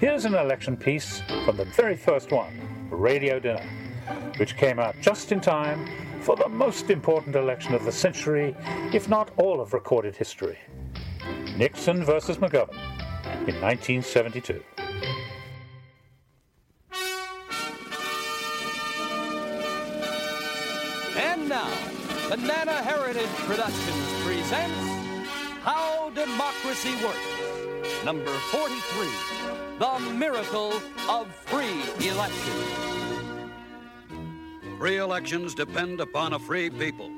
Here's 0.00 0.24
an 0.24 0.34
election 0.34 0.76
piece 0.76 1.22
from 1.44 1.56
the 1.56 1.64
very 1.64 1.96
first 1.96 2.32
one, 2.32 2.88
Radio 2.90 3.38
Dinner, 3.38 3.68
which 4.38 4.56
came 4.56 4.78
out 4.78 4.96
just 5.00 5.30
in 5.30 5.40
time 5.40 5.88
for 6.22 6.36
the 6.36 6.48
most 6.48 6.90
important 6.90 7.36
election 7.36 7.74
of 7.74 7.84
the 7.84 7.92
century, 7.92 8.56
if 8.92 9.08
not 9.08 9.30
all 9.36 9.60
of 9.60 9.74
recorded 9.74 10.16
history 10.16 10.58
Nixon 11.56 12.04
versus 12.04 12.38
McGovern 12.38 12.74
in 13.46 13.60
1972. 13.60 14.62
And 21.16 21.46
now, 21.46 21.70
Banana 22.30 22.72
Heritage 22.72 23.28
Productions 23.44 24.24
presents 24.24 24.74
How 25.62 26.08
Democracy 26.14 26.94
Works. 27.04 28.02
Number 28.02 28.30
43 28.30 29.08
The 29.78 30.10
Miracle 30.12 30.72
of 31.10 31.26
Free 31.44 31.82
Elections. 32.08 32.92
Free 34.78 34.96
elections 34.96 35.54
depend 35.54 36.00
upon 36.00 36.32
a 36.32 36.38
free 36.38 36.70
people. 36.70 37.10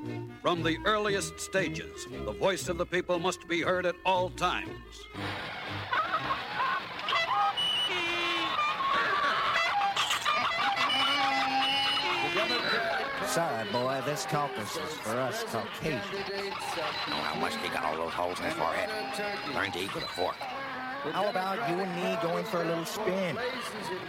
From 0.43 0.65
the 0.65 0.77
earliest 0.85 1.39
stages, 1.39 2.07
the 2.25 2.33
voice 2.33 2.69
of 2.69 2.79
the 2.79 2.87
people 2.87 3.21
must 3.21 3.47
be 3.47 3.63
heard 3.63 3.87
at 3.87 3.95
all 4.05 4.31
times. 4.31 5.07
Sorry, 13.35 13.67
boy, 13.73 13.99
this 14.07 14.25
caucus 14.27 14.77
is 14.77 14.93
for 14.99 15.19
us 15.19 15.43
Caucasians. 15.51 16.05
Know 17.09 17.17
how 17.17 17.35
much 17.41 17.55
they 17.61 17.69
got 17.69 17.83
all 17.83 17.97
those 17.97 18.13
holes 18.13 18.39
in 18.39 18.45
his 18.45 18.55
forehead? 18.55 18.89
Learn 19.53 19.73
to 19.73 19.81
eat 19.81 19.93
with 19.93 20.05
a 20.05 20.07
fork. 20.07 20.37
How 21.11 21.29
about 21.29 21.69
you 21.69 21.81
and 21.81 21.93
me 21.97 22.17
going 22.23 22.45
for 22.45 22.63
a 22.63 22.65
little 22.65 22.85
spin? 22.85 23.37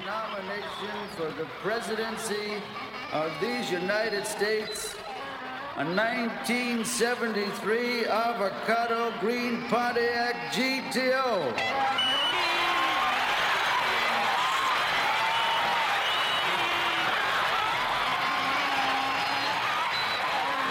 nomination 0.05 1.09
for 1.15 1.31
the 1.41 1.47
presidency 1.63 2.61
of 3.13 3.31
these 3.41 3.71
United 3.71 4.27
States, 4.27 4.93
a 5.77 5.83
1973 5.83 8.05
avocado 8.05 9.11
green 9.21 9.63
Pontiac 9.69 10.35
GTO. 10.53 12.04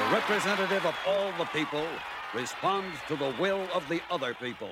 The 0.04 0.10
representative 0.10 0.84
of 0.84 0.94
all 1.06 1.32
the 1.38 1.46
people 1.46 1.86
responds 2.34 2.98
to 3.08 3.16
the 3.16 3.34
will 3.40 3.66
of 3.72 3.88
the 3.88 4.02
other 4.10 4.34
people. 4.34 4.68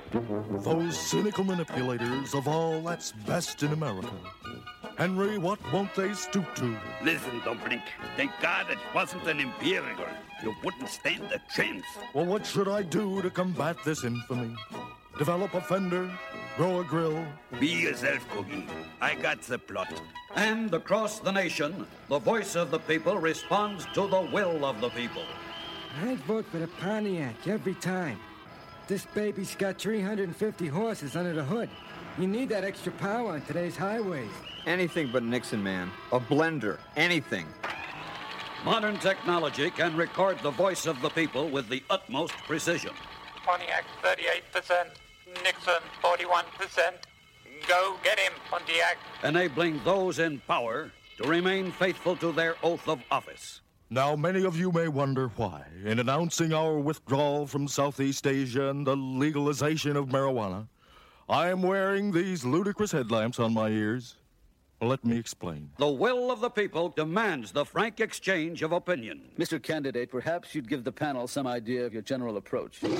Those 0.60 0.98
cynical 0.98 1.42
manipulators 1.42 2.34
of 2.34 2.46
all 2.46 2.82
that's 2.82 3.12
best 3.12 3.62
in 3.62 3.72
America. 3.72 4.12
Henry, 4.98 5.38
what 5.38 5.58
won't 5.72 5.94
they 5.94 6.12
stoop 6.12 6.54
to? 6.56 6.76
Listen, 7.02 7.40
Dumpling, 7.46 7.80
thank 8.14 8.30
God 8.42 8.70
it 8.70 8.78
wasn't 8.94 9.26
an 9.26 9.40
imperial. 9.40 10.06
You 10.42 10.54
wouldn't 10.62 10.90
stand 10.90 11.24
a 11.32 11.40
chance. 11.54 11.86
Well, 12.12 12.26
what 12.26 12.44
should 12.44 12.68
I 12.68 12.82
do 12.82 13.22
to 13.22 13.30
combat 13.30 13.76
this 13.84 14.04
infamy? 14.04 14.54
Develop 15.18 15.54
a 15.54 15.60
fender? 15.60 16.10
Grow 16.56 16.80
a 16.80 16.84
grill? 16.84 17.24
Be 17.60 17.68
yourself, 17.68 18.26
Cookie. 18.30 18.66
I 19.00 19.14
got 19.14 19.42
the 19.42 19.58
plot. 19.58 20.00
And 20.34 20.72
across 20.72 21.18
the 21.18 21.30
nation, 21.30 21.86
the 22.08 22.18
voice 22.18 22.56
of 22.56 22.70
the 22.70 22.78
people 22.78 23.18
responds 23.18 23.84
to 23.94 24.06
the 24.06 24.28
will 24.32 24.64
of 24.64 24.80
the 24.80 24.88
people. 24.90 25.22
I'd 26.02 26.18
vote 26.20 26.46
for 26.46 26.58
the 26.58 26.68
Pontiac 26.68 27.46
every 27.46 27.74
time. 27.74 28.18
This 28.88 29.04
baby's 29.04 29.54
got 29.54 29.78
350 29.78 30.68
horses 30.68 31.14
under 31.14 31.34
the 31.34 31.44
hood. 31.44 31.68
You 32.18 32.26
need 32.26 32.48
that 32.48 32.64
extra 32.64 32.92
power 32.92 33.32
on 33.32 33.42
today's 33.42 33.76
highways. 33.76 34.30
Anything 34.66 35.10
but 35.12 35.22
Nixon, 35.22 35.62
man. 35.62 35.90
A 36.12 36.20
blender. 36.20 36.78
Anything. 36.96 37.46
Modern 38.64 38.98
technology 38.98 39.70
can 39.70 39.96
record 39.96 40.38
the 40.40 40.50
voice 40.50 40.86
of 40.86 41.00
the 41.02 41.10
people 41.10 41.48
with 41.48 41.68
the 41.68 41.82
utmost 41.90 42.34
precision. 42.46 42.92
Pontiac 43.44 43.84
38%, 44.02 44.86
Nixon 45.42 45.82
41%. 46.02 46.92
Go 47.68 47.96
get 48.02 48.18
him, 48.18 48.32
Pontiac. 48.50 48.98
enabling 49.24 49.80
those 49.84 50.18
in 50.18 50.40
power 50.46 50.90
to 51.18 51.28
remain 51.28 51.70
faithful 51.70 52.16
to 52.16 52.32
their 52.32 52.56
oath 52.62 52.88
of 52.88 53.00
office. 53.10 53.60
Now, 53.90 54.16
many 54.16 54.44
of 54.44 54.56
you 54.56 54.72
may 54.72 54.88
wonder 54.88 55.28
why, 55.36 55.64
in 55.84 55.98
announcing 55.98 56.52
our 56.52 56.78
withdrawal 56.78 57.46
from 57.46 57.68
Southeast 57.68 58.26
Asia 58.26 58.70
and 58.70 58.86
the 58.86 58.96
legalization 58.96 59.96
of 59.96 60.06
marijuana, 60.08 60.68
I 61.28 61.48
am 61.48 61.62
wearing 61.62 62.10
these 62.10 62.44
ludicrous 62.44 62.92
headlamps 62.92 63.38
on 63.38 63.52
my 63.52 63.68
ears. 63.68 64.16
Let 64.82 65.04
me 65.04 65.16
explain. 65.16 65.70
The 65.78 65.86
will 65.86 66.32
of 66.32 66.40
the 66.40 66.50
people 66.50 66.88
demands 66.88 67.52
the 67.52 67.64
frank 67.64 68.00
exchange 68.00 68.62
of 68.62 68.72
opinion. 68.72 69.20
Mr. 69.38 69.62
Candidate, 69.62 70.10
perhaps 70.10 70.56
you'd 70.56 70.68
give 70.68 70.82
the 70.82 70.90
panel 70.90 71.28
some 71.28 71.46
idea 71.46 71.86
of 71.86 71.92
your 71.92 72.02
general 72.02 72.36
approach. 72.36 72.80
Boy, 72.80 72.90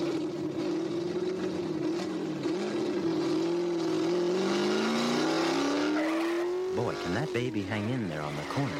can 7.03 7.15
that 7.15 7.33
baby 7.35 7.63
hang 7.63 7.91
in 7.91 8.09
there 8.09 8.23
on 8.23 8.37
the 8.37 8.43
corner. 8.43 8.73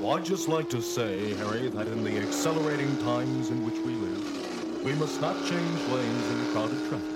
Well, 0.00 0.16
I'd 0.16 0.24
just 0.24 0.48
like 0.48 0.70
to 0.70 0.80
say, 0.80 1.34
Harry, 1.34 1.68
that 1.68 1.86
in 1.86 2.02
the 2.02 2.16
accelerating 2.18 2.96
times 2.98 3.50
in 3.50 3.62
which 3.62 3.76
we 3.84 3.92
live, 3.92 4.84
we 4.84 4.94
must 4.94 5.20
not 5.20 5.36
change 5.44 5.80
lanes 5.88 6.30
in 6.30 6.46
crowded 6.52 6.78
traffic. 6.88 7.14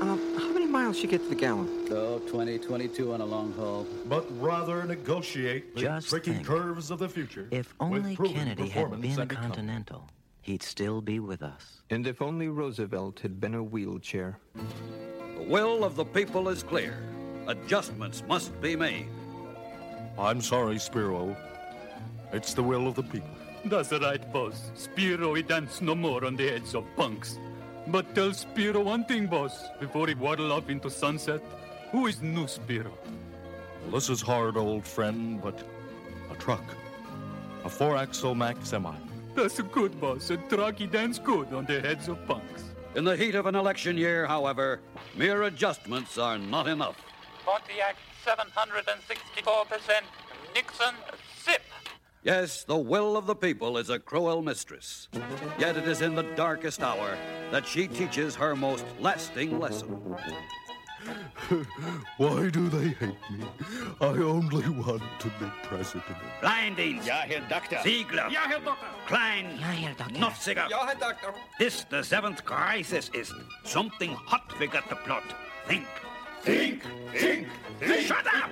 Um, 0.00 0.20
how 0.36 0.45
many 0.66 0.84
miles 0.84 1.02
you 1.02 1.08
get 1.08 1.22
to 1.22 1.28
the 1.28 1.34
gallon? 1.34 1.68
Oh, 1.90 2.18
20, 2.18 2.58
22 2.58 3.12
on 3.12 3.20
a 3.20 3.24
long 3.24 3.52
haul. 3.54 3.86
But 4.06 4.26
rather 4.40 4.84
negotiate 4.84 5.74
the 5.74 5.80
Just 5.82 6.08
tricky 6.08 6.32
think. 6.32 6.46
curves 6.46 6.90
of 6.90 6.98
the 6.98 7.08
future. 7.08 7.46
If 7.50 7.74
only 7.80 8.16
proven 8.16 8.34
Kennedy 8.34 8.68
had 8.68 8.90
been 8.90 9.04
a 9.04 9.20
and 9.22 9.32
economy. 9.32 9.54
Continental, 9.54 10.08
he'd 10.42 10.62
still 10.62 11.00
be 11.00 11.20
with 11.20 11.42
us. 11.42 11.82
And 11.90 12.06
if 12.06 12.20
only 12.20 12.48
Roosevelt 12.48 13.20
had 13.20 13.40
been 13.40 13.54
a 13.54 13.62
wheelchair. 13.62 14.38
The 14.54 15.44
will 15.44 15.84
of 15.84 15.94
the 15.96 16.04
people 16.04 16.48
is 16.48 16.62
clear. 16.62 16.98
Adjustments 17.46 18.22
must 18.26 18.60
be 18.60 18.74
made. 18.74 19.06
I'm 20.18 20.40
sorry, 20.40 20.78
Spiro. 20.78 21.36
It's 22.32 22.54
the 22.54 22.62
will 22.62 22.88
of 22.88 22.94
the 22.94 23.02
people. 23.04 23.30
That's 23.66 23.92
it 23.92 24.02
right, 24.02 24.32
boss. 24.32 24.70
Spiro, 24.74 25.34
he 25.34 25.42
dance 25.42 25.80
no 25.80 25.94
more 25.94 26.24
on 26.24 26.36
the 26.36 26.48
heads 26.48 26.74
of 26.74 26.84
punks. 26.96 27.38
But 27.88 28.14
tell 28.14 28.32
Spiro 28.32 28.80
one 28.80 29.04
thing, 29.04 29.26
boss, 29.26 29.68
before 29.78 30.08
he 30.08 30.14
waddle 30.14 30.52
off 30.52 30.68
into 30.68 30.90
sunset. 30.90 31.40
Who 31.92 32.06
is 32.06 32.20
new 32.20 32.48
Spiro? 32.48 32.92
Well, 33.82 33.92
this 33.92 34.10
is 34.10 34.20
hard, 34.20 34.56
old 34.56 34.84
friend, 34.84 35.40
but 35.40 35.62
a 36.30 36.34
truck. 36.34 36.64
A 37.64 37.68
four-axle 37.68 38.34
Mack 38.34 38.56
semi. 38.62 38.94
That's 39.36 39.60
good, 39.60 40.00
boss. 40.00 40.30
A 40.30 40.36
truck 40.36 40.78
he 40.78 40.86
dance 40.86 41.20
good 41.20 41.52
on 41.52 41.64
the 41.66 41.80
heads 41.80 42.08
of 42.08 42.26
punks. 42.26 42.64
In 42.96 43.04
the 43.04 43.16
heat 43.16 43.34
of 43.36 43.46
an 43.46 43.54
election 43.54 43.96
year, 43.96 44.26
however, 44.26 44.80
mere 45.14 45.44
adjustments 45.44 46.18
are 46.18 46.38
not 46.38 46.66
enough. 46.66 46.96
Pontiac 47.44 47.96
764%, 48.24 50.02
Nixon 50.54 50.94
zip. 51.44 51.62
Yes, 52.26 52.64
the 52.64 52.76
will 52.76 53.16
of 53.16 53.26
the 53.26 53.36
people 53.36 53.78
is 53.78 53.88
a 53.88 54.00
cruel 54.00 54.42
mistress. 54.42 55.08
Yet 55.60 55.76
it 55.76 55.86
is 55.86 56.02
in 56.02 56.16
the 56.16 56.24
darkest 56.34 56.82
hour 56.82 57.16
that 57.52 57.64
she 57.64 57.86
teaches 57.86 58.34
her 58.34 58.56
most 58.56 58.84
lasting 58.98 59.60
lesson. 59.60 59.90
Why 62.18 62.50
do 62.50 62.68
they 62.68 62.88
hate 62.88 63.30
me? 63.30 63.46
I 64.00 64.06
only 64.06 64.68
want 64.70 65.04
to 65.20 65.28
be 65.38 65.46
president. 65.62 66.18
Blindings. 66.40 67.06
Ja, 67.06 67.20
Herr 67.20 67.46
Doktor. 67.48 67.78
Ziegler. 67.84 68.28
Ja, 68.28 68.40
Herr 68.40 68.58
Doktor. 68.58 68.88
Klein. 69.06 69.56
Ja, 69.60 69.66
Herr 69.66 69.94
Doktor. 69.94 70.18
Notziger. 70.18 70.66
Ja, 70.68 70.84
Herr 70.84 70.96
Doktor. 70.96 71.32
This 71.60 71.84
the 71.84 72.02
seventh 72.02 72.44
crisis 72.44 73.08
is. 73.14 73.32
Something 73.62 74.10
hot 74.10 74.52
we 74.58 74.66
got 74.66 74.88
to 74.88 74.96
plot. 74.96 75.22
Think. 75.68 75.86
Think, 76.42 76.82
think, 77.12 77.46
think. 77.78 78.00
Shut 78.08 78.26
up! 78.26 78.50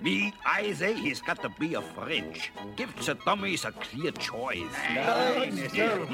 Me, 0.00 0.32
I 0.44 0.72
say 0.72 0.94
he's 0.94 1.20
got 1.20 1.42
to 1.42 1.48
be 1.48 1.74
a 1.74 1.82
fridge. 1.82 2.52
Give 2.76 2.94
the 3.04 3.14
dummies 3.14 3.64
a 3.64 3.72
clear 3.72 4.12
choice. 4.12 4.74
Nein, 4.94 5.54
nicht 5.54 5.74
so. 5.74 6.06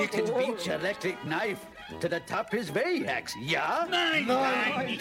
You 0.00 0.08
can 0.08 0.24
beat 0.24 0.66
your 0.66 0.76
electric 0.76 1.24
knife 1.24 1.66
to 2.00 2.08
the 2.08 2.20
top 2.20 2.50
his 2.52 2.70
Vayax, 2.70 3.32
yeah? 3.40 3.86
Nein, 3.88 4.26
nein, 4.26 4.98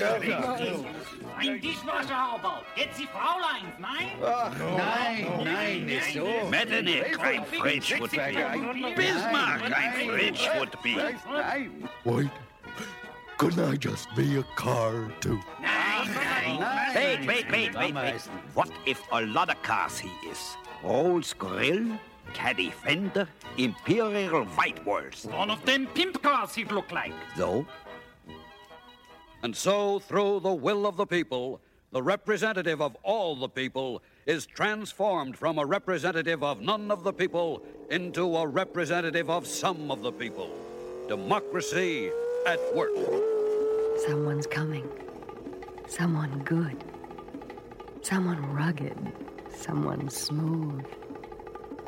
Ein 1.37 1.59
Dishwasserhaubau. 1.59 2.63
Jetzt 2.75 2.99
die 2.99 3.07
Fräuleins, 3.07 3.73
nein? 3.79 4.09
nein, 4.77 5.43
nein, 5.43 5.85
nicht 5.85 6.13
so. 6.13 6.47
Metternich, 6.49 7.19
ein 7.19 7.45
Fridge 7.45 7.99
would 7.99 8.11
be. 8.11 8.93
Bismarck, 8.95 9.61
ein 9.71 9.93
Fridge 10.07 10.49
would 10.57 10.81
be. 10.83 10.97
Wait. 12.05 12.29
Couldn't 13.37 13.59
I 13.59 13.75
just 13.75 14.13
be 14.15 14.37
a 14.37 14.43
car, 14.55 15.11
too? 15.19 15.39
Nice. 15.61 16.95
Wait, 16.95 17.27
wait, 17.27 17.51
wait, 17.51 17.75
wait, 17.75 17.93
wait. 17.93 18.21
What 18.53 18.69
if 18.85 19.01
a 19.11 19.21
lot 19.21 19.49
of 19.49 19.61
cars 19.61 19.99
he 19.99 20.09
is? 20.29 20.55
Rolls 20.81 21.33
Grill, 21.33 21.99
Caddy 22.33 22.69
Fender, 22.69 23.27
Imperial 23.57 24.45
White 24.45 24.85
Walls. 24.85 25.27
One 25.29 25.49
of 25.49 25.65
them 25.65 25.87
pimp 25.87 26.21
cars 26.21 26.55
he'd 26.55 26.71
look 26.71 26.91
like. 26.91 27.13
So? 27.35 27.65
And 29.43 29.55
so, 29.55 29.99
through 29.99 30.39
the 30.39 30.53
will 30.53 30.87
of 30.87 30.95
the 30.95 31.05
people, 31.05 31.59
the 31.91 32.01
representative 32.01 32.81
of 32.81 32.95
all 33.03 33.35
the 33.35 33.49
people 33.49 34.01
is 34.25 34.45
transformed 34.45 35.37
from 35.37 35.59
a 35.59 35.65
representative 35.65 36.41
of 36.41 36.61
none 36.61 36.89
of 36.89 37.03
the 37.03 37.13
people 37.13 37.61
into 37.89 38.37
a 38.37 38.47
representative 38.47 39.29
of 39.29 39.45
some 39.45 39.91
of 39.91 40.01
the 40.01 40.11
people. 40.11 40.49
Democracy 41.07 42.11
at 42.45 42.75
work. 42.75 42.91
Someone's 44.05 44.45
coming. 44.45 44.87
Someone 45.87 46.39
good. 46.43 46.83
Someone 48.01 48.53
rugged. 48.53 48.97
Someone 49.53 50.09
smooth. 50.09 50.85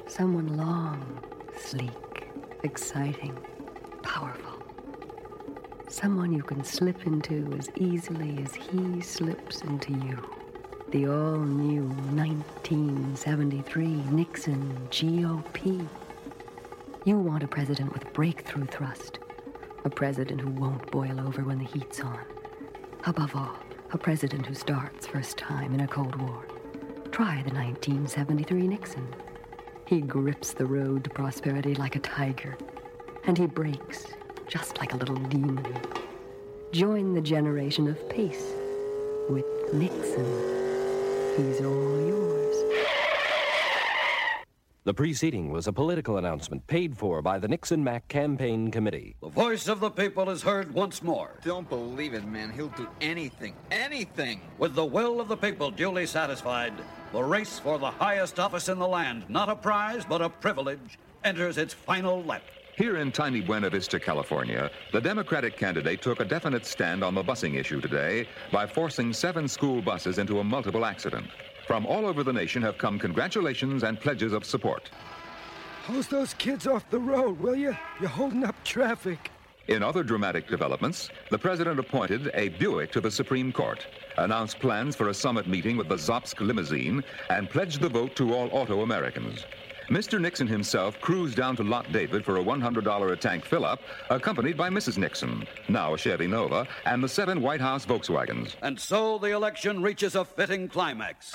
Someone 0.08 0.58
long, 0.58 1.20
sleek, 1.60 2.30
exciting, 2.64 3.38
powerful. 4.02 4.64
Someone 5.90 6.34
you 6.34 6.42
can 6.42 6.64
slip 6.64 7.06
into 7.06 7.54
as 7.58 7.70
easily 7.76 8.42
as 8.44 8.56
he 8.56 9.02
slips 9.02 9.62
into 9.62 9.92
you. 9.94 10.18
The 10.92 11.08
all 11.08 11.40
new 11.40 11.84
1973 12.16 13.88
Nixon 14.12 14.88
GOP. 14.90 15.88
You 17.06 17.20
want 17.20 17.44
a 17.44 17.48
president 17.48 17.94
with 17.94 18.12
breakthrough 18.14 18.66
thrust. 18.66 19.20
A 19.88 19.90
president 19.90 20.42
who 20.42 20.50
won't 20.50 20.92
boil 20.92 21.18
over 21.18 21.46
when 21.46 21.60
the 21.60 21.64
heat's 21.64 22.02
on. 22.02 22.20
Above 23.06 23.34
all, 23.34 23.56
a 23.94 23.98
president 23.98 24.46
who 24.46 24.54
starts 24.54 25.08
first 25.08 25.38
time 25.38 25.74
in 25.74 25.80
a 25.80 25.88
Cold 25.88 26.14
War. 26.18 26.46
Try 27.10 27.42
the 27.42 27.54
1973 27.54 28.68
Nixon. 28.68 29.08
He 29.86 30.02
grips 30.02 30.52
the 30.52 30.66
road 30.66 31.06
to 31.06 31.10
prosperity 31.10 31.74
like 31.74 31.96
a 31.96 32.00
tiger, 32.00 32.58
and 33.24 33.38
he 33.38 33.48
breaks 33.48 34.08
just 34.50 34.78
like 34.78 34.94
a 34.94 34.98
little 34.98 35.16
demon. 35.16 35.66
Join 36.74 37.14
the 37.14 37.22
generation 37.22 37.88
of 37.88 38.10
peace 38.10 38.44
with 39.30 39.46
Nixon. 39.74 40.26
He's 41.38 41.62
all 41.62 42.06
yours. 42.06 42.47
The 44.88 44.94
preceding 44.94 45.52
was 45.52 45.68
a 45.68 45.74
political 45.74 46.18
announcement 46.18 46.66
paid 46.66 46.98
for 46.98 47.22
by 47.22 47.40
the 47.40 47.48
Nixon 47.50 47.84
Mack 47.84 48.08
Campaign 48.08 48.72
Committee. 48.72 49.18
The 49.22 49.28
voice 49.28 49.68
of 49.68 49.82
the 49.82 49.90
people 49.90 50.30
is 50.30 50.42
heard 50.42 50.74
once 50.74 51.04
more. 51.04 51.32
Don't 51.44 51.68
believe 51.68 52.14
it, 52.14 52.26
man. 52.26 52.54
He'll 52.54 52.70
do 52.70 52.88
anything. 53.02 53.54
Anything. 53.70 54.40
With 54.58 54.76
the 54.76 54.86
will 54.86 55.20
of 55.20 55.28
the 55.28 55.36
people 55.36 55.72
duly 55.72 56.06
satisfied, 56.06 56.72
the 57.12 57.22
race 57.22 57.60
for 57.60 57.78
the 57.78 57.92
highest 57.92 58.40
office 58.40 58.70
in 58.70 58.80
the 58.80 58.88
land, 58.88 59.26
not 59.28 59.50
a 59.50 59.58
prize 59.58 60.06
but 60.06 60.22
a 60.22 60.30
privilege, 60.30 60.98
enters 61.26 61.58
its 61.58 61.74
final 61.74 62.24
lap. 62.24 62.44
Here 62.78 62.96
in 62.96 63.12
tiny 63.12 63.42
Buena 63.42 63.70
Vista, 63.70 64.00
California, 64.00 64.72
the 64.94 65.02
Democratic 65.02 65.58
candidate 65.58 66.02
took 66.02 66.22
a 66.22 66.26
definite 66.26 66.66
stand 66.66 67.04
on 67.04 67.14
the 67.14 67.24
busing 67.24 67.56
issue 67.56 67.82
today 67.82 68.26
by 68.54 68.66
forcing 68.66 69.12
seven 69.12 69.50
school 69.50 69.82
buses 69.82 70.18
into 70.18 70.40
a 70.40 70.44
multiple 70.46 70.86
accident. 70.86 71.28
From 71.68 71.86
all 71.86 72.06
over 72.06 72.24
the 72.24 72.32
nation 72.32 72.62
have 72.62 72.78
come 72.78 72.98
congratulations 72.98 73.84
and 73.84 74.00
pledges 74.00 74.32
of 74.32 74.46
support. 74.46 74.90
Hose 75.84 76.08
those 76.08 76.34
kids 76.34 76.66
off 76.66 76.90
the 76.90 77.00
road, 77.00 77.40
will 77.42 77.58
you? 77.58 77.76
You're 78.00 78.10
holding 78.10 78.46
up 78.46 78.56
traffic. 78.64 79.30
In 79.68 79.84
other 79.84 80.02
dramatic 80.02 80.48
developments, 80.48 81.10
the 81.30 81.38
president 81.38 81.78
appointed 81.78 82.32
a 82.36 82.48
Buick 82.50 82.90
to 82.94 83.02
the 83.02 83.12
Supreme 83.12 83.52
Court, 83.52 83.86
announced 84.18 84.60
plans 84.60 84.96
for 84.96 85.10
a 85.10 85.14
summit 85.14 85.46
meeting 85.46 85.76
with 85.76 85.90
the 85.90 85.98
Zopsk 85.98 86.40
limousine, 86.40 87.04
and 87.30 87.50
pledged 87.50 87.82
the 87.82 87.90
vote 87.90 88.16
to 88.16 88.34
all 88.34 88.48
auto 88.54 88.82
Americans. 88.84 89.46
Mr. 89.90 90.20
Nixon 90.20 90.48
himself 90.48 91.00
cruised 91.00 91.38
down 91.38 91.56
to 91.56 91.64
Lot 91.64 91.90
David 91.94 92.26
for 92.26 92.38
a 92.38 92.44
$100 92.44 93.12
a 93.12 93.16
tank 93.16 93.46
fill 93.46 93.64
up, 93.64 93.80
accompanied 94.10 94.58
by 94.58 94.70
Mrs. 94.70 94.98
Nixon, 94.98 95.48
now 95.70 95.94
a 95.94 95.98
Chevy 95.98 96.28
Nova, 96.28 96.68
and 96.86 97.02
the 97.02 97.08
seven 97.08 97.42
White 97.42 97.62
House 97.62 97.86
Volkswagens. 97.86 98.56
And 98.62 98.78
so 98.78 99.18
the 99.18 99.32
election 99.32 99.82
reaches 99.82 100.16
a 100.16 100.26
fitting 100.26 100.68
climax. 100.68 101.34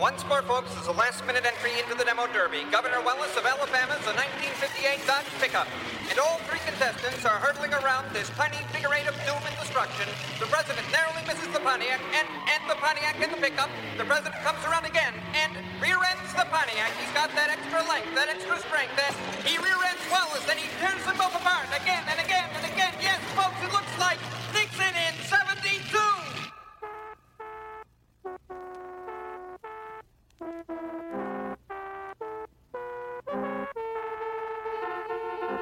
Once 0.00 0.24
more, 0.28 0.42
folks, 0.42 0.72
is 0.80 0.88
a 0.88 0.92
last-minute 0.92 1.44
entry 1.44 1.72
into 1.80 1.96
the 1.96 2.04
demo 2.04 2.26
derby. 2.32 2.64
Governor 2.70 3.00
Wallace 3.04 3.36
of 3.36 3.44
Alabama's 3.44 4.04
a 4.04 4.12
1958 4.12 5.00
Dodge 5.08 5.28
pickup. 5.40 5.68
And 6.08 6.16
all 6.20 6.36
three 6.48 6.60
contestants 6.64 7.24
are 7.24 7.40
hurtling 7.40 7.72
around 7.72 8.08
this 8.12 8.28
tiny 8.36 8.60
figure 8.72 8.92
eight 8.92 9.08
of 9.08 9.16
doom 9.24 9.40
and 9.40 9.56
destruction. 9.56 10.04
The 10.36 10.48
president 10.52 10.84
narrowly 10.92 11.24
misses 11.24 11.48
the 11.52 11.64
Pontiac, 11.64 12.00
and, 12.12 12.28
and 12.28 12.62
the 12.68 12.76
Pontiac 12.76 13.16
in 13.20 13.32
the 13.32 13.40
pickup. 13.40 13.72
The 13.96 14.04
president 14.04 14.36
comes 14.44 14.60
around 14.68 14.84
again 14.84 15.16
and 15.32 15.56
rear 15.80 15.96
ends 15.96 16.32
the 16.36 16.44
Pontiac. 16.52 16.92
He's 17.00 17.12
got 17.16 17.32
that 17.32 17.56
extra 17.66 17.82
length, 17.90 18.14
that 18.14 18.28
extra 18.28 18.60
strength, 18.60 18.92
and 18.94 19.16
he 19.44 19.58
rear 19.58 19.74
ends 19.74 20.00
Wallace, 20.10 20.48
and 20.48 20.58
he 20.58 20.68
tears 20.78 21.04
them 21.04 21.18
both 21.18 21.34
apart 21.34 21.66
again 21.82 22.04
and 22.08 22.20
again 22.24 22.48
and 22.54 22.64
again. 22.72 22.94
Yes, 23.00 23.18
folks, 23.34 23.60
it 23.60 23.72
looks 23.72 23.98
like 23.98 24.18
Nixon 24.54 24.94
in 24.94 25.12
72. 25.26 25.98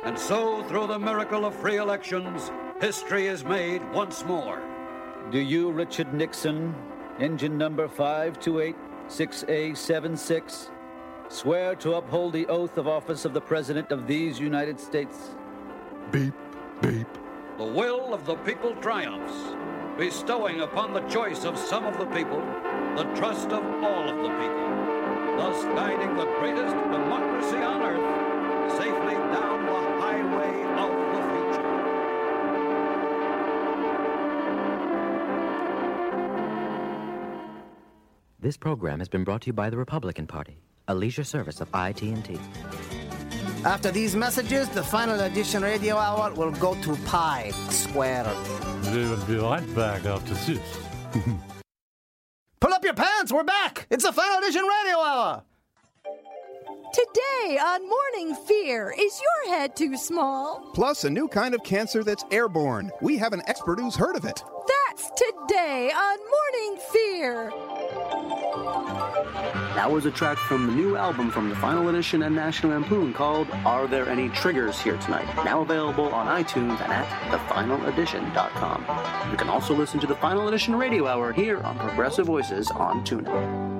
And 0.05 0.18
so, 0.18 0.62
through 0.64 0.88
the 0.88 0.98
miracle 0.98 1.46
of 1.46 1.55
free 1.55 1.78
elections, 1.78 2.50
history 2.82 3.28
is 3.28 3.42
made 3.44 3.80
once 3.94 4.26
more. 4.26 4.61
Do 5.30 5.38
you, 5.38 5.70
Richard 5.70 6.12
Nixon, 6.12 6.74
engine 7.18 7.57
number 7.57 7.88
528-6A76, 7.88 10.68
swear 11.29 11.75
to 11.77 11.95
uphold 11.95 12.33
the 12.33 12.47
oath 12.47 12.77
of 12.79 12.87
office 12.87 13.25
of 13.25 13.33
the 13.35 13.41
President 13.41 13.93
of 13.93 14.07
these 14.07 14.39
United 14.39 14.79
States? 14.79 15.31
Beep, 16.11 16.35
beep. 16.81 17.07
The 17.59 17.64
will 17.64 18.12
of 18.14 18.27
the 18.27 18.37
people 18.37 18.75
triumphs, 18.77 19.55
bestowing 19.97 20.61
upon 20.61 20.93
the 20.93 21.01
choice 21.03 21.45
of 21.45 21.59
some 21.59 21.85
of 21.85 21.99
the 21.99 22.07
people 22.07 22.41
the 22.97 23.05
trust 23.16 23.49
of 23.49 23.64
all 23.83 24.09
of 24.09 24.16
the 24.16 24.29
people, 24.39 24.68
thus 25.37 25.64
guiding 25.64 26.16
the 26.16 26.27
greatest 26.39 26.75
democracy 26.75 27.57
on 27.57 27.83
earth 27.83 28.25
safely 28.79 29.14
down 29.14 29.66
the 29.66 29.72
highway 30.01 30.62
of 30.79 30.91
the 31.12 31.20
future. 31.33 31.70
This 38.41 38.57
program 38.57 39.01
has 39.01 39.09
been 39.09 39.25
brought 39.25 39.43
to 39.43 39.47
you 39.49 39.53
by 39.53 39.70
the 39.70 39.77
Republican 39.77 40.29
Party, 40.29 40.59
a 40.89 40.95
leisure 40.95 41.24
service 41.24 41.61
of 41.61 41.68
IT&T. 41.74 42.39
After 43.64 43.91
these 43.91 44.14
messages, 44.14 44.68
the 44.68 44.82
final 44.82 45.18
edition 45.20 45.62
radio 45.62 45.97
hour 45.97 46.32
will 46.35 46.53
go 46.53 46.74
to 46.82 46.97
Pi 47.07 47.51
Square. 47.70 48.30
We 48.93 49.09
will 49.09 49.24
be 49.24 49.37
right 49.37 49.74
back 49.74 50.05
after 50.05 50.35
this. 50.35 50.61
Pull 52.61 52.72
up 52.72 52.85
your 52.85 52.95
pants, 52.95 53.32
we're 53.32 53.45
back! 53.45 53.87
It's 53.91 54.05
the 54.05 54.12
final 54.12 54.39
edition 54.39 54.62
radio 54.62 54.99
hour! 54.99 55.43
Today 56.93 57.59
on 57.59 57.89
Morning 57.89 58.37
Fear, 58.47 58.95
is 58.97 59.20
your 59.20 59.55
head 59.55 59.74
too 59.74 59.97
small? 59.97 60.70
Plus, 60.74 61.05
a 61.05 61.11
new 61.11 61.26
kind 61.26 61.55
of 61.55 61.64
cancer 61.64 62.05
that's 62.05 62.24
airborne. 62.30 62.91
We 63.01 63.16
have 63.18 63.32
an 63.32 63.43
expert 63.47 63.80
who's 63.80 63.97
heard 63.97 64.16
of 64.16 64.24
it. 64.24 64.43
That's 64.68 65.11
today 65.16 65.91
on 65.93 66.18
Morning 66.30 66.78
Fear. 66.93 67.53
That 69.75 69.91
was 69.91 70.07
a 70.07 70.11
track 70.12 70.39
from 70.39 70.68
the 70.68 70.72
new 70.72 70.97
album 70.97 71.33
from 71.33 71.49
the 71.49 71.57
Final 71.57 71.89
Edition 71.89 72.22
and 72.22 72.33
National 72.33 72.72
Lampoon 72.75 73.12
called 73.12 73.49
Are 73.64 73.89
There 73.89 74.09
Any 74.09 74.29
Triggers 74.29 74.81
Here 74.81 74.97
Tonight? 74.99 75.27
Now 75.45 75.62
available 75.62 76.07
on 76.14 76.29
iTunes 76.29 76.81
and 76.81 76.93
at 76.93 77.09
thefinaledition.com. 77.33 79.31
You 79.33 79.37
can 79.37 79.49
also 79.49 79.75
listen 79.75 79.99
to 79.99 80.07
the 80.07 80.14
Final 80.14 80.47
Edition 80.47 80.77
Radio 80.77 81.09
Hour 81.09 81.33
here 81.33 81.59
on 81.59 81.77
Progressive 81.77 82.25
Voices 82.25 82.70
on 82.70 83.05
TuneIn. 83.05 83.75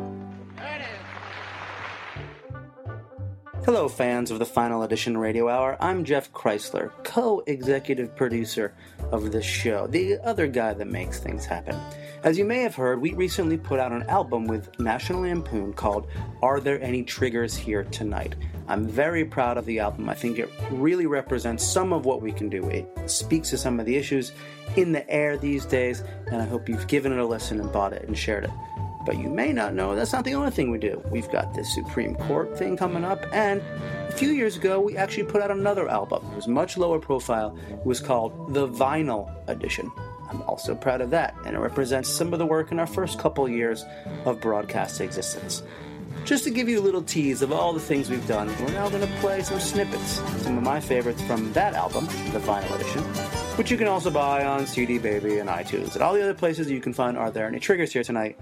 Hello, 3.65 3.89
fans 3.89 4.33
of 4.33 4.41
the 4.41 4.45
Final 4.45 4.83
Edition 4.83 5.17
Radio 5.17 5.49
Hour. 5.49 5.77
I'm 5.79 6.05
Jeff 6.05 6.33
Kreisler, 6.33 6.91
co 7.05 7.45
executive 7.47 8.17
producer 8.17 8.75
of 9.13 9.31
this 9.31 9.47
show, 9.47 9.87
the 9.87 10.19
other 10.19 10.49
guy 10.49 10.75
that 10.75 10.89
makes 10.89 11.21
things 11.21 11.47
happen. 11.47 11.79
As 12.25 12.39
you 12.39 12.47
may 12.47 12.63
have 12.63 12.75
heard, 12.75 13.03
we 13.03 13.13
recently 13.13 13.59
put 13.59 13.79
out 13.79 13.93
an 13.93 14.05
album 14.05 14.47
with 14.47 14.81
National 14.81 15.21
Lampoon 15.21 15.75
called 15.75 16.07
Are 16.41 16.59
There 16.59 16.83
Any 16.83 17.03
Triggers 17.03 17.55
Here 17.55 17.85
Tonight? 17.85 18.35
I'm 18.67 18.89
very 18.89 19.27
proud 19.27 19.59
of 19.59 19.67
the 19.67 19.79
album. 19.79 20.09
I 20.09 20.15
think 20.15 20.39
it 20.39 20.49
really 20.71 21.05
represents 21.05 21.63
some 21.63 21.93
of 21.93 22.07
what 22.07 22.23
we 22.23 22.33
can 22.33 22.49
do. 22.49 22.67
It 22.71 22.89
speaks 23.05 23.51
to 23.51 23.59
some 23.59 23.79
of 23.79 23.85
the 23.85 23.95
issues 23.95 24.33
in 24.77 24.91
the 24.91 25.07
air 25.11 25.37
these 25.37 25.67
days, 25.67 26.03
and 26.29 26.41
I 26.41 26.47
hope 26.47 26.67
you've 26.67 26.87
given 26.87 27.13
it 27.13 27.19
a 27.19 27.27
listen 27.27 27.61
and 27.61 27.71
bought 27.71 27.93
it 27.93 28.09
and 28.09 28.17
shared 28.17 28.45
it. 28.45 28.51
But 29.05 29.19
you 29.19 29.29
may 29.29 29.53
not 29.53 29.75
know 29.75 29.95
that's 29.95 30.15
not 30.15 30.25
the 30.25 30.35
only 30.35 30.51
thing 30.51 30.71
we 30.71 30.79
do. 30.79 31.05
We've 31.11 31.31
got 31.31 31.53
this 31.53 31.75
Supreme 31.75 32.15
Court 32.15 32.57
thing 32.57 32.75
coming 32.75 33.05
up, 33.05 33.23
and 33.35 33.61
a 34.09 34.13
few 34.13 34.31
years 34.31 34.57
ago 34.57 34.81
we 34.81 34.97
actually 34.97 35.25
put 35.25 35.43
out 35.43 35.51
another 35.51 35.91
album. 35.91 36.25
It 36.33 36.37
was 36.37 36.49
much 36.49 36.79
lower 36.79 36.99
profile. 36.99 37.55
It 37.69 37.85
was 37.85 38.01
called 38.01 38.55
The 38.55 38.67
Vinyl 38.67 39.31
Edition. 39.47 39.93
I'm 40.29 40.43
also 40.43 40.75
proud 40.75 41.01
of 41.01 41.11
that, 41.11 41.35
and 41.45 41.57
it 41.57 41.59
represents 41.59 42.09
some 42.09 42.33
of 42.33 42.39
the 42.39 42.47
work 42.47 42.73
in 42.73 42.79
our 42.79 42.87
first 42.87 43.19
couple 43.19 43.49
years 43.49 43.85
of 44.25 44.41
broadcast 44.41 45.01
existence. 45.01 45.63
Just 46.25 46.45
to 46.45 46.51
give 46.51 46.69
you 46.69 46.81
a 46.81 46.83
little 46.83 47.03
tease 47.03 47.43
of 47.43 47.53
all 47.53 47.73
the 47.73 47.81
things 47.81 48.09
we've 48.09 48.27
done, 48.27 48.49
we're 48.61 48.73
now 48.73 48.89
going 48.89 49.07
to 49.07 49.15
play 49.21 49.43
some 49.43 49.61
snippets, 49.61 50.23
some 50.43 50.57
of 50.57 50.63
my 50.63 50.81
favorites 50.81 51.23
from 51.23 51.53
that 51.53 51.75
album, 51.75 52.07
the 52.33 52.41
final 52.41 52.73
edition, 52.75 53.03
which 53.57 53.71
you 53.71 53.77
can 53.77 53.89
also 53.89 54.11
buy 54.11 54.45
on 54.45 54.67
CD 54.67 54.99
Baby 54.99 55.39
and 55.39 55.49
iTunes 55.49 55.95
and 55.95 56.03
all 56.03 56.15
the 56.15 56.23
other 56.23 56.35
places 56.35 56.71
you 56.71 56.81
can 56.81 56.93
find 56.93 57.19
Are 57.19 57.31
There 57.31 57.47
Any 57.47 57.61
Triggers 57.61 57.93
Here 57.93 58.05
Tonight 58.05 58.39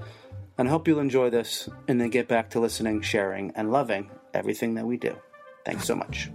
and 0.58 0.68
I 0.68 0.70
hope 0.70 0.86
you'll 0.86 1.00
enjoy 1.00 1.30
this 1.30 1.68
and 1.88 2.00
then 2.00 2.10
get 2.10 2.28
back 2.28 2.50
to 2.50 2.60
listening, 2.60 3.00
sharing, 3.00 3.52
and 3.52 3.72
loving 3.72 4.10
everything 4.34 4.74
that 4.74 4.86
we 4.86 4.96
do. 4.96 5.16
Thanks 5.64 5.86
so 5.86 5.94
much. 5.94 6.30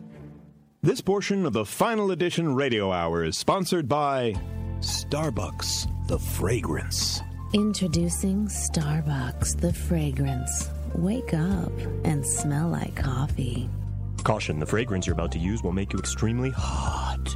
This 0.82 1.02
portion 1.02 1.46
of 1.46 1.54
the 1.54 1.66
Final 1.66 2.12
Edition 2.12 2.56
Radio 2.56 2.92
Hour 2.92 3.24
is 3.24 3.38
sponsored 3.38 3.88
by 3.88 4.36
Starbucks, 4.82 5.88
the 6.08 6.20
fragrance. 6.20 7.22
Introducing 7.54 8.46
Starbucks, 8.48 9.60
the 9.60 9.74
fragrance. 9.74 10.70
Wake 10.94 11.34
up 11.34 11.72
and 12.04 12.26
smell 12.26 12.70
like 12.70 12.96
coffee. 12.96 13.70
Caution 14.24 14.60
the 14.60 14.66
fragrance 14.66 15.08
you're 15.08 15.16
about 15.16 15.32
to 15.32 15.40
use 15.40 15.64
will 15.64 15.72
make 15.72 15.94
you 15.94 16.00
extremely 16.00 16.52
hot. 16.52 17.36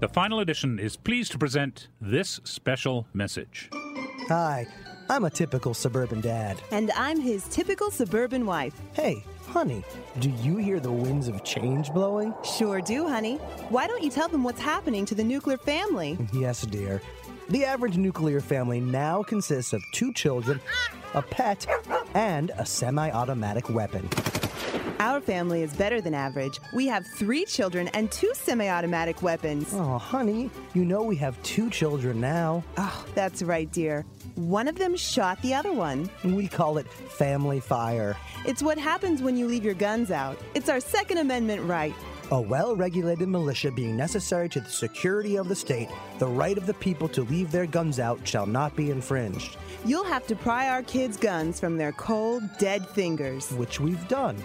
The 0.00 0.08
Final 0.08 0.38
Edition 0.38 0.78
is 0.78 0.96
pleased 0.96 1.32
to 1.32 1.38
present 1.38 1.88
this 2.00 2.40
special 2.44 3.08
message. 3.12 3.70
Hi, 4.28 4.66
I'm 5.08 5.24
a 5.24 5.30
typical 5.30 5.74
suburban 5.74 6.20
dad. 6.20 6.62
And 6.70 6.92
I'm 6.92 7.20
his 7.20 7.48
typical 7.48 7.90
suburban 7.90 8.46
wife. 8.46 8.80
Hey, 8.92 9.24
honey, 9.50 9.82
do 10.20 10.30
you 10.30 10.56
hear 10.56 10.78
the 10.78 10.92
winds 10.92 11.26
of 11.26 11.42
change 11.42 11.92
blowing? 11.92 12.32
Sure 12.44 12.80
do, 12.80 13.08
honey. 13.08 13.36
Why 13.68 13.88
don't 13.88 14.02
you 14.02 14.10
tell 14.10 14.28
them 14.28 14.44
what's 14.44 14.60
happening 14.60 15.04
to 15.06 15.14
the 15.14 15.24
nuclear 15.24 15.58
family? 15.58 16.16
Yes, 16.32 16.62
dear. 16.62 17.02
The 17.48 17.64
average 17.64 17.96
nuclear 17.96 18.40
family 18.40 18.80
now 18.80 19.24
consists 19.24 19.72
of 19.72 19.82
two 19.92 20.12
children, 20.12 20.60
a 21.14 21.22
pet, 21.22 21.66
and 22.14 22.52
a 22.58 22.64
semi 22.64 23.10
automatic 23.10 23.68
weapon. 23.68 24.08
Our 25.00 25.20
family 25.20 25.62
is 25.62 25.72
better 25.72 26.00
than 26.00 26.14
average. 26.14 26.60
We 26.72 26.86
have 26.86 27.04
three 27.16 27.44
children 27.44 27.88
and 27.88 28.12
two 28.12 28.32
semi 28.34 28.68
automatic 28.68 29.20
weapons. 29.20 29.70
Oh, 29.72 29.98
honey, 29.98 30.48
you 30.74 30.84
know 30.84 31.02
we 31.02 31.16
have 31.16 31.42
two 31.42 31.70
children 31.70 32.20
now. 32.20 32.62
Oh, 32.76 33.04
that's 33.16 33.42
right, 33.42 33.70
dear. 33.72 34.04
One 34.36 34.68
of 34.68 34.76
them 34.76 34.96
shot 34.96 35.40
the 35.42 35.54
other 35.54 35.72
one. 35.72 36.08
We 36.24 36.48
call 36.48 36.78
it 36.78 36.86
family 36.88 37.60
fire. 37.60 38.16
It's 38.46 38.62
what 38.62 38.78
happens 38.78 39.22
when 39.22 39.36
you 39.36 39.46
leave 39.46 39.64
your 39.64 39.74
guns 39.74 40.10
out. 40.10 40.38
It's 40.54 40.68
our 40.68 40.80
Second 40.80 41.18
Amendment 41.18 41.62
right. 41.62 41.94
A 42.30 42.40
well 42.40 42.76
regulated 42.76 43.28
militia 43.28 43.72
being 43.72 43.96
necessary 43.96 44.48
to 44.50 44.60
the 44.60 44.70
security 44.70 45.36
of 45.36 45.48
the 45.48 45.56
state, 45.56 45.88
the 46.18 46.28
right 46.28 46.56
of 46.56 46.66
the 46.66 46.74
people 46.74 47.08
to 47.08 47.22
leave 47.22 47.50
their 47.50 47.66
guns 47.66 47.98
out 47.98 48.26
shall 48.26 48.46
not 48.46 48.76
be 48.76 48.90
infringed. 48.90 49.56
You'll 49.84 50.04
have 50.04 50.26
to 50.28 50.36
pry 50.36 50.68
our 50.68 50.82
kids' 50.82 51.16
guns 51.16 51.58
from 51.58 51.76
their 51.76 51.92
cold, 51.92 52.42
dead 52.58 52.86
fingers. 52.88 53.50
Which 53.52 53.80
we've 53.80 54.06
done. 54.08 54.36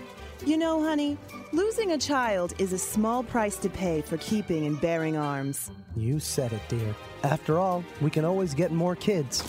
You 0.45 0.57
know, 0.57 0.81
honey, 0.81 1.17
losing 1.53 1.91
a 1.91 1.97
child 1.97 2.53
is 2.57 2.73
a 2.73 2.77
small 2.77 3.23
price 3.23 3.57
to 3.57 3.69
pay 3.69 4.01
for 4.01 4.17
keeping 4.17 4.65
and 4.65 4.79
bearing 4.81 5.15
arms. 5.15 5.71
You 5.95 6.19
said 6.19 6.53
it, 6.53 6.61
dear. 6.67 6.95
After 7.23 7.59
all, 7.59 7.83
we 8.01 8.09
can 8.09 8.25
always 8.25 8.53
get 8.53 8.71
more 8.71 8.95
kids. 8.95 9.43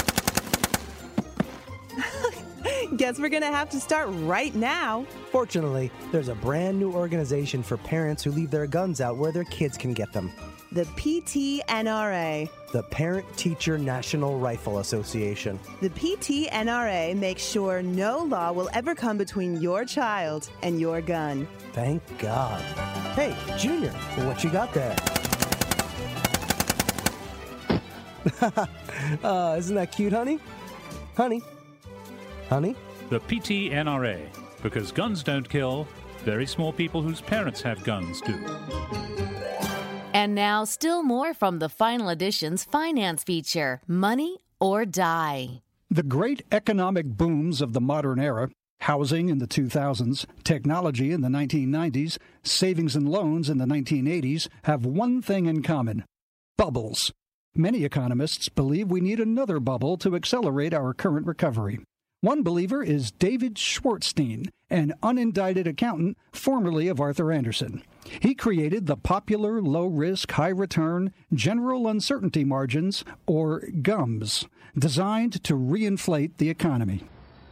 Guess 2.97 3.19
we're 3.19 3.29
gonna 3.29 3.47
have 3.47 3.69
to 3.71 3.81
start 3.81 4.09
right 4.11 4.55
now. 4.55 5.05
Fortunately, 5.31 5.91
there's 6.13 6.29
a 6.29 6.35
brand 6.35 6.79
new 6.79 6.93
organization 6.93 7.63
for 7.63 7.77
parents 7.77 8.23
who 8.23 8.31
leave 8.31 8.51
their 8.51 8.67
guns 8.67 9.01
out 9.01 9.17
where 9.17 9.33
their 9.33 9.45
kids 9.45 9.77
can 9.77 9.93
get 9.93 10.13
them. 10.13 10.33
The 10.73 10.85
PTNRA. 10.85 12.49
The 12.73 12.83
Parent 12.85 13.25
Teacher 13.37 13.79
National 13.79 14.39
Rifle 14.39 14.79
Association. 14.79 15.59
The 15.81 15.91
PTNRA 15.91 17.17
makes 17.17 17.43
sure 17.43 17.83
no 17.83 18.19
law 18.19 18.53
will 18.53 18.69
ever 18.73 18.95
come 18.95 19.17
between 19.17 19.61
your 19.61 19.85
child 19.85 20.51
and 20.63 20.81
your 20.81 21.01
gun. 21.01 21.49
Thank 21.73 22.03
God. 22.19 22.61
Hey, 23.15 23.35
Junior, 23.57 23.91
what 24.27 24.45
you 24.45 24.51
got 24.51 24.75
there? 24.75 24.97
uh, 29.23 29.57
isn't 29.59 29.75
that 29.75 29.93
cute, 29.93 30.13
honey? 30.13 30.39
Honey? 31.17 31.43
Honey? 32.49 32.75
The 33.11 33.21
PTNRA, 33.21 34.21
because 34.63 34.93
guns 34.93 35.23
don't 35.23 35.49
kill, 35.49 35.87
very 36.25 36.47
small 36.47 36.73
people 36.73 37.03
whose 37.03 37.21
parents 37.21 37.63
have 37.63 37.85
guns 37.85 38.21
do. 38.21 38.35
And 40.13 40.35
now, 40.35 40.65
still 40.65 41.03
more 41.03 41.35
from 41.35 41.59
the 41.59 41.69
final 41.69 42.09
edition's 42.09 42.65
finance 42.65 43.23
feature 43.23 43.81
Money 43.87 44.39
or 44.59 44.87
Die. 44.87 45.63
The 45.91 46.03
great 46.03 46.43
economic 46.51 47.07
booms 47.07 47.61
of 47.61 47.75
the 47.75 47.81
modern 47.81 48.19
era 48.19 48.49
housing 48.81 49.29
in 49.29 49.39
the 49.39 49.47
2000s, 49.47 50.27
technology 50.45 51.13
in 51.13 51.21
the 51.21 51.29
1990s, 51.29 52.19
savings 52.43 52.95
and 52.95 53.09
loans 53.09 53.49
in 53.49 53.59
the 53.59 53.65
1980s 53.65 54.49
have 54.65 54.85
one 54.85 55.23
thing 55.23 55.47
in 55.47 55.63
common 55.63 56.05
bubbles. 56.57 57.13
Many 57.55 57.85
economists 57.85 58.49
believe 58.49 58.91
we 58.91 59.01
need 59.01 59.19
another 59.19 59.61
bubble 59.61 59.97
to 59.99 60.15
accelerate 60.15 60.75
our 60.75 60.93
current 60.93 61.27
recovery. 61.27 61.81
One 62.27 62.43
believer 62.43 62.83
is 62.83 63.13
David 63.13 63.55
Schwartzstein, 63.55 64.49
an 64.69 64.95
unindicted 65.01 65.69
accountant 65.69 66.19
formerly 66.33 66.89
of 66.89 67.01
Arthur 67.01 67.31
Andersen. 67.31 67.85
He 68.19 68.35
created 68.35 68.87
the 68.87 68.97
popular 68.97 69.63
low 69.63 69.87
risk, 69.87 70.33
high 70.33 70.49
return 70.49 71.13
general 71.33 71.87
uncertainty 71.87 72.43
margins, 72.43 73.05
or 73.29 73.61
GUMS, 73.81 74.45
designed 74.77 75.45
to 75.45 75.55
reinflate 75.55 76.39
the 76.39 76.51
economy. 76.51 77.05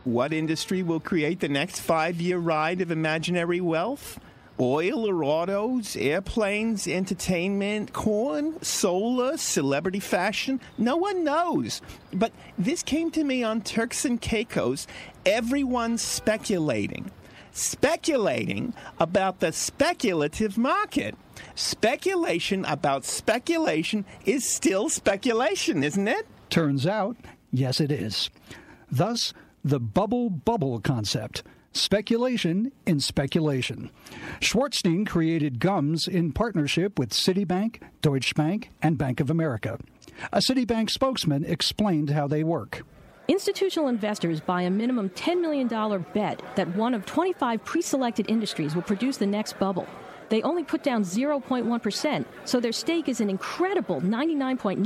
What 0.02 0.32
industry 0.32 0.82
will 0.82 0.98
create 0.98 1.38
the 1.38 1.48
next 1.48 1.78
five 1.78 2.20
year 2.20 2.38
ride 2.38 2.80
of 2.80 2.90
imaginary 2.90 3.60
wealth? 3.60 4.18
Oil 4.60 5.08
or 5.08 5.24
autos, 5.24 5.96
airplanes, 5.96 6.86
entertainment, 6.86 7.92
corn, 7.92 8.62
solar, 8.62 9.36
celebrity 9.36 9.98
fashion? 9.98 10.60
No 10.78 10.96
one 10.96 11.24
knows. 11.24 11.82
But 12.12 12.32
this 12.56 12.82
came 12.82 13.10
to 13.12 13.24
me 13.24 13.42
on 13.42 13.62
Turks 13.62 14.04
and 14.04 14.20
Caicos. 14.20 14.86
Everyone's 15.26 16.02
speculating. 16.02 17.10
Speculating 17.50 18.74
about 19.00 19.40
the 19.40 19.52
speculative 19.52 20.56
market. 20.56 21.16
Speculation 21.56 22.64
about 22.64 23.04
speculation 23.04 24.04
is 24.24 24.48
still 24.48 24.88
speculation, 24.88 25.82
isn't 25.82 26.06
it? 26.06 26.26
Turns 26.48 26.86
out, 26.86 27.16
yes, 27.50 27.80
it 27.80 27.90
is. 27.90 28.30
Thus, 28.90 29.34
the 29.64 29.80
bubble 29.80 30.30
bubble 30.30 30.78
concept 30.80 31.42
speculation 31.74 32.72
in 32.86 33.00
speculation. 33.00 33.90
Schwartzstein 34.40 35.06
created 35.06 35.58
GUMS 35.58 36.08
in 36.08 36.32
partnership 36.32 36.98
with 36.98 37.10
Citibank, 37.10 37.80
Deutsche 38.00 38.34
Bank, 38.34 38.70
and 38.80 38.96
Bank 38.96 39.20
of 39.20 39.30
America. 39.30 39.78
A 40.32 40.38
Citibank 40.38 40.90
spokesman 40.90 41.44
explained 41.44 42.10
how 42.10 42.26
they 42.26 42.44
work. 42.44 42.82
Institutional 43.26 43.88
investors 43.88 44.40
buy 44.40 44.62
a 44.62 44.70
minimum 44.70 45.08
$10 45.10 45.40
million 45.40 45.66
bet 46.12 46.42
that 46.56 46.68
one 46.76 46.94
of 46.94 47.06
25 47.06 47.64
pre 47.64 47.82
selected 47.82 48.30
industries 48.30 48.74
will 48.74 48.82
produce 48.82 49.16
the 49.16 49.26
next 49.26 49.58
bubble. 49.58 49.86
They 50.28 50.42
only 50.42 50.64
put 50.64 50.82
down 50.82 51.04
0.1%, 51.04 52.24
so 52.44 52.60
their 52.60 52.72
stake 52.72 53.08
is 53.08 53.20
an 53.20 53.30
incredible 53.30 54.00
99.9% 54.00 54.78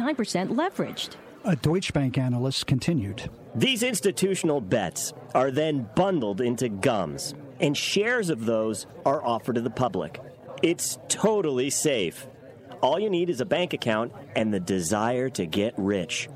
leveraged. 0.50 1.10
A 1.44 1.56
Deutsche 1.56 1.92
Bank 1.92 2.18
analyst 2.18 2.66
continued. 2.66 3.30
These 3.58 3.82
institutional 3.82 4.60
bets 4.60 5.12
are 5.34 5.50
then 5.50 5.88
bundled 5.96 6.40
into 6.40 6.68
gums, 6.68 7.34
and 7.58 7.76
shares 7.76 8.30
of 8.30 8.46
those 8.46 8.86
are 9.04 9.20
offered 9.24 9.56
to 9.56 9.60
the 9.60 9.68
public. 9.68 10.20
It's 10.62 10.96
totally 11.08 11.68
safe. 11.68 12.28
All 12.82 13.00
you 13.00 13.10
need 13.10 13.28
is 13.28 13.40
a 13.40 13.44
bank 13.44 13.72
account 13.72 14.12
and 14.36 14.54
the 14.54 14.60
desire 14.60 15.28
to 15.30 15.44
get 15.44 15.74
rich. 15.76 16.28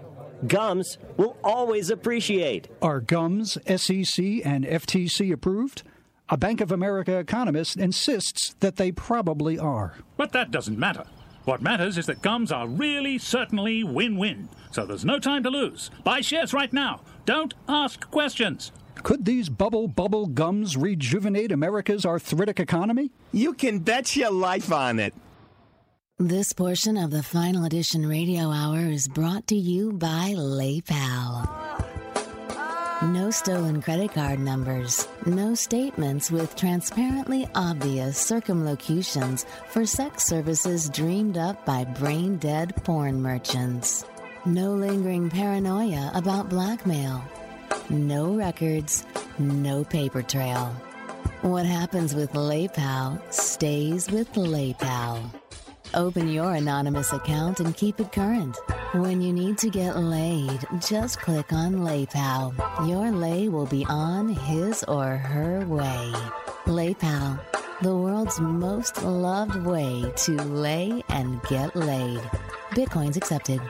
Gums 0.49 0.99
will 1.16 1.37
always 1.45 1.91
appreciate. 1.91 2.66
Are 2.83 3.01
gums 3.01 3.57
SEC 3.68 4.45
and 4.45 4.64
FTC 4.64 5.33
approved? 5.33 5.85
A 6.29 6.37
Bank 6.37 6.61
of 6.61 6.73
America 6.73 7.18
economist 7.18 7.77
insists 7.77 8.57
that 8.59 8.75
they 8.75 8.91
probably 8.91 9.61
are. 9.61 9.95
But 10.16 10.33
that 10.33 10.51
doesn't 10.51 10.77
matter. 10.77 11.05
What 11.45 11.61
matters 11.61 11.99
is 11.99 12.07
that 12.07 12.23
gums 12.23 12.53
are 12.53 12.68
really, 12.68 13.18
certainly 13.18 13.83
win 13.83 14.16
win. 14.16 14.49
So 14.70 14.87
there's 14.87 15.05
no 15.05 15.18
time 15.18 15.43
to 15.43 15.51
lose. 15.51 15.91
Buy 16.05 16.20
shares 16.20 16.55
right 16.55 16.73
now. 16.73 17.01
Don't 17.25 17.55
ask 17.68 18.11
questions. 18.11 18.73
Could 19.03 19.25
these 19.25 19.49
bubble 19.49 19.89
bubble 19.89 20.27
gums 20.27 20.77
rejuvenate 20.77 21.53
America's 21.53 22.05
arthritic 22.05 22.61
economy? 22.61 23.11
You 23.33 23.55
can 23.55 23.79
bet 23.81 24.14
your 24.16 24.31
life 24.31 24.73
on 24.73 24.99
it. 24.99 25.14
This 26.18 26.53
portion 26.53 26.97
of 26.97 27.11
the 27.11 27.23
Final 27.23 27.64
Edition 27.64 28.07
Radio 28.07 28.51
Hour 28.51 28.81
is 28.81 29.09
brought 29.09 29.47
to 29.49 29.57
you 29.57 29.93
by 29.93 30.35
LayPal. 30.37 31.49
No 33.03 33.33
stolen 33.33 33.83
credit 33.83 34.12
card 34.12 34.39
numbers. 34.39 35.09
No 35.27 35.57
statements 35.57 36.31
with 36.31 36.55
transparently 36.55 37.49
obvious 37.57 38.16
circumlocutions 38.16 39.45
for 39.70 39.85
sex 39.85 40.25
services 40.25 40.89
dreamed 40.89 41.37
up 41.37 41.66
by 41.66 41.85
brain 41.85 42.37
dead 42.37 42.77
porn 42.85 43.20
merchants. 43.20 44.05
No 44.45 44.72
lingering 44.72 45.30
paranoia 45.30 46.11
about 46.14 46.49
blackmail. 46.49 47.22
No 47.88 48.34
records. 48.34 49.07
No 49.38 49.84
paper 49.84 50.20
trail. 50.20 50.66
What 51.43 51.64
happens 51.64 52.12
with 52.12 52.32
LayPal 52.32 53.22
stays 53.32 54.11
with 54.11 54.32
LayPal. 54.32 55.30
Open 55.95 56.28
your 56.28 56.55
anonymous 56.55 57.12
account 57.12 57.61
and 57.61 57.76
keep 57.76 58.01
it 58.01 58.11
current. 58.11 58.57
When 58.95 59.22
you 59.22 59.32
need 59.32 59.59
to 59.59 59.70
get 59.70 59.97
laid, 59.97 60.59
just 60.80 61.20
click 61.20 61.53
on 61.53 61.76
LayPal. 61.76 62.88
Your 62.88 63.12
lay 63.12 63.49
will 63.49 63.66
be 63.66 63.86
on 63.88 64.28
his 64.28 64.82
or 64.88 65.18
her 65.18 65.64
way. 65.66 66.12
LayPal, 66.64 67.40
the 67.80 67.95
world's 67.97 68.40
most 68.40 69.05
loved 69.05 69.64
way 69.64 70.12
to 70.16 70.32
lay 70.43 71.05
and 71.11 71.40
get 71.45 71.76
laid. 71.76 72.20
Bitcoins 72.72 73.16
accepted. 73.16 73.61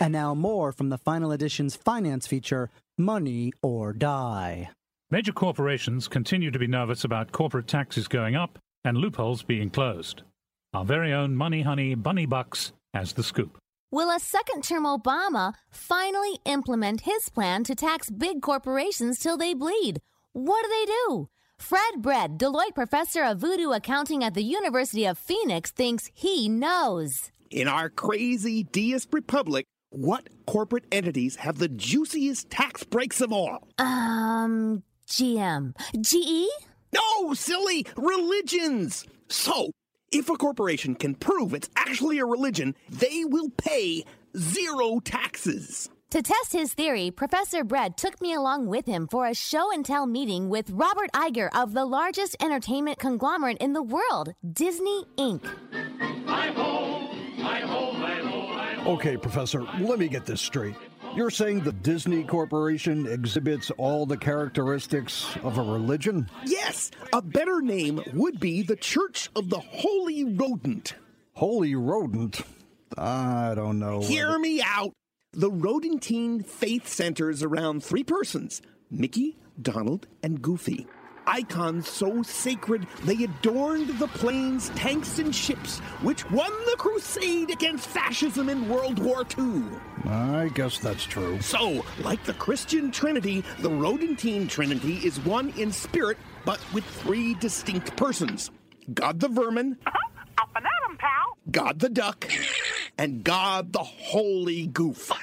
And 0.00 0.12
now 0.12 0.34
more 0.34 0.72
from 0.72 0.90
the 0.90 0.98
final 0.98 1.32
edition's 1.32 1.74
finance 1.74 2.26
feature, 2.26 2.70
Money 2.98 3.52
or 3.62 3.92
Die. 3.92 4.70
Major 5.10 5.32
corporations 5.32 6.08
continue 6.08 6.50
to 6.50 6.58
be 6.58 6.66
nervous 6.66 7.04
about 7.04 7.32
corporate 7.32 7.66
taxes 7.66 8.08
going 8.08 8.34
up 8.34 8.58
and 8.84 8.98
loopholes 8.98 9.42
being 9.42 9.70
closed. 9.70 10.22
Our 10.74 10.84
very 10.84 11.12
own 11.12 11.36
Money 11.36 11.62
Honey 11.62 11.94
Bunny 11.94 12.26
Bucks 12.26 12.72
has 12.92 13.12
the 13.12 13.22
scoop. 13.22 13.56
Will 13.90 14.10
a 14.10 14.18
second 14.18 14.64
term 14.64 14.84
Obama 14.84 15.54
finally 15.70 16.38
implement 16.44 17.02
his 17.02 17.28
plan 17.28 17.64
to 17.64 17.74
tax 17.74 18.10
big 18.10 18.42
corporations 18.42 19.18
till 19.18 19.36
they 19.36 19.54
bleed? 19.54 20.00
What 20.32 20.64
do 20.64 20.68
they 20.68 20.84
do? 20.86 21.28
Fred 21.58 22.02
Bread, 22.02 22.36
Deloitte 22.38 22.74
professor 22.74 23.24
of 23.24 23.38
voodoo 23.38 23.70
accounting 23.70 24.22
at 24.22 24.34
the 24.34 24.42
University 24.42 25.06
of 25.06 25.16
Phoenix, 25.18 25.70
thinks 25.70 26.10
he 26.12 26.48
knows. 26.48 27.30
In 27.50 27.68
our 27.68 27.88
crazy 27.88 28.64
deist 28.64 29.08
republic, 29.12 29.64
what 29.96 30.28
corporate 30.46 30.84
entities 30.92 31.36
have 31.36 31.58
the 31.58 31.68
juiciest 31.68 32.50
tax 32.50 32.84
breaks 32.84 33.20
of 33.20 33.32
all? 33.32 33.66
Um, 33.78 34.82
GM. 35.08 35.74
GE? 36.00 36.48
No, 36.92 37.34
silly! 37.34 37.86
Religions! 37.96 39.06
So, 39.28 39.70
if 40.12 40.28
a 40.28 40.34
corporation 40.36 40.94
can 40.94 41.14
prove 41.14 41.54
it's 41.54 41.70
actually 41.76 42.18
a 42.18 42.26
religion, 42.26 42.74
they 42.88 43.24
will 43.24 43.50
pay 43.50 44.04
zero 44.36 45.00
taxes. 45.00 45.88
To 46.10 46.22
test 46.22 46.52
his 46.52 46.72
theory, 46.72 47.10
Professor 47.10 47.64
Bread 47.64 47.96
took 47.96 48.20
me 48.20 48.32
along 48.32 48.66
with 48.66 48.86
him 48.86 49.08
for 49.08 49.26
a 49.26 49.34
show 49.34 49.72
and 49.72 49.84
tell 49.84 50.06
meeting 50.06 50.48
with 50.48 50.70
Robert 50.70 51.10
Iger 51.12 51.48
of 51.54 51.72
the 51.72 51.84
largest 51.84 52.36
entertainment 52.40 52.98
conglomerate 52.98 53.58
in 53.58 53.72
the 53.72 53.82
world, 53.82 54.34
Disney 54.52 55.04
Inc. 55.18 55.42
Okay, 58.86 59.16
Professor, 59.16 59.62
let 59.80 59.98
me 59.98 60.06
get 60.06 60.26
this 60.26 60.40
straight. 60.40 60.76
You're 61.16 61.30
saying 61.30 61.64
the 61.64 61.72
Disney 61.72 62.22
Corporation 62.22 63.08
exhibits 63.08 63.72
all 63.72 64.06
the 64.06 64.16
characteristics 64.16 65.26
of 65.42 65.58
a 65.58 65.62
religion? 65.62 66.30
Yes, 66.44 66.92
a 67.12 67.20
better 67.20 67.60
name 67.60 68.00
would 68.12 68.38
be 68.38 68.62
the 68.62 68.76
Church 68.76 69.28
of 69.34 69.50
the 69.50 69.58
Holy 69.58 70.22
Rodent. 70.22 70.94
Holy 71.32 71.74
Rodent? 71.74 72.42
I 72.96 73.54
don't 73.56 73.80
know. 73.80 74.02
Hear 74.02 74.38
me 74.38 74.62
out. 74.64 74.92
The 75.32 75.50
Rodentine 75.50 76.44
faith 76.44 76.86
centers 76.86 77.42
around 77.42 77.82
three 77.82 78.04
persons 78.04 78.62
Mickey, 78.88 79.36
Donald, 79.60 80.06
and 80.22 80.40
Goofy. 80.40 80.86
Icons 81.26 81.88
so 81.88 82.22
sacred 82.22 82.86
they 83.04 83.24
adorned 83.24 83.98
the 83.98 84.08
planes, 84.08 84.70
tanks, 84.70 85.18
and 85.18 85.34
ships 85.34 85.78
which 86.02 86.28
won 86.30 86.50
the 86.66 86.76
crusade 86.78 87.50
against 87.50 87.88
fascism 87.88 88.48
in 88.48 88.68
World 88.68 88.98
War 88.98 89.24
II. 89.38 89.62
I 90.04 90.50
guess 90.54 90.78
that's 90.78 91.04
true. 91.04 91.40
So, 91.40 91.84
like 92.02 92.22
the 92.24 92.34
Christian 92.34 92.90
Trinity, 92.90 93.44
the 93.60 93.70
Rodentine 93.70 94.48
Trinity 94.48 94.96
is 94.98 95.18
one 95.20 95.50
in 95.56 95.72
spirit, 95.72 96.18
but 96.44 96.60
with 96.72 96.84
three 96.84 97.34
distinct 97.34 97.96
persons 97.96 98.50
God 98.92 99.20
the 99.20 99.28
Vermin, 99.28 99.78
God 101.50 101.80
the 101.80 101.88
Duck, 101.88 102.28
and 102.98 103.24
God 103.24 103.72
the 103.72 103.84
Holy 103.84 104.66
Goof. 104.66 105.10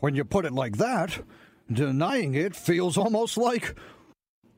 When 0.00 0.16
you 0.16 0.24
put 0.24 0.44
it 0.44 0.52
like 0.52 0.78
that, 0.78 1.22
denying 1.70 2.34
it 2.34 2.56
feels 2.56 2.98
almost 2.98 3.36
like 3.36 3.76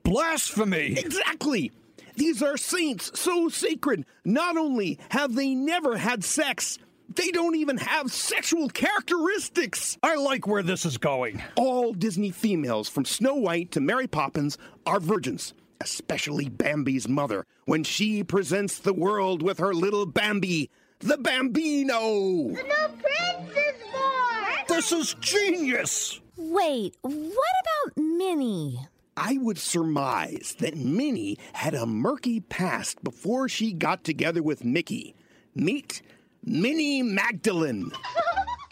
blasphemy. 0.05 0.97
Exactly. 0.99 1.73
These 2.17 2.43
are 2.43 2.57
saints 2.57 3.19
so 3.19 3.49
sacred. 3.49 4.07
Not 4.25 4.57
only 4.57 5.01
have 5.11 5.35
they 5.35 5.55
never 5.55 5.97
had 5.97 6.23
sex, 6.23 6.79
they 7.13 7.31
don't 7.31 7.57
even 7.57 7.77
have 7.79 8.13
sexual 8.13 8.69
characteristics. 8.69 9.99
I 10.03 10.15
like 10.15 10.47
where 10.47 10.63
this 10.63 10.85
is 10.85 10.97
going. 10.97 11.43
All 11.57 11.93
Disney 11.93 12.31
females, 12.31 12.89
from 12.89 13.05
Snow 13.05 13.35
White 13.35 13.73
to 13.73 13.81
Mary 13.81 14.07
Poppins, 14.07 14.57
are 14.87 15.01
virgins, 15.01 15.55
especially 15.81 16.49
Bambi's 16.49 17.09
mother, 17.09 17.45
when 17.65 17.83
she 17.83 18.23
presents 18.23 18.79
the 18.79 18.95
world 18.95 19.43
with 19.43 19.59
her 19.59 19.75
little 19.75 20.07
Bambi, 20.07 20.71
the 21.01 21.19
Bambino. 21.19 22.49
The 22.49 22.63
new 22.63 22.89
prince 23.03 23.51
is 23.51 23.83
born! 23.93 24.55
This 24.69 24.93
is 24.93 25.15
genius! 25.21 26.21
Wait, 26.37 26.97
what 27.03 27.15
about 27.15 27.97
Minnie? 27.97 28.79
I 29.17 29.39
would 29.39 29.59
surmise 29.59 30.57
that 30.59 30.77
Minnie 30.77 31.39
had 31.53 31.75
a 31.75 31.87
murky 31.87 32.41
past 32.41 33.03
before 33.05 33.49
she 33.49 33.73
got 33.73 34.03
together 34.03 34.43
with 34.43 34.65
Mickey. 34.65 35.15
Meet 35.55 36.03
Minnie 36.45 37.03
Magdalene. 37.03 37.93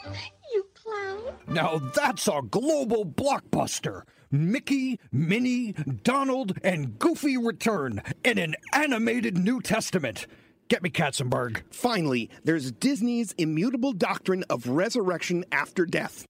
you 0.53 0.66
clown. 0.74 1.20
Now 1.47 1.78
that's 1.95 2.26
a 2.26 2.40
global 2.51 3.05
blockbuster. 3.05 4.03
Mickey, 4.32 4.99
Minnie, 5.12 5.72
Donald, 6.03 6.59
and 6.64 6.99
Goofy 6.99 7.36
return 7.36 8.03
in 8.24 8.38
an 8.38 8.55
animated 8.72 9.36
New 9.36 9.61
Testament. 9.61 10.26
Get 10.68 10.82
me 10.82 10.88
Katzenberg. 10.88 11.62
Finally, 11.70 12.30
there's 12.43 12.72
Disney's 12.72 13.32
immutable 13.36 13.93
doctrine 13.93 14.43
of 14.49 14.68
resurrection 14.68 15.45
after 15.53 15.84
death, 15.84 16.24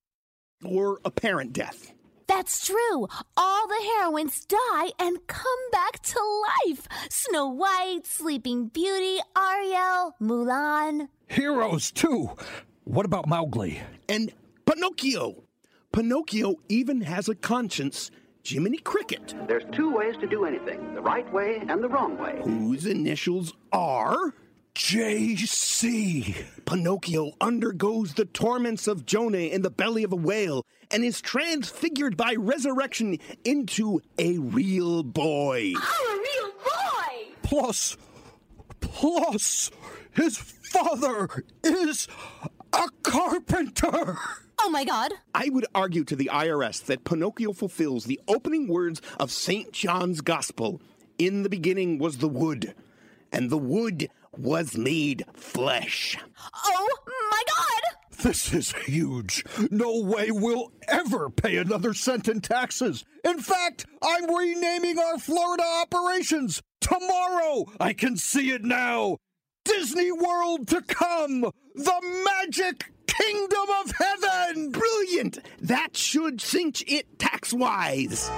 or 0.65 0.99
apparent 1.05 1.53
death. 1.53 1.93
That's 2.27 2.65
true. 2.65 3.07
All 3.37 3.67
the 3.67 3.91
heroines 3.97 4.45
die 4.45 4.91
and 4.99 5.25
come 5.27 5.69
back 5.71 6.01
to 6.03 6.43
life. 6.65 6.87
Snow 7.09 7.47
White, 7.47 8.01
Sleeping 8.05 8.67
Beauty, 8.67 9.19
Ariel, 9.37 10.15
Mulan. 10.21 11.09
Heroes, 11.27 11.91
too. 11.91 12.31
What 12.85 13.05
about 13.05 13.27
Mowgli? 13.27 13.81
And 14.09 14.31
Pinocchio. 14.65 15.43
Pinocchio 15.91 16.55
even 16.69 17.01
has 17.01 17.29
a 17.29 17.35
conscience. 17.35 18.11
Jiminy 18.45 18.77
Cricket. 18.79 19.33
There's 19.47 19.63
two 19.71 19.95
ways 19.95 20.15
to 20.17 20.27
do 20.27 20.43
anything 20.45 20.95
the 20.95 21.01
right 21.01 21.31
way 21.31 21.63
and 21.67 21.81
the 21.81 21.87
wrong 21.87 22.17
way. 22.17 22.41
Whose 22.43 22.85
initials 22.85 23.53
are. 23.71 24.33
JC. 24.75 26.45
Pinocchio 26.65 27.33
undergoes 27.39 28.15
the 28.15 28.25
torments 28.25 28.87
of 28.87 29.05
Jonah 29.05 29.37
in 29.37 29.61
the 29.61 29.69
belly 29.69 30.03
of 30.03 30.11
a 30.11 30.15
whale 30.17 30.65
and 30.89 31.03
is 31.03 31.21
transfigured 31.21 32.17
by 32.17 32.33
resurrection 32.37 33.19
into 33.43 34.01
a 34.17 34.37
real 34.37 35.03
boy. 35.03 35.73
I'm 35.75 36.19
a 36.19 36.21
real 36.21 36.51
boy! 36.51 37.33
Plus, 37.43 37.97
Plus, 38.79 39.71
his 40.11 40.37
father 40.37 41.43
is 41.63 42.07
a 42.73 42.87
carpenter. 43.01 44.17
Oh 44.59 44.69
my 44.69 44.85
god. 44.85 45.13
I 45.33 45.49
would 45.49 45.65
argue 45.73 46.03
to 46.05 46.15
the 46.15 46.29
IRS 46.33 46.85
that 46.85 47.03
Pinocchio 47.03 47.53
fulfills 47.53 48.05
the 48.05 48.19
opening 48.27 48.67
words 48.67 49.01
of 49.19 49.31
St. 49.31 49.71
John's 49.71 50.21
Gospel 50.21 50.81
In 51.17 51.43
the 51.43 51.49
beginning 51.49 51.97
was 51.97 52.17
the 52.17 52.27
wood, 52.29 52.73
and 53.31 53.49
the 53.49 53.57
wood 53.57 54.09
was 54.37 54.77
made 54.77 55.25
flesh. 55.33 56.17
Oh 56.65 56.97
my 57.31 57.43
god! 57.47 58.23
This 58.23 58.53
is 58.53 58.71
huge. 58.71 59.43
No 59.69 60.01
way 60.01 60.31
we'll 60.31 60.71
ever 60.87 61.29
pay 61.29 61.57
another 61.57 61.93
cent 61.93 62.27
in 62.27 62.41
taxes. 62.41 63.03
In 63.25 63.39
fact, 63.39 63.85
I'm 64.01 64.33
renaming 64.33 64.97
our 64.99 65.19
Florida 65.19 65.63
operations. 65.81 66.61
Tomorrow, 66.79 67.65
I 67.79 67.93
can 67.93 68.15
see 68.17 68.51
it 68.51 68.63
now. 68.63 69.17
Disney 69.65 70.11
World 70.11 70.67
to 70.69 70.81
come. 70.81 71.41
The 71.75 72.23
magic 72.25 72.91
kingdom 73.07 73.65
of 73.81 73.91
heaven. 73.97 74.71
Brilliant. 74.71 75.39
That 75.61 75.95
should 75.97 76.41
cinch 76.41 76.83
it 76.87 77.19
tax 77.19 77.53
wise. 77.53 78.29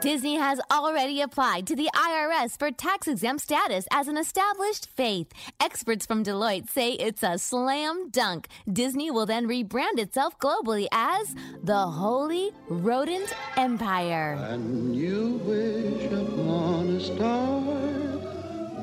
Disney 0.00 0.36
has 0.36 0.58
already 0.72 1.20
applied 1.20 1.66
to 1.66 1.76
the 1.76 1.90
IRS 1.94 2.58
for 2.58 2.70
tax 2.70 3.06
exempt 3.06 3.42
status 3.42 3.86
as 3.90 4.08
an 4.08 4.16
established 4.16 4.88
faith. 4.96 5.30
Experts 5.60 6.06
from 6.06 6.24
Deloitte 6.24 6.70
say 6.70 6.92
it's 6.92 7.22
a 7.22 7.36
slam 7.36 8.08
dunk. 8.08 8.48
Disney 8.72 9.10
will 9.10 9.26
then 9.26 9.46
rebrand 9.46 9.98
itself 9.98 10.38
globally 10.38 10.86
as 10.90 11.34
the 11.62 11.86
Holy 11.86 12.50
Rodent 12.70 13.34
Empire. 13.58 14.38
And 14.40 14.96
you 14.96 15.38
wish 15.44 16.06
upon 16.06 16.96
a 16.96 17.00
star 17.00 17.60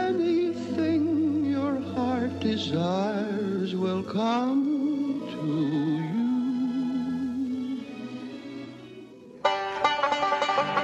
Anything 0.07 1.45
your 1.45 1.79
heart 1.95 2.39
desires 2.41 3.73
will 3.73 4.03
come 4.03 5.25
to 5.31 6.05
you. 6.05 6.10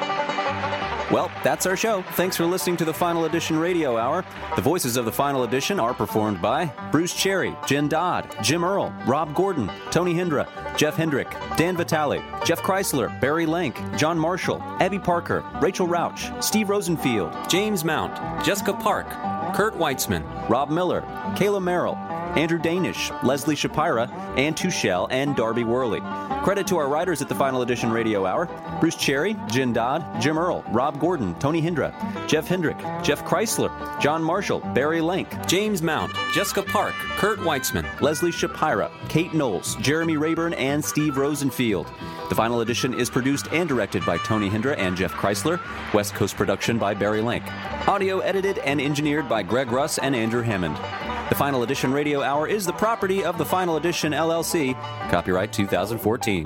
Thank 0.07 0.81
you. 0.81 0.86
Well, 1.09 1.31
that's 1.41 1.65
our 1.65 1.77
show. 1.77 2.01
Thanks 2.01 2.35
for 2.35 2.45
listening 2.45 2.75
to 2.77 2.85
the 2.85 2.93
Final 2.93 3.23
Edition 3.23 3.57
Radio 3.57 3.95
Hour. 3.95 4.25
The 4.57 4.61
voices 4.61 4.97
of 4.97 5.05
the 5.05 5.11
Final 5.11 5.43
Edition 5.43 5.79
are 5.79 5.93
performed 5.93 6.41
by 6.41 6.65
Bruce 6.91 7.13
Cherry, 7.13 7.55
Jen 7.65 7.87
Dodd, 7.87 8.35
Jim 8.43 8.65
Earl, 8.65 8.93
Rob 9.05 9.33
Gordon, 9.33 9.71
Tony 9.89 10.13
Hendra, 10.13 10.49
Jeff 10.75 10.97
Hendrick, 10.97 11.29
Dan 11.55 11.77
Vitale, 11.77 12.21
Jeff 12.43 12.61
Kreisler, 12.61 13.21
Barry 13.21 13.45
Lank, 13.45 13.79
John 13.95 14.19
Marshall, 14.19 14.61
Abby 14.81 14.99
Parker, 14.99 15.45
Rachel 15.61 15.87
Rauch, 15.87 16.43
Steve 16.43 16.67
Rosenfield, 16.69 17.33
James 17.47 17.85
Mount, 17.85 18.13
Jessica 18.43 18.73
Park, 18.73 19.07
Kurt 19.55 19.75
Weitzman, 19.75 20.23
Rob 20.49 20.69
Miller, 20.69 21.03
Kayla 21.37 21.63
Merrill, 21.63 21.95
Andrew 22.35 22.59
Danish, 22.59 23.11
Leslie 23.23 23.55
Shapira, 23.55 24.09
Ann 24.37 24.53
Tuchel, 24.53 25.07
and 25.09 25.35
Darby 25.35 25.63
Worley. 25.63 26.01
Credit 26.43 26.67
to 26.67 26.77
our 26.77 26.87
writers 26.87 27.21
at 27.21 27.29
the 27.29 27.35
Final 27.35 27.61
Edition 27.61 27.91
Radio 27.91 28.25
Hour 28.25 28.47
Bruce 28.79 28.95
Cherry, 28.95 29.35
Jen 29.49 29.73
Dodd, 29.73 30.21
Jim 30.21 30.37
Earl, 30.37 30.63
Rob 30.69 30.96
Gordon, 30.97 31.33
Tony 31.39 31.61
Hendra, 31.61 31.93
Jeff 32.27 32.47
Hendrick, 32.47 32.77
Jeff 33.03 33.23
Kreisler, 33.23 33.71
John 34.01 34.21
Marshall, 34.23 34.59
Barry 34.73 34.99
Lank, 35.01 35.29
James 35.47 35.81
Mount, 35.81 36.11
Jessica 36.33 36.63
Park, 36.63 36.93
Kurt 37.17 37.39
Weitzman, 37.39 37.85
Leslie 38.01 38.31
Shapira, 38.31 38.91
Kate 39.07 39.33
Knowles, 39.33 39.75
Jeremy 39.77 40.17
Rayburn, 40.17 40.53
and 40.53 40.83
Steve 40.83 41.17
Rosenfield. 41.17 41.87
The 42.29 42.35
Final 42.35 42.61
Edition 42.61 42.93
is 42.93 43.09
produced 43.09 43.47
and 43.53 43.69
directed 43.69 44.05
by 44.05 44.17
Tony 44.17 44.49
Hendra 44.49 44.77
and 44.77 44.97
Jeff 44.97 45.13
Kreisler, 45.13 45.61
West 45.93 46.13
Coast 46.13 46.35
production 46.35 46.77
by 46.77 46.93
Barry 46.93 47.21
Lank. 47.21 47.43
Audio 47.87 48.19
edited 48.19 48.57
and 48.59 48.81
engineered 48.81 49.29
by 49.29 49.43
Greg 49.43 49.71
Russ 49.71 49.97
and 49.97 50.15
Andrew 50.15 50.41
Hammond. 50.41 50.75
The 51.29 51.35
Final 51.35 51.63
Edition 51.63 51.91
Radio 51.91 52.21
Hour 52.21 52.47
is 52.47 52.65
the 52.65 52.73
property 52.73 53.23
of 53.23 53.37
the 53.37 53.45
Final 53.45 53.77
Edition 53.77 54.13
LLC. 54.13 54.73
Copyright 55.09 55.51
2014. 55.53 56.45